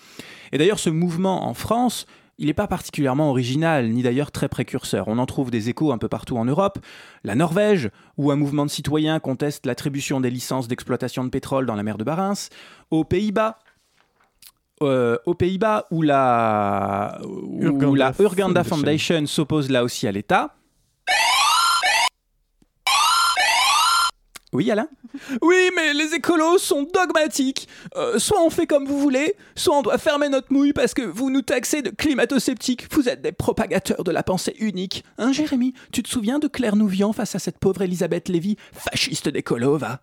Et 0.51 0.57
d'ailleurs, 0.57 0.79
ce 0.79 0.89
mouvement 0.89 1.47
en 1.47 1.53
France, 1.53 2.05
il 2.37 2.47
n'est 2.47 2.53
pas 2.53 2.67
particulièrement 2.67 3.29
original, 3.29 3.89
ni 3.89 4.01
d'ailleurs 4.01 4.31
très 4.31 4.49
précurseur. 4.49 5.07
On 5.07 5.17
en 5.19 5.25
trouve 5.25 5.51
des 5.51 5.69
échos 5.69 5.91
un 5.91 5.97
peu 5.97 6.07
partout 6.07 6.37
en 6.37 6.45
Europe. 6.45 6.79
La 7.23 7.35
Norvège, 7.35 7.91
où 8.17 8.31
un 8.31 8.35
mouvement 8.35 8.65
de 8.65 8.71
citoyens 8.71 9.19
conteste 9.19 9.65
l'attribution 9.65 10.19
des 10.21 10.31
licences 10.31 10.67
d'exploitation 10.67 11.23
de 11.23 11.29
pétrole 11.29 11.65
dans 11.65 11.75
la 11.75 11.83
mer 11.83 11.97
de 11.97 12.03
Barents. 12.03 12.49
Aux 12.89 13.03
Pays-Bas, 13.03 13.59
euh, 14.81 15.17
aux 15.25 15.35
Pays-Bas, 15.35 15.85
où 15.91 16.01
la, 16.01 17.19
où 17.23 17.95
la 17.95 18.11
Urganda 18.17 18.63
Foundation 18.63 19.25
s'oppose 19.27 19.69
là 19.69 19.83
aussi 19.83 20.07
à 20.07 20.11
l'État. 20.11 20.55
Oui, 24.53 24.69
Alain? 24.69 24.87
Oui, 25.41 25.69
mais 25.75 25.93
les 25.93 26.13
écolos 26.13 26.57
sont 26.57 26.83
dogmatiques. 26.83 27.69
Euh, 27.95 28.19
soit 28.19 28.41
on 28.41 28.49
fait 28.49 28.67
comme 28.67 28.85
vous 28.85 28.99
voulez, 28.99 29.35
soit 29.55 29.77
on 29.77 29.81
doit 29.81 29.97
fermer 29.97 30.27
notre 30.27 30.51
mouille 30.51 30.73
parce 30.73 30.93
que 30.93 31.01
vous 31.01 31.29
nous 31.29 31.41
taxez 31.41 31.81
de 31.81 31.89
climato-sceptiques. 31.89 32.93
Vous 32.93 33.07
êtes 33.07 33.21
des 33.21 33.31
propagateurs 33.31 34.03
de 34.03 34.11
la 34.11 34.23
pensée 34.23 34.55
unique. 34.59 35.05
Hein, 35.17 35.31
Jérémy? 35.31 35.73
Tu 35.93 36.03
te 36.03 36.09
souviens 36.09 36.39
de 36.39 36.47
Claire 36.47 36.75
Nouvian 36.75 37.13
face 37.13 37.33
à 37.35 37.39
cette 37.39 37.59
pauvre 37.59 37.81
Elisabeth 37.81 38.27
Lévy, 38.27 38.57
fasciste 38.73 39.29
d'écolo, 39.29 39.77
va? 39.77 40.01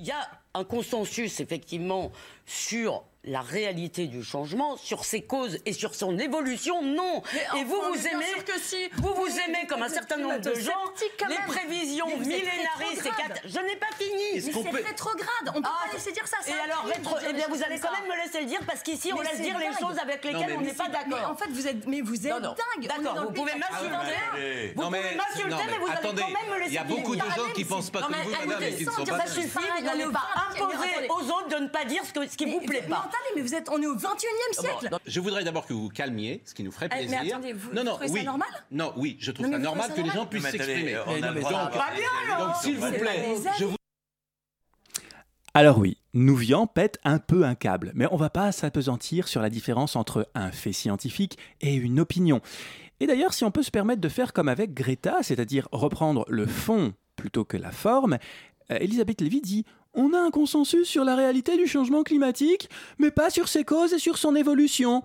Il 0.00 0.06
y 0.06 0.10
a 0.10 0.28
un 0.54 0.64
consensus, 0.64 1.38
effectivement, 1.40 2.10
sur 2.46 3.04
la 3.26 3.40
réalité 3.40 4.06
du 4.06 4.22
changement, 4.22 4.76
sur 4.76 5.04
ses 5.04 5.22
causes 5.22 5.58
et 5.66 5.72
sur 5.72 5.94
son 5.94 6.16
évolution, 6.18 6.82
non. 6.82 7.22
et 7.56 7.64
vous, 7.64 7.80
vous 7.92 8.06
aimez, 8.06 8.24
que 8.46 8.58
si. 8.60 8.88
vous 8.98 9.14
vous 9.14 9.28
aimez 9.40 9.66
comme 9.68 9.82
un 9.82 9.88
certain 9.88 10.16
nombre 10.16 10.38
de 10.38 10.54
gens, 10.54 10.72
les 11.28 11.36
prévisions 11.46 12.06
millénaristes. 12.18 13.10
Je 13.44 13.58
n'ai 13.58 13.76
pas 13.76 13.86
fini. 13.98 14.34
Mais 14.34 14.40
c'est 14.40 14.86
rétrograde. 14.86 15.48
On 15.48 15.60
peut 15.60 15.68
Ah, 15.68 15.86
pas 15.86 15.92
laisser 15.92 16.12
dire 16.12 16.26
ça. 16.26 16.36
Et 16.46 16.52
alors, 16.52 16.84
rétro... 16.84 17.16
eh 17.28 17.32
bien, 17.32 17.46
vous 17.48 17.62
allez 17.62 17.78
quand 17.80 17.90
même 17.92 18.08
me 18.08 18.24
laisser 18.24 18.40
le 18.40 18.46
dire 18.46 18.60
parce 18.66 18.82
qu'ici, 18.82 19.12
on 19.12 19.20
laisse 19.20 19.40
dire 19.40 19.58
les 19.58 19.72
choses 19.78 19.98
avec 20.00 20.24
lesquelles 20.24 20.54
on 20.56 20.60
n'est 20.60 20.72
pas 20.72 20.88
d'accord. 20.88 21.30
en 21.30 21.36
fait, 21.36 21.50
vous 21.50 21.66
êtes, 21.66 21.86
mais 21.86 22.00
vous 22.00 22.26
êtes 22.26 22.32
dingue. 22.42 22.54
D'accord, 22.86 23.14
le 23.14 23.26
vous 23.26 23.32
pouvez 23.32 23.54
m'insulter. 23.54 23.88
français. 23.90 24.72
Vous 24.76 24.82
pouvez 24.82 25.00
m'insulter, 25.16 25.64
mais 25.70 25.78
vous 25.78 25.86
allez 25.90 26.00
quand 26.02 26.14
même 26.14 26.50
me 26.50 26.58
laisser 26.58 26.70
il 26.70 26.74
y 26.74 26.78
a 26.78 26.84
dire. 26.84 26.96
beaucoup 26.96 27.16
de 27.16 27.20
gens 27.20 27.52
qui 27.54 27.64
pensent 27.64 27.90
pas 27.90 28.02
comme 28.02 28.14
vous, 28.14 28.30
madame, 28.30 28.62
et 28.62 28.74
qui 28.76 28.86
ne 28.86 28.90
sont 28.90 29.06
ça 29.06 29.16
pas 29.16 29.26
suffit, 29.26 29.48
d'accord. 29.54 29.76
vous 29.78 29.84
n'allez 29.84 30.04
pas 30.12 30.28
imposer 30.62 31.08
aux 31.08 31.30
autres 31.30 31.48
de 31.58 31.62
ne 31.64 31.68
pas 31.68 31.84
dire 31.84 32.02
ce, 32.04 32.12
que- 32.12 32.26
ce 32.28 32.36
qui 32.36 32.46
vous 32.46 32.60
plaît 32.60 32.80
Mais 32.82 32.88
pas. 32.90 32.98
attendez, 32.98 33.14
mais 33.36 33.42
vous 33.42 33.54
êtes, 33.54 33.68
on 33.70 33.80
est 33.80 33.86
au 33.86 33.94
21e 33.96 34.52
siècle. 34.52 34.88
Non, 34.90 34.98
Je 35.06 35.20
voudrais 35.20 35.44
d'abord 35.44 35.66
que 35.66 35.72
vous 35.72 35.82
vous 35.82 35.88
calmiez, 35.88 36.42
ce 36.44 36.54
qui 36.54 36.62
nous 36.62 36.72
ferait 36.72 36.88
mais 36.90 37.06
plaisir. 37.06 37.36
attendez, 37.36 37.52
vous- 37.52 37.72
non, 37.72 37.80
vous 37.82 37.86
non, 37.86 37.92
trouvez 37.92 38.08
ça 38.08 38.14
oui. 38.14 38.24
normal 38.24 38.48
Non, 38.70 38.92
oui, 38.96 39.16
je 39.20 39.30
trouve 39.32 39.46
Non, 39.46 39.52
ça 39.52 39.58
mais 39.58 39.64
normal 39.64 39.90
que 39.90 39.96
ça 39.96 40.02
les 40.02 40.10
gens 40.10 40.26
puissent 40.26 40.42
Mais 40.44 40.50
s'exprimer. 40.52 40.94
euh, 40.94 41.02
Mais 41.08 41.20
donc, 41.20 41.38
droit 41.40 41.66
de- 41.66 41.72
Pas 41.72 41.90
bien, 41.94 42.34
alors. 42.34 42.46
donc, 42.48 42.56
s'il 42.62 42.76
vous 42.78 42.90
plaît, 42.92 43.34
je 43.58 43.64
vous 43.64 43.76
Alors 45.54 45.78
oui, 45.78 45.96
Nouvian 46.12 46.66
pète 46.66 46.98
un 47.04 47.18
peu 47.18 47.44
un 47.44 47.54
câble, 47.54 47.92
mais 47.94 48.06
on 48.10 48.16
va 48.16 48.28
pas 48.30 48.52
s'apesantir 48.52 49.26
sur 49.28 49.40
la 49.40 49.48
différence 49.50 49.96
entre 49.96 50.28
un 50.34 50.50
fait 50.50 50.72
scientifique 50.72 51.38
et 51.62 51.74
une 51.74 51.98
opinion. 52.00 52.40
Et 53.00 53.06
d'ailleurs, 53.06 53.32
si 53.34 53.44
on 53.44 53.50
peut 53.50 53.62
se 53.62 53.70
permettre 53.70 54.00
de 54.00 54.08
faire 54.08 54.32
comme 54.32 54.48
avec 54.48 54.74
Greta, 54.74 55.18
c'est-à-dire 55.22 55.68
reprendre 55.72 56.24
le 56.28 56.46
fond 56.46 56.92
plutôt 57.16 57.44
que 57.44 57.56
la 57.56 57.70
forme, 57.70 58.18
euh, 58.70 58.76
Elisabeth 58.80 59.20
Lévy 59.22 59.40
dit 59.40 59.64
On 59.96 60.12
a 60.12 60.18
un 60.18 60.30
consensus 60.30 60.86
sur 60.86 61.04
la 61.04 61.16
réalité 61.16 61.56
du 61.56 61.66
changement 61.66 62.02
climatique, 62.02 62.68
mais 62.98 63.10
pas 63.10 63.30
sur 63.30 63.48
ses 63.48 63.64
causes 63.64 63.94
et 63.94 63.98
sur 63.98 64.18
son 64.18 64.36
évolution. 64.36 65.02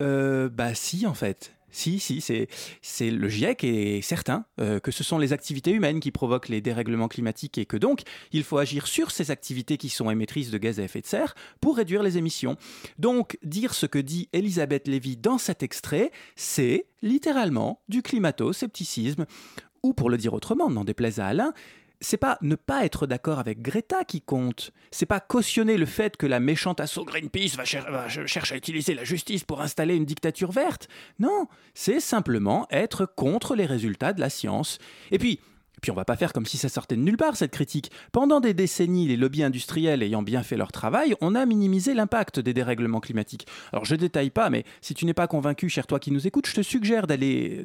Euh, 0.00 0.48
bah 0.48 0.74
si, 0.74 1.06
en 1.06 1.14
fait. 1.14 1.52
Si, 1.74 1.98
si, 1.98 2.20
c'est, 2.20 3.10
le 3.10 3.28
GIEC 3.28 3.64
est 3.64 4.02
certain 4.02 4.44
euh, 4.60 4.78
que 4.78 4.90
ce 4.92 5.02
sont 5.02 5.16
les 5.18 5.32
activités 5.32 5.72
humaines 5.72 6.00
qui 6.00 6.10
provoquent 6.10 6.50
les 6.50 6.60
dérèglements 6.60 7.08
climatiques 7.08 7.56
et 7.56 7.64
que 7.64 7.78
donc 7.78 8.02
il 8.30 8.44
faut 8.44 8.58
agir 8.58 8.86
sur 8.86 9.10
ces 9.10 9.30
activités 9.30 9.78
qui 9.78 9.88
sont 9.88 10.10
émettrices 10.10 10.50
de 10.50 10.58
gaz 10.58 10.78
à 10.78 10.82
effet 10.82 11.00
de 11.00 11.06
serre 11.06 11.34
pour 11.62 11.78
réduire 11.78 12.02
les 12.02 12.18
émissions. 12.18 12.56
Donc 12.98 13.38
dire 13.42 13.72
ce 13.72 13.86
que 13.86 13.98
dit 13.98 14.28
Elisabeth 14.34 14.86
Lévy 14.86 15.16
dans 15.16 15.38
cet 15.38 15.62
extrait, 15.62 16.12
c'est 16.36 16.88
littéralement 17.00 17.80
du 17.88 18.02
climato-scepticisme, 18.02 19.24
ou 19.82 19.94
pour 19.94 20.10
le 20.10 20.18
dire 20.18 20.34
autrement, 20.34 20.68
n'en 20.68 20.84
déplaise 20.84 21.20
à 21.20 21.26
Alain, 21.26 21.54
c'est 22.02 22.18
pas 22.18 22.36
ne 22.42 22.54
pas 22.56 22.84
être 22.84 23.06
d'accord 23.06 23.38
avec 23.38 23.62
Greta 23.62 24.04
qui 24.04 24.20
compte. 24.20 24.72
C'est 24.90 25.06
pas 25.06 25.20
cautionner 25.20 25.78
le 25.78 25.86
fait 25.86 26.16
que 26.18 26.26
la 26.26 26.40
méchante 26.40 26.80
asso 26.80 26.98
Greenpeace 27.06 27.56
va, 27.56 27.64
cher- 27.64 27.90
va 27.90 28.10
ch- 28.10 28.26
cherche 28.26 28.52
à 28.52 28.56
utiliser 28.56 28.92
la 28.94 29.04
justice 29.04 29.44
pour 29.44 29.62
installer 29.62 29.94
une 29.96 30.04
dictature 30.04 30.52
verte. 30.52 30.88
Non, 31.18 31.46
c'est 31.72 32.00
simplement 32.00 32.66
être 32.70 33.06
contre 33.06 33.54
les 33.54 33.64
résultats 33.66 34.12
de 34.12 34.20
la 34.20 34.28
science. 34.28 34.78
Et 35.10 35.18
puis, 35.18 35.40
puis 35.82 35.90
on 35.90 35.94
va 35.94 36.04
pas 36.04 36.16
faire 36.16 36.32
comme 36.32 36.46
si 36.46 36.56
ça 36.56 36.68
sortait 36.68 36.96
de 36.96 37.02
nulle 37.02 37.16
part 37.16 37.36
cette 37.36 37.50
critique. 37.50 37.90
Pendant 38.12 38.40
des 38.40 38.54
décennies, 38.54 39.08
les 39.08 39.16
lobbies 39.16 39.42
industriels 39.42 40.02
ayant 40.02 40.22
bien 40.22 40.42
fait 40.42 40.56
leur 40.56 40.72
travail, 40.72 41.14
on 41.20 41.34
a 41.34 41.44
minimisé 41.44 41.92
l'impact 41.92 42.40
des 42.40 42.54
dérèglements 42.54 43.00
climatiques. 43.00 43.46
Alors 43.72 43.84
je 43.84 43.96
détaille 43.96 44.30
pas, 44.30 44.48
mais 44.48 44.64
si 44.80 44.94
tu 44.94 45.04
n'es 45.04 45.12
pas 45.12 45.26
convaincu, 45.26 45.68
cher 45.68 45.86
toi 45.86 45.98
qui 45.98 46.12
nous 46.12 46.26
écoutes, 46.26 46.46
je 46.46 46.54
te 46.54 46.62
suggère 46.62 47.06
d'aller, 47.06 47.64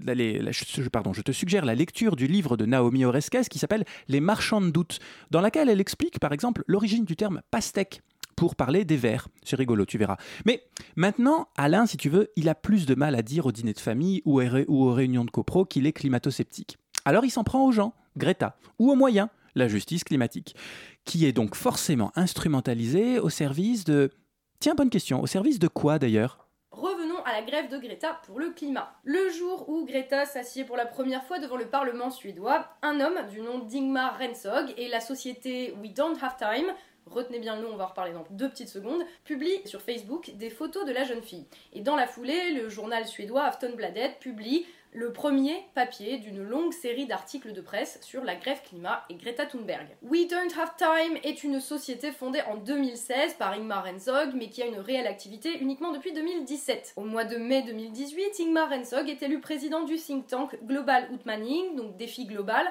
pardon, 0.91 1.13
je 1.13 1.21
te 1.21 1.31
suggère 1.31 1.63
la 1.63 1.75
lecture 1.75 2.15
du 2.15 2.25
livre 2.27 2.57
de 2.57 2.65
Naomi 2.65 3.05
Oreskes 3.05 3.47
qui 3.49 3.59
s'appelle 3.59 3.85
Les 4.07 4.19
marchands 4.19 4.61
de 4.61 4.71
doute, 4.71 4.99
dans 5.29 5.41
laquelle 5.41 5.69
elle 5.69 5.79
explique 5.79 6.19
par 6.19 6.33
exemple 6.33 6.63
l'origine 6.67 7.05
du 7.05 7.15
terme 7.15 7.41
pastèque 7.51 8.01
pour 8.35 8.55
parler 8.55 8.85
des 8.85 8.97
vers. 8.97 9.27
C'est 9.43 9.55
rigolo, 9.55 9.85
tu 9.85 9.97
verras. 9.97 10.17
Mais 10.45 10.63
maintenant, 10.95 11.49
Alain, 11.57 11.85
si 11.85 11.97
tu 11.97 12.09
veux, 12.09 12.29
il 12.35 12.49
a 12.49 12.55
plus 12.55 12.85
de 12.85 12.95
mal 12.95 13.15
à 13.15 13.21
dire 13.21 13.47
au 13.47 13.51
dîner 13.51 13.73
de 13.73 13.79
famille 13.79 14.21
ou 14.25 14.39
aux 14.39 14.93
réunions 14.93 15.25
de 15.25 15.31
copro 15.31 15.65
qu'il 15.65 15.87
est 15.87 15.93
climato-sceptique. 15.93 16.77
Alors 17.07 17.23
il 17.23 17.31
s'en 17.31 17.45
prend 17.45 17.63
aux 17.63 17.71
gens, 17.71 17.93
Greta, 18.17 18.57
ou 18.79 18.91
aux 18.91 18.95
moyens, 18.95 19.29
la 19.55 19.69
justice 19.69 20.03
climatique, 20.03 20.57
qui 21.05 21.25
est 21.25 21.31
donc 21.31 21.55
forcément 21.55 22.11
instrumentalisée 22.17 23.17
au 23.17 23.29
service 23.29 23.85
de... 23.85 24.11
Tiens, 24.59 24.75
bonne 24.75 24.89
question, 24.89 25.21
au 25.21 25.25
service 25.25 25.57
de 25.57 25.69
quoi 25.69 25.99
d'ailleurs? 25.99 26.49
Revenons 26.71 27.23
à 27.23 27.31
la 27.31 27.43
grève 27.43 27.69
de 27.69 27.77
Greta 27.77 28.19
pour 28.25 28.41
le 28.41 28.49
climat. 28.49 28.99
Le 29.05 29.29
jour 29.29 29.69
où 29.69 29.85
Greta 29.85 30.25
s'assied 30.25 30.65
pour 30.65 30.75
la 30.75 30.85
première 30.85 31.23
fois 31.23 31.39
devant 31.39 31.55
le 31.55 31.69
Parlement 31.69 32.11
suédois, 32.11 32.67
un 32.81 32.99
homme 32.99 33.29
du 33.31 33.39
nom 33.39 33.59
d'Ingmar 33.59 34.19
Rensog 34.19 34.73
et 34.75 34.89
la 34.89 34.99
société 34.99 35.73
We 35.81 35.93
Don't 35.93 36.17
Have 36.21 36.35
Time 36.35 36.73
retenez 37.09 37.39
bien 37.39 37.55
le 37.55 37.63
nom, 37.63 37.69
on 37.73 37.77
va 37.77 37.85
en 37.85 37.87
reparler 37.87 38.13
dans 38.13 38.25
deux 38.31 38.49
petites 38.49 38.69
secondes, 38.69 39.01
publie 39.23 39.61
sur 39.65 39.81
Facebook 39.81 40.31
des 40.35 40.49
photos 40.49 40.85
de 40.85 40.91
la 40.91 41.03
jeune 41.03 41.21
fille. 41.21 41.45
Et 41.73 41.81
dans 41.81 41.95
la 41.95 42.07
foulée, 42.07 42.51
le 42.53 42.69
journal 42.69 43.05
suédois 43.05 43.43
Aftonbladet 43.43 44.17
publie 44.19 44.65
le 44.93 45.11
premier 45.11 45.55
papier 45.75 46.17
d'une 46.17 46.41
longue 46.41 46.73
série 46.73 47.05
d'articles 47.05 47.53
de 47.53 47.61
presse 47.61 47.99
sur 48.01 48.23
la 48.23 48.35
grève 48.35 48.61
climat 48.63 49.05
et 49.09 49.15
Greta 49.15 49.45
Thunberg. 49.45 49.87
We 50.01 50.27
Don't 50.27 50.51
Have 50.59 50.75
Time 50.77 51.17
est 51.23 51.43
une 51.43 51.59
société 51.59 52.11
fondée 52.11 52.41
en 52.43 52.57
2016 52.57 53.35
par 53.35 53.53
Ingmar 53.53 53.85
Rensog, 53.85 54.33
mais 54.33 54.49
qui 54.49 54.61
a 54.63 54.65
une 54.65 54.79
réelle 54.79 55.07
activité 55.07 55.59
uniquement 55.59 55.91
depuis 55.91 56.13
2017. 56.13 56.93
Au 56.95 57.03
mois 57.03 57.25
de 57.25 57.37
mai 57.37 57.63
2018, 57.63 58.41
Ingmar 58.41 58.69
Rensog 58.69 59.09
est 59.09 59.21
élu 59.23 59.39
président 59.39 59.83
du 59.83 59.97
think 59.97 60.27
tank 60.27 60.57
Global 60.63 61.07
Utmaning, 61.13 61.75
donc 61.75 61.97
défi 61.97 62.25
global, 62.25 62.65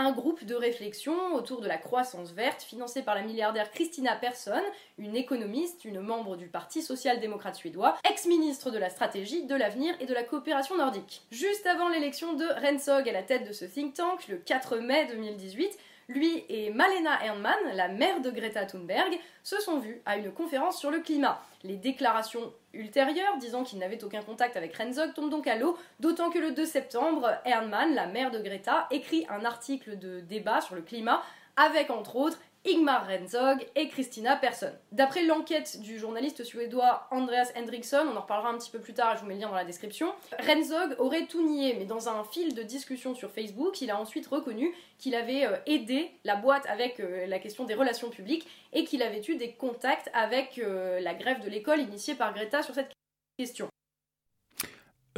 un 0.00 0.12
groupe 0.12 0.44
de 0.44 0.54
réflexion 0.54 1.34
autour 1.34 1.60
de 1.60 1.68
la 1.68 1.76
croissance 1.76 2.32
verte 2.32 2.62
financé 2.62 3.02
par 3.02 3.14
la 3.14 3.22
milliardaire 3.22 3.70
Christina 3.70 4.16
Persson, 4.16 4.62
une 4.96 5.14
économiste, 5.14 5.84
une 5.84 6.00
membre 6.00 6.36
du 6.36 6.46
Parti 6.46 6.80
social-démocrate 6.80 7.56
suédois, 7.56 7.98
ex-ministre 8.08 8.70
de 8.70 8.78
la 8.78 8.88
stratégie, 8.88 9.44
de 9.44 9.54
l'avenir 9.54 9.94
et 10.00 10.06
de 10.06 10.14
la 10.14 10.22
coopération 10.22 10.76
nordique. 10.76 11.22
Juste 11.30 11.66
avant 11.66 11.88
l'élection 11.88 12.32
de 12.32 12.46
Rensog 12.46 13.06
à 13.08 13.12
la 13.12 13.22
tête 13.22 13.46
de 13.46 13.52
ce 13.52 13.66
think 13.66 13.92
tank, 13.92 14.26
le 14.28 14.38
4 14.38 14.78
mai 14.78 15.06
2018, 15.06 15.78
lui 16.08 16.44
et 16.48 16.70
Malena 16.70 17.22
Ernman, 17.22 17.58
la 17.74 17.88
mère 17.88 18.20
de 18.20 18.30
Greta 18.30 18.64
Thunberg, 18.64 19.18
se 19.44 19.60
sont 19.60 19.80
vus 19.80 20.00
à 20.06 20.16
une 20.16 20.32
conférence 20.32 20.78
sur 20.78 20.90
le 20.90 21.00
climat. 21.00 21.42
Les 21.62 21.76
déclarations 21.76 22.52
ultérieures 22.72 23.36
disant 23.38 23.64
qu'ils 23.64 23.78
n'avaient 23.78 24.02
aucun 24.04 24.22
contact 24.22 24.56
avec 24.56 24.76
Renzog 24.76 25.14
tombent 25.14 25.30
donc 25.30 25.46
à 25.46 25.56
l'eau, 25.56 25.76
d'autant 25.98 26.30
que 26.30 26.38
le 26.38 26.52
2 26.52 26.64
septembre, 26.64 27.30
Ernman, 27.44 27.94
la 27.94 28.06
mère 28.06 28.30
de 28.30 28.38
Greta, 28.38 28.86
écrit 28.90 29.26
un 29.28 29.44
article 29.44 29.98
de 29.98 30.20
débat 30.20 30.60
sur 30.60 30.74
le 30.74 30.82
climat 30.82 31.22
avec 31.56 31.90
entre 31.90 32.16
autres 32.16 32.38
Ingmar 32.66 33.08
Renzog 33.08 33.66
et 33.74 33.88
Christina 33.88 34.36
Persson. 34.36 34.70
D'après 34.92 35.22
l'enquête 35.24 35.80
du 35.80 35.98
journaliste 35.98 36.44
suédois 36.44 37.06
Andreas 37.10 37.50
Hendriksson, 37.56 38.06
on 38.12 38.16
en 38.16 38.20
reparlera 38.20 38.50
un 38.50 38.58
petit 38.58 38.70
peu 38.70 38.80
plus 38.80 38.92
tard, 38.92 39.16
je 39.16 39.22
vous 39.22 39.26
mets 39.26 39.34
le 39.34 39.40
lien 39.40 39.48
dans 39.48 39.54
la 39.54 39.64
description, 39.64 40.12
Renzog 40.46 40.94
aurait 40.98 41.26
tout 41.26 41.42
nié, 41.42 41.74
mais 41.78 41.86
dans 41.86 42.10
un 42.10 42.22
fil 42.24 42.54
de 42.54 42.62
discussion 42.62 43.14
sur 43.14 43.30
Facebook, 43.30 43.80
il 43.80 43.90
a 43.90 43.98
ensuite 43.98 44.26
reconnu 44.26 44.74
qu'il 44.98 45.14
avait 45.14 45.46
euh, 45.46 45.56
aidé 45.64 46.10
la 46.24 46.36
boîte 46.36 46.66
avec 46.66 47.00
euh, 47.00 47.26
la 47.26 47.38
question 47.38 47.64
des 47.64 47.74
relations 47.74 48.10
publiques 48.10 48.46
et 48.74 48.84
qu'il 48.84 49.02
avait 49.02 49.22
eu 49.26 49.36
des 49.36 49.52
contacts 49.52 50.10
avec 50.12 50.58
euh, 50.58 51.00
la 51.00 51.14
grève 51.14 51.40
de 51.40 51.48
l'école 51.48 51.80
initiée 51.80 52.14
par 52.14 52.34
Greta 52.34 52.62
sur 52.62 52.74
cette 52.74 52.92
question. 53.38 53.69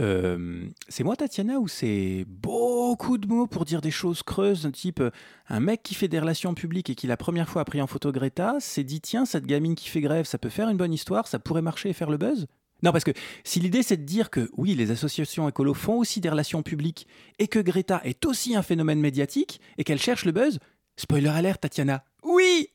Euh, 0.02 0.66
c'est 0.88 1.04
moi 1.04 1.14
Tatiana 1.16 1.60
ou 1.60 1.68
c'est 1.68 2.24
beaucoup 2.26 3.18
de 3.18 3.26
mots 3.26 3.46
pour 3.46 3.64
dire 3.64 3.80
des 3.80 3.92
choses 3.92 4.22
creuses 4.22 4.68
type 4.72 5.00
euh, 5.00 5.10
un 5.48 5.60
mec 5.60 5.82
qui 5.82 5.94
fait 5.94 6.08
des 6.08 6.18
relations 6.18 6.54
publiques 6.54 6.90
et 6.90 6.96
qui 6.96 7.06
la 7.06 7.16
première 7.16 7.48
fois 7.48 7.62
a 7.62 7.64
pris 7.64 7.80
en 7.80 7.86
photo 7.86 8.10
Greta 8.10 8.56
s'est 8.58 8.82
dit 8.82 9.00
tiens 9.00 9.24
cette 9.24 9.46
gamine 9.46 9.76
qui 9.76 9.88
fait 9.88 10.00
grève 10.00 10.24
ça 10.24 10.38
peut 10.38 10.48
faire 10.48 10.68
une 10.68 10.76
bonne 10.76 10.92
histoire 10.92 11.28
ça 11.28 11.38
pourrait 11.38 11.62
marcher 11.62 11.90
et 11.90 11.92
faire 11.92 12.10
le 12.10 12.16
buzz? 12.16 12.46
Non 12.82 12.90
parce 12.90 13.04
que 13.04 13.12
si 13.44 13.60
l'idée 13.60 13.84
c'est 13.84 13.96
de 13.96 14.02
dire 14.02 14.30
que 14.30 14.50
oui 14.56 14.74
les 14.74 14.90
associations 14.90 15.48
écolo 15.48 15.72
font 15.72 15.98
aussi 15.98 16.20
des 16.20 16.30
relations 16.30 16.64
publiques 16.64 17.06
et 17.38 17.46
que 17.46 17.60
Greta 17.60 18.00
est 18.02 18.24
aussi 18.26 18.56
un 18.56 18.62
phénomène 18.62 19.00
médiatique 19.00 19.60
et 19.78 19.84
qu'elle 19.84 20.00
cherche 20.00 20.24
le 20.24 20.32
buzz 20.32 20.58
spoiler 20.96 21.28
alert 21.28 21.60
Tatiana. 21.60 22.04
Oui 22.24 22.71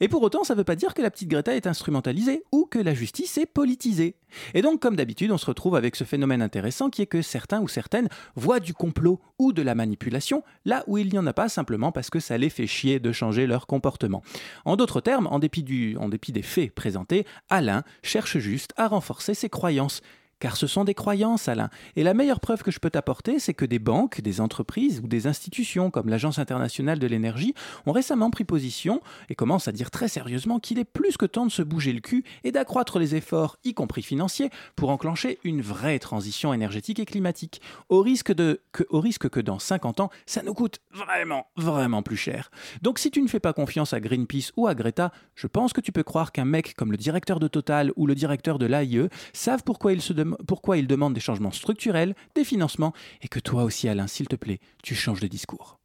et 0.00 0.08
pour 0.08 0.22
autant, 0.22 0.44
ça 0.44 0.54
ne 0.54 0.58
veut 0.58 0.64
pas 0.64 0.76
dire 0.76 0.94
que 0.94 1.02
la 1.02 1.10
petite 1.10 1.28
Greta 1.28 1.54
est 1.54 1.66
instrumentalisée 1.66 2.44
ou 2.52 2.66
que 2.66 2.78
la 2.78 2.94
justice 2.94 3.38
est 3.38 3.46
politisée. 3.46 4.16
Et 4.54 4.62
donc, 4.62 4.80
comme 4.80 4.96
d'habitude, 4.96 5.30
on 5.30 5.38
se 5.38 5.46
retrouve 5.46 5.76
avec 5.76 5.96
ce 5.96 6.04
phénomène 6.04 6.42
intéressant 6.42 6.90
qui 6.90 7.02
est 7.02 7.06
que 7.06 7.22
certains 7.22 7.60
ou 7.60 7.68
certaines 7.68 8.08
voient 8.36 8.60
du 8.60 8.74
complot 8.74 9.20
ou 9.38 9.52
de 9.52 9.62
la 9.62 9.74
manipulation 9.74 10.42
là 10.64 10.84
où 10.86 10.98
il 10.98 11.10
n'y 11.10 11.18
en 11.18 11.26
a 11.26 11.32
pas 11.32 11.48
simplement 11.48 11.92
parce 11.92 12.10
que 12.10 12.20
ça 12.20 12.38
les 12.38 12.50
fait 12.50 12.66
chier 12.66 13.00
de 13.00 13.12
changer 13.12 13.46
leur 13.46 13.66
comportement. 13.66 14.22
En 14.64 14.76
d'autres 14.76 15.00
termes, 15.00 15.26
en 15.28 15.38
dépit, 15.38 15.96
en 15.98 16.08
dépit 16.08 16.32
des 16.32 16.42
faits 16.42 16.74
présentés, 16.74 17.26
Alain 17.48 17.82
cherche 18.02 18.38
juste 18.38 18.72
à 18.76 18.88
renforcer 18.88 19.34
ses 19.34 19.48
croyances. 19.48 20.02
Car 20.44 20.58
ce 20.58 20.66
sont 20.66 20.84
des 20.84 20.92
croyances, 20.92 21.48
Alain. 21.48 21.70
Et 21.96 22.02
la 22.02 22.12
meilleure 22.12 22.38
preuve 22.38 22.62
que 22.62 22.70
je 22.70 22.78
peux 22.78 22.90
t'apporter, 22.90 23.38
c'est 23.38 23.54
que 23.54 23.64
des 23.64 23.78
banques, 23.78 24.20
des 24.20 24.42
entreprises 24.42 25.00
ou 25.02 25.06
des 25.06 25.26
institutions 25.26 25.90
comme 25.90 26.10
l'Agence 26.10 26.38
internationale 26.38 26.98
de 26.98 27.06
l'énergie 27.06 27.54
ont 27.86 27.92
récemment 27.92 28.28
pris 28.28 28.44
position 28.44 29.00
et 29.30 29.34
commencent 29.34 29.68
à 29.68 29.72
dire 29.72 29.90
très 29.90 30.06
sérieusement 30.06 30.58
qu'il 30.58 30.78
est 30.78 30.84
plus 30.84 31.16
que 31.16 31.24
temps 31.24 31.46
de 31.46 31.50
se 31.50 31.62
bouger 31.62 31.94
le 31.94 32.00
cul 32.00 32.24
et 32.42 32.52
d'accroître 32.52 32.98
les 32.98 33.14
efforts, 33.14 33.56
y 33.64 33.72
compris 33.72 34.02
financiers, 34.02 34.50
pour 34.76 34.90
enclencher 34.90 35.38
une 35.44 35.62
vraie 35.62 35.98
transition 35.98 36.52
énergétique 36.52 36.98
et 36.98 37.06
climatique, 37.06 37.62
au 37.88 38.02
risque, 38.02 38.34
que, 38.34 38.58
que 39.28 39.40
dans 39.40 39.58
50 39.58 40.00
ans, 40.00 40.10
ça 40.26 40.42
nous 40.42 40.52
coûte 40.52 40.80
vraiment, 40.92 41.46
vraiment 41.56 42.02
plus 42.02 42.18
cher. 42.18 42.50
Donc 42.82 42.98
si 42.98 43.10
tu 43.10 43.22
ne 43.22 43.28
fais 43.28 43.40
pas 43.40 43.54
confiance 43.54 43.94
à 43.94 44.00
Greenpeace 44.00 44.52
ou 44.58 44.66
à 44.66 44.74
Greta, 44.74 45.10
je 45.36 45.46
pense 45.46 45.72
que 45.72 45.80
tu 45.80 45.90
peux 45.90 46.02
croire 46.02 46.32
qu'un 46.32 46.44
mec 46.44 46.74
comme 46.74 46.92
le 46.92 46.98
directeur 46.98 47.40
de 47.40 47.48
Total 47.48 47.92
ou 47.96 48.06
le 48.06 48.14
directeur 48.14 48.58
de 48.58 48.66
l'AIE 48.66 49.08
savent 49.32 49.62
pourquoi 49.64 49.94
ils 49.94 50.02
se 50.02 50.12
pourquoi 50.46 50.78
ils 50.78 50.86
demandent 50.86 51.14
des 51.14 51.20
changements 51.20 51.52
structurels, 51.52 52.14
des 52.34 52.44
financements, 52.44 52.92
et 53.22 53.28
que 53.28 53.40
toi 53.40 53.64
aussi, 53.64 53.88
Alain, 53.88 54.06
s'il 54.06 54.28
te 54.28 54.36
plaît, 54.36 54.60
tu 54.82 54.94
changes 54.94 55.20
de 55.20 55.26
discours. 55.26 55.78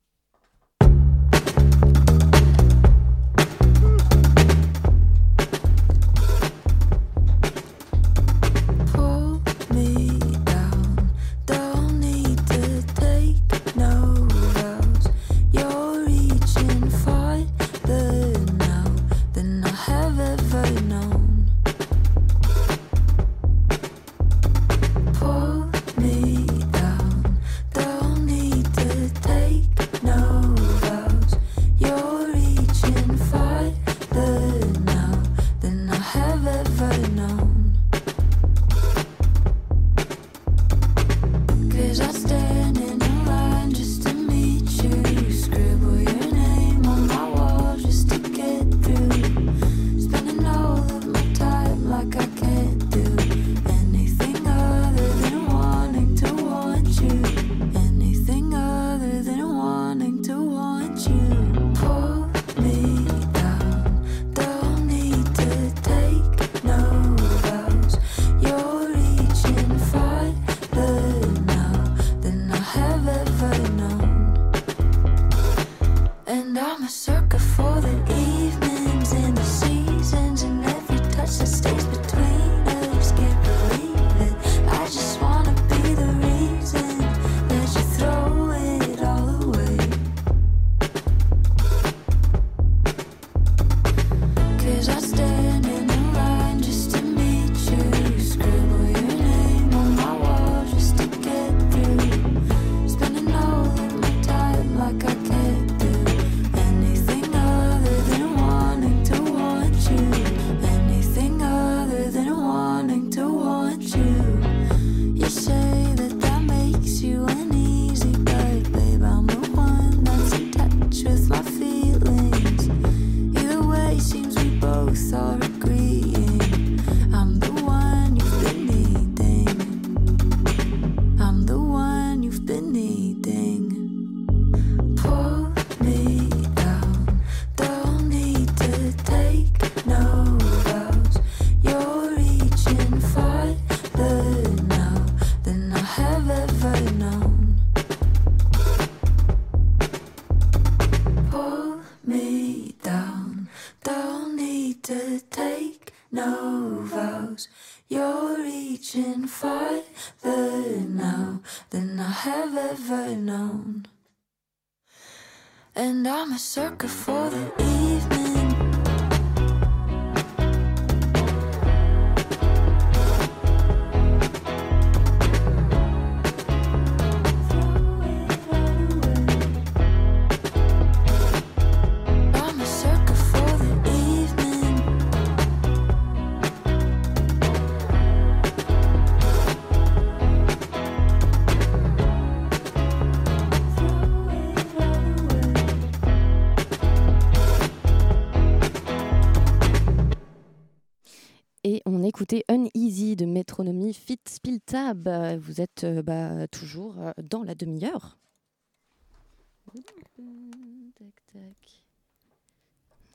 Écoutait 202.32 202.46
Uneasy 202.54 203.16
de 203.16 203.26
Métronomie 203.26 203.92
Fit 203.92 204.20
Spill 204.28 204.62
Tab. 204.62 205.08
Euh, 205.08 205.40
Vous 205.42 205.62
êtes 205.62 205.84
euh, 205.84 206.04
bah, 206.04 206.48
toujours 206.48 206.96
euh, 207.00 207.12
dans 207.24 207.42
la 207.42 207.56
demi-heure. 207.56 208.20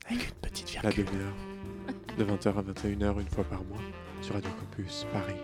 Avec 0.06 0.28
une 0.28 0.34
petite 0.42 0.68
virgule. 0.68 1.04
La 1.04 1.12
demi-heure. 1.12 1.34
De 2.18 2.24
20h 2.24 2.58
à 2.58 2.62
21h, 2.62 3.20
une 3.20 3.28
fois 3.28 3.44
par 3.44 3.62
mois, 3.64 3.78
sur 4.20 4.34
Radio 4.34 4.50
Campus 4.50 5.06
Paris. 5.12 5.38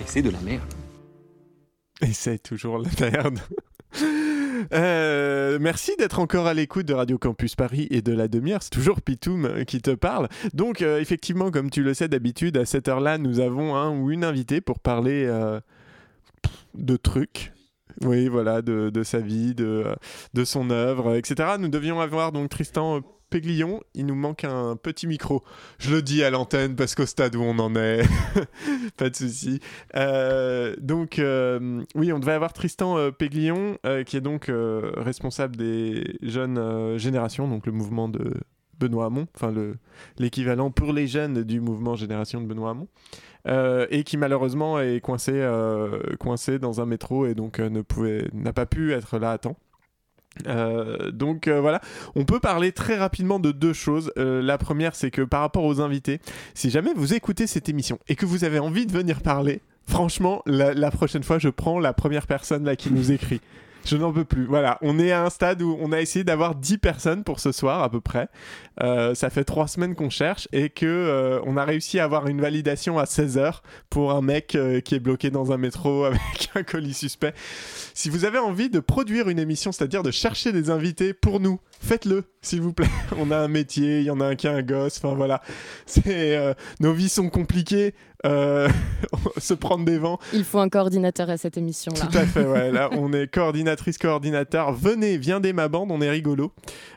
Et 0.00 0.04
c'est 0.06 0.22
de 0.22 0.30
la 0.30 0.40
merde. 0.40 0.72
Et 2.00 2.12
c'est 2.12 2.38
toujours 2.38 2.78
la 2.78 2.90
merde. 3.00 3.40
Euh, 4.72 5.58
merci 5.60 5.96
d'être 5.96 6.18
encore 6.18 6.46
à 6.46 6.54
l'écoute 6.54 6.86
de 6.86 6.94
Radio 6.94 7.18
Campus 7.18 7.56
Paris 7.56 7.86
et 7.90 8.02
de 8.02 8.12
la 8.12 8.28
demi-heure. 8.28 8.62
C'est 8.62 8.70
toujours 8.70 9.00
Pitoum 9.02 9.44
euh, 9.44 9.64
qui 9.64 9.80
te 9.80 9.90
parle. 9.90 10.28
Donc, 10.52 10.82
euh, 10.82 11.00
effectivement, 11.00 11.50
comme 11.50 11.70
tu 11.70 11.82
le 11.82 11.94
sais 11.94 12.08
d'habitude, 12.08 12.56
à 12.56 12.64
cette 12.64 12.88
heure-là, 12.88 13.18
nous 13.18 13.40
avons 13.40 13.76
un 13.76 13.90
ou 13.90 14.10
une 14.10 14.24
invitée 14.24 14.60
pour 14.60 14.78
parler 14.78 15.30
de 16.74 16.96
trucs. 16.96 17.52
Oui, 18.02 18.28
voilà, 18.28 18.60
de, 18.60 18.90
de 18.90 19.02
sa 19.02 19.20
vie, 19.20 19.54
de, 19.54 19.84
de 20.34 20.44
son 20.44 20.70
œuvre, 20.70 21.14
etc. 21.14 21.50
Nous 21.58 21.68
devions 21.68 22.00
avoir 22.00 22.32
donc 22.32 22.48
Tristan 22.48 23.02
Péglion. 23.34 23.80
Il 23.94 24.06
nous 24.06 24.14
manque 24.14 24.44
un 24.44 24.76
petit 24.76 25.08
micro. 25.08 25.42
Je 25.80 25.92
le 25.92 26.02
dis 26.02 26.22
à 26.22 26.30
l'antenne 26.30 26.76
parce 26.76 26.94
qu'au 26.94 27.04
stade 27.04 27.34
où 27.34 27.42
on 27.42 27.58
en 27.58 27.74
est, 27.74 28.02
pas 28.96 29.10
de 29.10 29.16
souci. 29.16 29.58
Euh, 29.96 30.76
donc, 30.80 31.18
euh, 31.18 31.82
oui, 31.96 32.12
on 32.12 32.20
devait 32.20 32.30
avoir 32.32 32.52
Tristan 32.52 32.96
euh, 32.96 33.10
Péglion, 33.10 33.76
euh, 33.86 34.04
qui 34.04 34.16
est 34.16 34.20
donc 34.20 34.48
responsable 34.96 35.56
des 35.56 36.16
jeunes 36.22 36.96
générations, 36.96 37.48
donc 37.48 37.66
le 37.66 37.72
mouvement 37.72 38.08
de 38.08 38.34
Benoît 38.78 39.06
Hamon, 39.06 39.26
enfin 39.34 39.50
le- 39.50 39.78
l'équivalent 40.18 40.70
pour 40.70 40.92
les 40.92 41.08
jeunes 41.08 41.42
du 41.42 41.60
mouvement 41.60 41.96
Génération 41.96 42.40
de 42.40 42.46
Benoît 42.46 42.70
Hamon. 42.70 42.86
Et 43.90 44.04
qui 44.04 44.16
malheureusement 44.16 44.78
est 44.80 45.00
coincé, 45.00 45.44
coincé 46.20 46.60
dans 46.60 46.80
un 46.80 46.86
métro 46.86 47.26
et 47.26 47.34
donc 47.34 47.58
ne 47.58 47.82
pouvait, 47.82 48.28
n'a 48.32 48.52
pas 48.52 48.66
pu 48.66 48.92
être 48.92 49.18
là 49.18 49.32
à 49.32 49.38
temps. 49.38 49.56
Euh, 50.46 51.10
donc 51.10 51.48
euh, 51.48 51.60
voilà, 51.60 51.80
on 52.14 52.24
peut 52.24 52.40
parler 52.40 52.72
très 52.72 52.96
rapidement 52.96 53.38
de 53.38 53.52
deux 53.52 53.72
choses. 53.72 54.12
Euh, 54.18 54.42
la 54.42 54.58
première, 54.58 54.94
c'est 54.94 55.10
que 55.10 55.22
par 55.22 55.40
rapport 55.40 55.64
aux 55.64 55.80
invités, 55.80 56.20
si 56.54 56.70
jamais 56.70 56.92
vous 56.94 57.14
écoutez 57.14 57.46
cette 57.46 57.68
émission 57.68 57.98
et 58.08 58.16
que 58.16 58.26
vous 58.26 58.44
avez 58.44 58.58
envie 58.58 58.86
de 58.86 58.92
venir 58.92 59.20
parler, 59.20 59.60
franchement, 59.86 60.42
la, 60.46 60.74
la 60.74 60.90
prochaine 60.90 61.22
fois, 61.22 61.38
je 61.38 61.48
prends 61.48 61.78
la 61.78 61.92
première 61.92 62.26
personne 62.26 62.64
là 62.64 62.76
qui 62.76 62.92
nous 62.92 63.12
écrit. 63.12 63.40
Je 63.84 63.96
n'en 63.96 64.12
peux 64.12 64.24
plus. 64.24 64.46
Voilà, 64.46 64.78
on 64.80 64.98
est 64.98 65.12
à 65.12 65.22
un 65.22 65.30
stade 65.30 65.60
où 65.60 65.76
on 65.80 65.92
a 65.92 66.00
essayé 66.00 66.24
d'avoir 66.24 66.54
10 66.54 66.78
personnes 66.78 67.24
pour 67.24 67.40
ce 67.40 67.52
soir 67.52 67.82
à 67.82 67.90
peu 67.90 68.00
près. 68.00 68.28
Euh, 68.82 69.14
ça 69.14 69.30
fait 69.30 69.44
3 69.44 69.68
semaines 69.68 69.94
qu'on 69.94 70.10
cherche 70.10 70.48
et 70.52 70.70
que 70.70 70.86
euh, 70.86 71.40
on 71.44 71.56
a 71.56 71.64
réussi 71.64 71.98
à 72.00 72.04
avoir 72.04 72.26
une 72.26 72.40
validation 72.40 72.98
à 72.98 73.06
16 73.06 73.38
heures 73.38 73.62
pour 73.90 74.12
un 74.12 74.22
mec 74.22 74.54
euh, 74.54 74.80
qui 74.80 74.94
est 74.94 75.00
bloqué 75.00 75.30
dans 75.30 75.52
un 75.52 75.58
métro 75.58 76.04
avec 76.06 76.50
un 76.54 76.62
colis 76.62 76.94
suspect. 76.94 77.34
Si 77.92 78.08
vous 78.08 78.24
avez 78.24 78.38
envie 78.38 78.70
de 78.70 78.80
produire 78.80 79.28
une 79.28 79.38
émission, 79.38 79.70
c'est-à-dire 79.70 80.02
de 80.02 80.10
chercher 80.10 80.52
des 80.52 80.70
invités 80.70 81.12
pour 81.12 81.38
nous, 81.38 81.60
faites-le, 81.80 82.24
s'il 82.40 82.62
vous 82.62 82.72
plaît. 82.72 82.88
On 83.18 83.30
a 83.30 83.36
un 83.36 83.48
métier, 83.48 84.00
il 84.00 84.04
y 84.04 84.10
en 84.10 84.20
a 84.20 84.26
un 84.26 84.34
qui 84.34 84.48
a 84.48 84.52
un 84.52 84.62
gosse, 84.62 84.98
enfin 84.98 85.14
voilà. 85.14 85.42
C'est 85.86 86.36
euh, 86.36 86.54
nos 86.80 86.92
vies 86.92 87.08
sont 87.08 87.28
compliquées. 87.28 87.94
Euh, 88.24 88.68
se 89.38 89.54
prendre 89.54 89.84
des 89.84 89.98
vents. 89.98 90.18
Il 90.32 90.44
faut 90.44 90.58
un 90.58 90.68
coordinateur 90.68 91.30
à 91.30 91.36
cette 91.36 91.56
émission-là. 91.56 92.00
Tout 92.00 92.18
à 92.18 92.26
fait, 92.26 92.44
ouais. 92.44 92.70
Là, 92.70 92.90
on 92.92 93.12
est 93.12 93.32
coordinatrice, 93.32 93.98
coordinateur. 93.98 94.72
Venez, 94.72 95.16
viendez 95.18 95.52
ma 95.52 95.68
bande, 95.68 95.90
on 95.90 96.00
est 96.00 96.10
rigolo. 96.10 96.52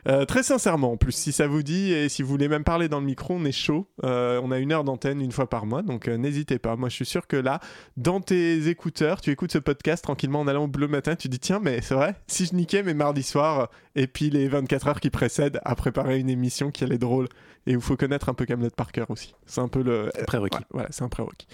Euh, 0.08 0.24
très 0.24 0.42
sincèrement, 0.42 0.92
en 0.92 0.96
plus, 0.96 1.12
si 1.12 1.32
ça 1.32 1.46
vous 1.46 1.62
dit 1.62 1.92
et 1.92 2.08
si 2.08 2.22
vous 2.22 2.28
voulez 2.28 2.48
même 2.48 2.64
parler 2.64 2.88
dans 2.88 3.00
le 3.00 3.06
micro, 3.06 3.34
on 3.34 3.44
est 3.44 3.52
chaud. 3.52 3.86
Euh, 4.04 4.40
on 4.42 4.50
a 4.50 4.58
une 4.58 4.72
heure 4.72 4.84
d'antenne 4.84 5.20
une 5.20 5.32
fois 5.32 5.48
par 5.48 5.66
mois, 5.66 5.82
donc 5.82 6.08
n'hésitez 6.08 6.58
pas. 6.58 6.76
Moi, 6.76 6.88
je 6.88 6.94
suis 6.94 7.06
sûr 7.06 7.26
que 7.26 7.36
là, 7.36 7.60
dans 7.96 8.20
tes 8.20 8.68
écouteurs, 8.68 9.20
tu 9.20 9.30
écoutes 9.30 9.52
ce 9.52 9.58
podcast 9.58 10.04
tranquillement 10.04 10.40
en 10.40 10.48
allant 10.48 10.64
au 10.64 10.68
bleu 10.68 10.88
matin, 10.88 11.16
tu 11.16 11.28
dis 11.28 11.38
tiens, 11.38 11.60
mais 11.62 11.80
c'est 11.82 11.94
vrai, 11.94 12.14
si 12.26 12.46
je 12.46 12.54
niquais 12.54 12.82
mes 12.82 12.94
mardis 12.94 13.22
soirs 13.22 13.68
et 13.94 14.06
puis 14.06 14.30
les 14.30 14.48
24 14.48 14.88
heures 14.88 15.00
qui 15.00 15.10
précèdent 15.10 15.60
à 15.64 15.74
préparer 15.74 16.18
une 16.18 16.30
émission 16.30 16.70
qui 16.70 16.84
est 16.84 16.98
drôle 16.98 17.28
et 17.68 17.72
il 17.72 17.80
faut 17.80 17.96
connaître 17.96 18.30
un 18.30 18.34
peu 18.34 18.46
Camelot 18.46 18.70
par 18.70 18.92
cœur 18.92 19.10
aussi. 19.10 19.34
C'est 19.44 19.60
un 19.60 19.68
peu 19.68 19.82
le 19.82 20.10
prérequis. 20.26 20.64
Voilà, 20.70 20.88
c'est 20.90 21.04
un 21.04 21.10
prérequis. 21.10 21.46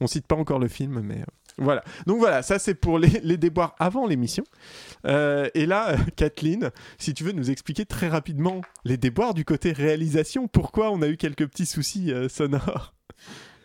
On 0.00 0.06
cite 0.06 0.26
pas 0.26 0.36
encore 0.36 0.58
le 0.58 0.68
film, 0.68 1.00
mais 1.00 1.20
euh, 1.20 1.24
voilà. 1.56 1.82
Donc 2.06 2.18
voilà, 2.18 2.42
ça 2.42 2.58
c'est 2.58 2.74
pour 2.74 2.98
les, 2.98 3.20
les 3.22 3.38
déboires 3.38 3.74
avant 3.78 4.06
l'émission. 4.06 4.44
Euh, 5.06 5.48
et 5.54 5.64
là, 5.64 5.94
euh, 5.94 5.96
Kathleen, 6.16 6.70
si 6.98 7.14
tu 7.14 7.24
veux 7.24 7.32
nous 7.32 7.50
expliquer 7.50 7.86
très 7.86 8.08
rapidement 8.08 8.60
les 8.84 8.98
déboires 8.98 9.32
du 9.32 9.46
côté 9.46 9.72
réalisation, 9.72 10.46
pourquoi 10.46 10.90
on 10.90 11.00
a 11.00 11.08
eu 11.08 11.16
quelques 11.16 11.46
petits 11.46 11.66
soucis 11.66 12.12
euh, 12.12 12.28
sonores. 12.28 12.92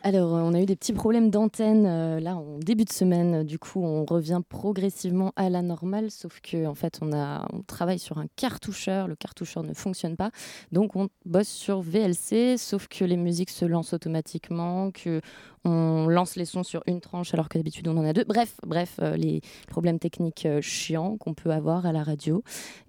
Alors, 0.07 0.35
euh, 0.37 0.41
on 0.41 0.53
a 0.53 0.61
eu 0.61 0.65
des 0.65 0.77
petits 0.77 0.93
problèmes 0.93 1.29
d'antenne 1.29 1.85
euh, 1.85 2.21
là 2.21 2.37
en 2.37 2.59
début 2.59 2.85
de 2.85 2.93
semaine. 2.93 3.43
Du 3.43 3.59
coup, 3.59 3.83
on 3.83 4.05
revient 4.05 4.39
progressivement 4.47 5.33
à 5.35 5.49
la 5.49 5.61
normale, 5.61 6.11
sauf 6.11 6.39
que 6.39 6.65
en 6.65 6.75
fait, 6.75 6.99
on 7.01 7.11
a, 7.11 7.45
on 7.51 7.61
travaille 7.61 7.99
sur 7.99 8.17
un 8.17 8.27
cartoucheur. 8.37 9.09
Le 9.09 9.17
cartoucheur 9.17 9.63
ne 9.63 9.73
fonctionne 9.73 10.15
pas, 10.15 10.31
donc 10.71 10.95
on 10.95 11.09
bosse 11.25 11.49
sur 11.49 11.81
VLC. 11.81 12.55
Sauf 12.57 12.87
que 12.87 13.03
les 13.03 13.17
musiques 13.17 13.49
se 13.49 13.65
lancent 13.65 13.91
automatiquement, 13.91 14.91
que 14.91 15.19
on 15.65 16.07
lance 16.07 16.37
les 16.37 16.45
sons 16.45 16.63
sur 16.63 16.81
une 16.87 17.01
tranche 17.01 17.33
alors 17.33 17.49
que 17.49 17.57
d'habitude 17.57 17.89
on 17.89 17.97
en 17.97 18.05
a 18.05 18.13
deux. 18.13 18.23
Bref, 18.23 18.55
bref, 18.65 18.99
euh, 19.01 19.17
les 19.17 19.41
problèmes 19.67 19.99
techniques 19.99 20.45
euh, 20.45 20.61
chiants 20.61 21.17
qu'on 21.17 21.33
peut 21.33 21.49
avoir 21.51 21.85
à 21.85 21.91
la 21.91 22.03
radio 22.03 22.41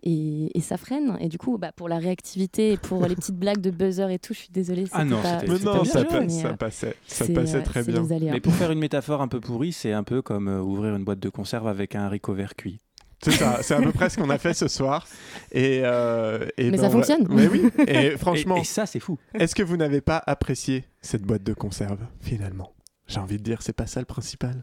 et, 0.05 0.57
et 0.57 0.61
ça 0.61 0.77
freine. 0.77 1.17
Et 1.19 1.29
du 1.29 1.39
coup, 1.39 1.59
bah, 1.59 1.73
pour 1.75 1.89
la 1.89 1.99
réactivité 1.99 2.71
et 2.73 2.77
pour 2.77 3.05
les 3.07 3.17
petites 3.17 3.35
blagues 3.37 3.61
de 3.61 3.71
buzzer 3.73 4.09
et 4.13 4.21
tout, 4.21 4.33
je 4.33 4.39
suis 4.41 4.51
désolée. 4.53 4.85
Ah 4.93 5.05
non, 5.05 5.21
pas- 5.21 5.41
Mais 5.49 5.59
non, 5.59 5.83
ça, 5.85 6.01
joué, 6.03 6.09
pa- 6.09 6.21
mais, 6.21 6.29
ça 6.29 6.49
euh, 6.49 6.53
passait, 6.57 6.95
ça 7.09 7.27
passait 7.27 7.63
très 7.63 7.83
bien. 7.83 8.05
Mais 8.33 8.41
pour 8.41 8.55
faire 8.55 8.71
une 8.71 8.79
métaphore 8.79 9.21
un 9.23 9.29
peu 9.29 9.41
pourrie, 9.41 9.73
c'est 9.73 9.93
un 9.93 10.05
peu 10.05 10.23
comme 10.23 10.49
euh, 10.49 10.61
ouvrir 10.61 10.95
une 10.95 11.05
boîte 11.05 11.19
de 11.21 11.29
conserve 11.29 11.67
avec 11.67 11.95
un 11.95 12.03
haricot 12.03 12.35
vert 12.35 12.55
cuit. 12.55 12.81
C'est 13.21 13.33
ça, 13.33 13.59
c'est 13.63 13.75
à 13.75 13.83
peu 13.83 13.91
près 13.91 14.11
ce 14.11 14.17
qu'on 14.17 14.31
a 14.31 14.39
fait 14.39 14.55
ce 14.55 14.69
soir. 14.69 15.05
Et, 15.51 15.81
euh, 15.83 16.47
et 16.57 16.71
Mais 16.71 16.77
ben, 16.77 16.77
ça 16.79 16.83
on 16.85 16.89
va- 16.91 16.93
fonctionne. 16.93 17.27
Mais 17.31 17.49
oui, 17.49 17.69
et 17.89 18.11
franchement. 18.17 18.57
Et- 18.57 18.61
et 18.61 18.65
ça, 18.65 18.87
c'est 18.87 19.01
fou. 19.01 19.19
Est-ce 19.35 19.57
que 19.57 19.63
vous 19.65 19.77
n'avez 19.77 20.01
pas 20.01 20.23
apprécié 20.25 20.85
cette 21.03 21.23
boîte 21.23 21.43
de 21.43 21.53
conserve, 21.53 21.99
finalement? 22.21 22.73
J'ai 23.09 23.19
envie 23.19 23.39
de 23.39 23.43
dire, 23.43 23.61
c'est 23.63 23.73
pas 23.73 23.87
ça 23.89 23.99
le 23.99 24.07
principal. 24.07 24.63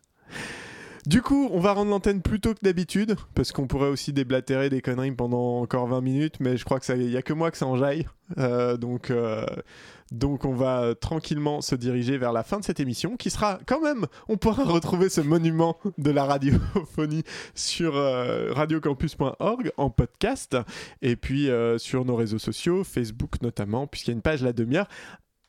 Du 1.06 1.22
coup, 1.22 1.50
on 1.52 1.60
va 1.60 1.74
rendre 1.74 1.92
l'antenne 1.92 2.24
plus 2.24 2.40
tôt 2.40 2.56
que 2.56 2.62
d'habitude, 2.64 3.16
parce 3.36 3.52
qu'on 3.52 3.68
pourrait 3.68 3.90
aussi 3.90 4.12
déblatérer 4.12 4.72
des 4.72 4.82
conneries 4.82 5.12
pendant 5.12 5.62
encore 5.62 5.86
20 5.86 6.02
minutes, 6.02 6.40
mais 6.40 6.58
je 6.58 6.66
crois 6.66 6.80
que 6.80 6.86
ça, 6.86 6.96
y 6.96 7.16
a 7.16 7.22
que 7.22 7.34
moi 7.34 7.52
que 7.52 7.58
ça 7.58 7.68
enjaille. 7.68 8.08
Euh, 8.40 8.76
donc, 8.76 9.12
euh, 9.12 9.46
donc, 10.12 10.46
on 10.46 10.56
va 10.56 10.82
euh, 10.82 10.94
tranquillement 10.96 11.62
se 11.62 11.76
diriger 11.76 12.18
vers 12.18 12.34
la 12.34 12.42
fin 12.42 12.60
de 12.60 12.64
cette 12.64 12.80
émission, 12.80 13.18
qui 13.18 13.30
sera 13.30 13.60
quand 13.68 13.82
même, 13.82 14.08
on 14.30 14.38
pourra 14.38 14.64
retrouver 14.66 15.10
ce 15.10 15.22
monument 15.22 15.78
de 16.00 16.10
la 16.10 16.26
radiophonie 16.26 17.24
sur 17.54 17.94
radiocampus.org 17.94 19.74
en 19.78 19.92
podcast, 19.92 20.58
et 21.04 21.16
puis 21.16 21.50
sur 21.78 22.04
nos 22.04 22.16
réseaux 22.16 22.40
sociaux, 22.40 22.84
Facebook 22.84 23.44
notamment, 23.44 23.86
puisqu'il 23.86 24.10
y 24.10 24.14
a 24.14 24.16
une 24.16 24.24
page 24.24 24.42
la 24.42 24.54
demi-heure. 24.54 24.88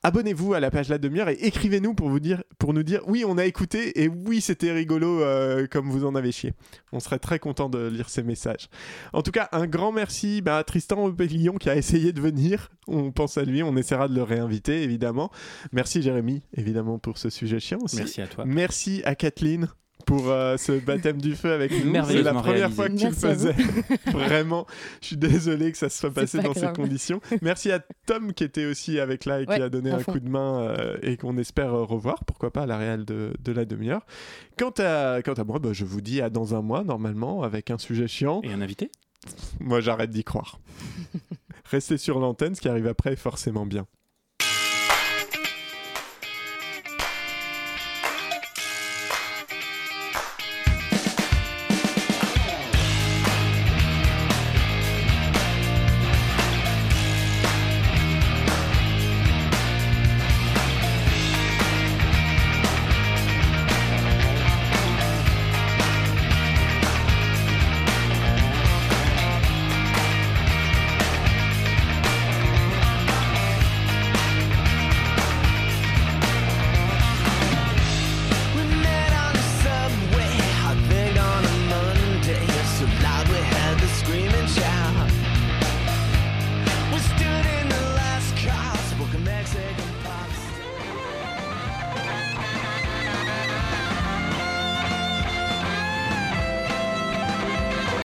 Abonnez-vous 0.07 0.55
à 0.55 0.61
la 0.61 0.71
page 0.71 0.89
La 0.89 0.99
Demi-heure 0.99 1.31
et 1.31 1.39
écrivez-nous 1.43 1.93
pour, 1.93 2.09
vous 2.09 2.21
dire, 2.21 2.45
pour 2.61 2.73
nous 2.73 2.85
dire 2.85 3.01
oui, 3.09 3.25
on 3.27 3.39
a 3.39 3.45
écouté 3.45 4.01
et 4.01 4.07
oui, 4.07 4.41
c'était 4.41 4.71
rigolo 4.71 5.21
euh, 5.21 5.67
comme 5.67 5.91
vous 5.91 6.05
en 6.05 6.15
avez 6.15 6.31
chié. 6.31 6.55
On 6.93 7.01
serait 7.01 7.19
très 7.19 7.41
content 7.41 7.69
de 7.69 7.89
lire 7.89 8.09
ces 8.09 8.23
messages. 8.23 8.69
En 9.13 9.23
tout 9.23 9.33
cas, 9.33 9.49
un 9.51 9.67
grand 9.67 9.91
merci 9.91 10.43
bah, 10.43 10.59
à 10.59 10.63
Tristan 10.63 11.11
Pellillon 11.11 11.55
qui 11.55 11.69
a 11.69 11.75
essayé 11.75 12.13
de 12.13 12.21
venir. 12.21 12.71
On 12.87 13.11
pense 13.11 13.37
à 13.37 13.43
lui, 13.43 13.65
on 13.65 13.77
essaiera 13.77 14.07
de 14.07 14.15
le 14.15 14.23
réinviter 14.23 14.85
évidemment. 14.85 15.33
Merci 15.73 16.03
Jérémy, 16.03 16.45
évidemment, 16.57 17.01
pour 17.01 17.19
ce 17.19 17.29
sujet 17.29 17.59
chiant 17.59 17.81
aussi. 17.83 17.97
Merci 17.97 18.23
à 18.23 18.29
toi. 18.29 18.45
Merci 18.47 19.03
à 19.05 19.17
Kathleen 19.17 19.67
pour 20.07 20.31
euh, 20.31 20.57
ce 20.57 20.73
baptême 20.73 21.21
du 21.21 21.35
feu 21.37 21.53
avec 21.53 21.73
nous. 21.85 21.93
C'est 22.07 22.23
la 22.23 22.33
première 22.33 22.71
réalisé. 22.71 22.75
fois 22.75 22.89
que 22.89 22.95
tu 22.95 23.05
Merci 23.05 23.25
le 23.25 23.29
à 23.29 23.35
vous. 23.35 23.39
faisais. 23.53 24.11
Vraiment, 24.13 24.67
je 25.03 25.07
suis 25.09 25.17
désolé 25.17 25.73
que 25.73 25.77
ça 25.79 25.89
se 25.91 25.99
soit 25.99 26.11
passé 26.13 26.39
pas 26.39 26.45
dans 26.45 26.55
ces 26.55 26.73
conditions. 26.73 27.21
Merci 27.43 27.71
à 27.73 27.81
Tom 28.07 28.33
qui 28.33 28.45
était 28.45 28.65
aussi 28.67 28.99
avec 29.01 29.25
là 29.27 29.41
et 29.43 29.47
qui 29.47 29.53
a 29.53 29.69
donné 29.69 29.91
un 29.91 29.99
fond. 29.99 30.13
coup 30.13 30.21
de 30.21 30.29
main 30.29 30.61
euh, 30.61 30.97
et 31.03 31.17
qu'on 31.17 31.37
espère 31.37 31.75
euh, 31.75 31.85
revoir, 31.85 32.25
pourquoi 32.25 32.53
pas 32.53 32.63
à 32.63 32.67
la 32.67 32.79
réelle 32.79 33.05
de, 33.05 33.33
de 33.45 33.53
la 33.53 33.65
demi-heure. 33.65 34.07
Quant 34.57 34.73
à, 34.79 35.21
quant 35.23 35.35
à 35.35 35.45
moi, 35.45 35.59
bah, 35.59 35.71
je 35.73 35.85
vous 35.85 36.01
dis 36.01 36.21
à 36.23 36.31
dans 36.31 36.55
un 36.55 36.63
mois 36.63 36.85
normalement 36.85 37.43
avec 37.43 37.71
un 37.71 37.79
sujet 37.79 38.07
chiant. 38.09 38.41
Et 38.45 38.53
un 38.53 38.63
invité? 38.63 38.91
Moi 39.61 39.81
j'arrête 39.81 40.11
d'y 40.11 40.23
croire. 40.25 40.61
Restez 41.71 41.99
sur 41.99 42.21
l'antenne, 42.21 42.55
ce 42.55 42.61
qui 42.61 42.69
arrive 42.69 42.87
après 42.87 43.15
est 43.15 43.17
forcément 43.17 43.67
bien. 43.67 43.87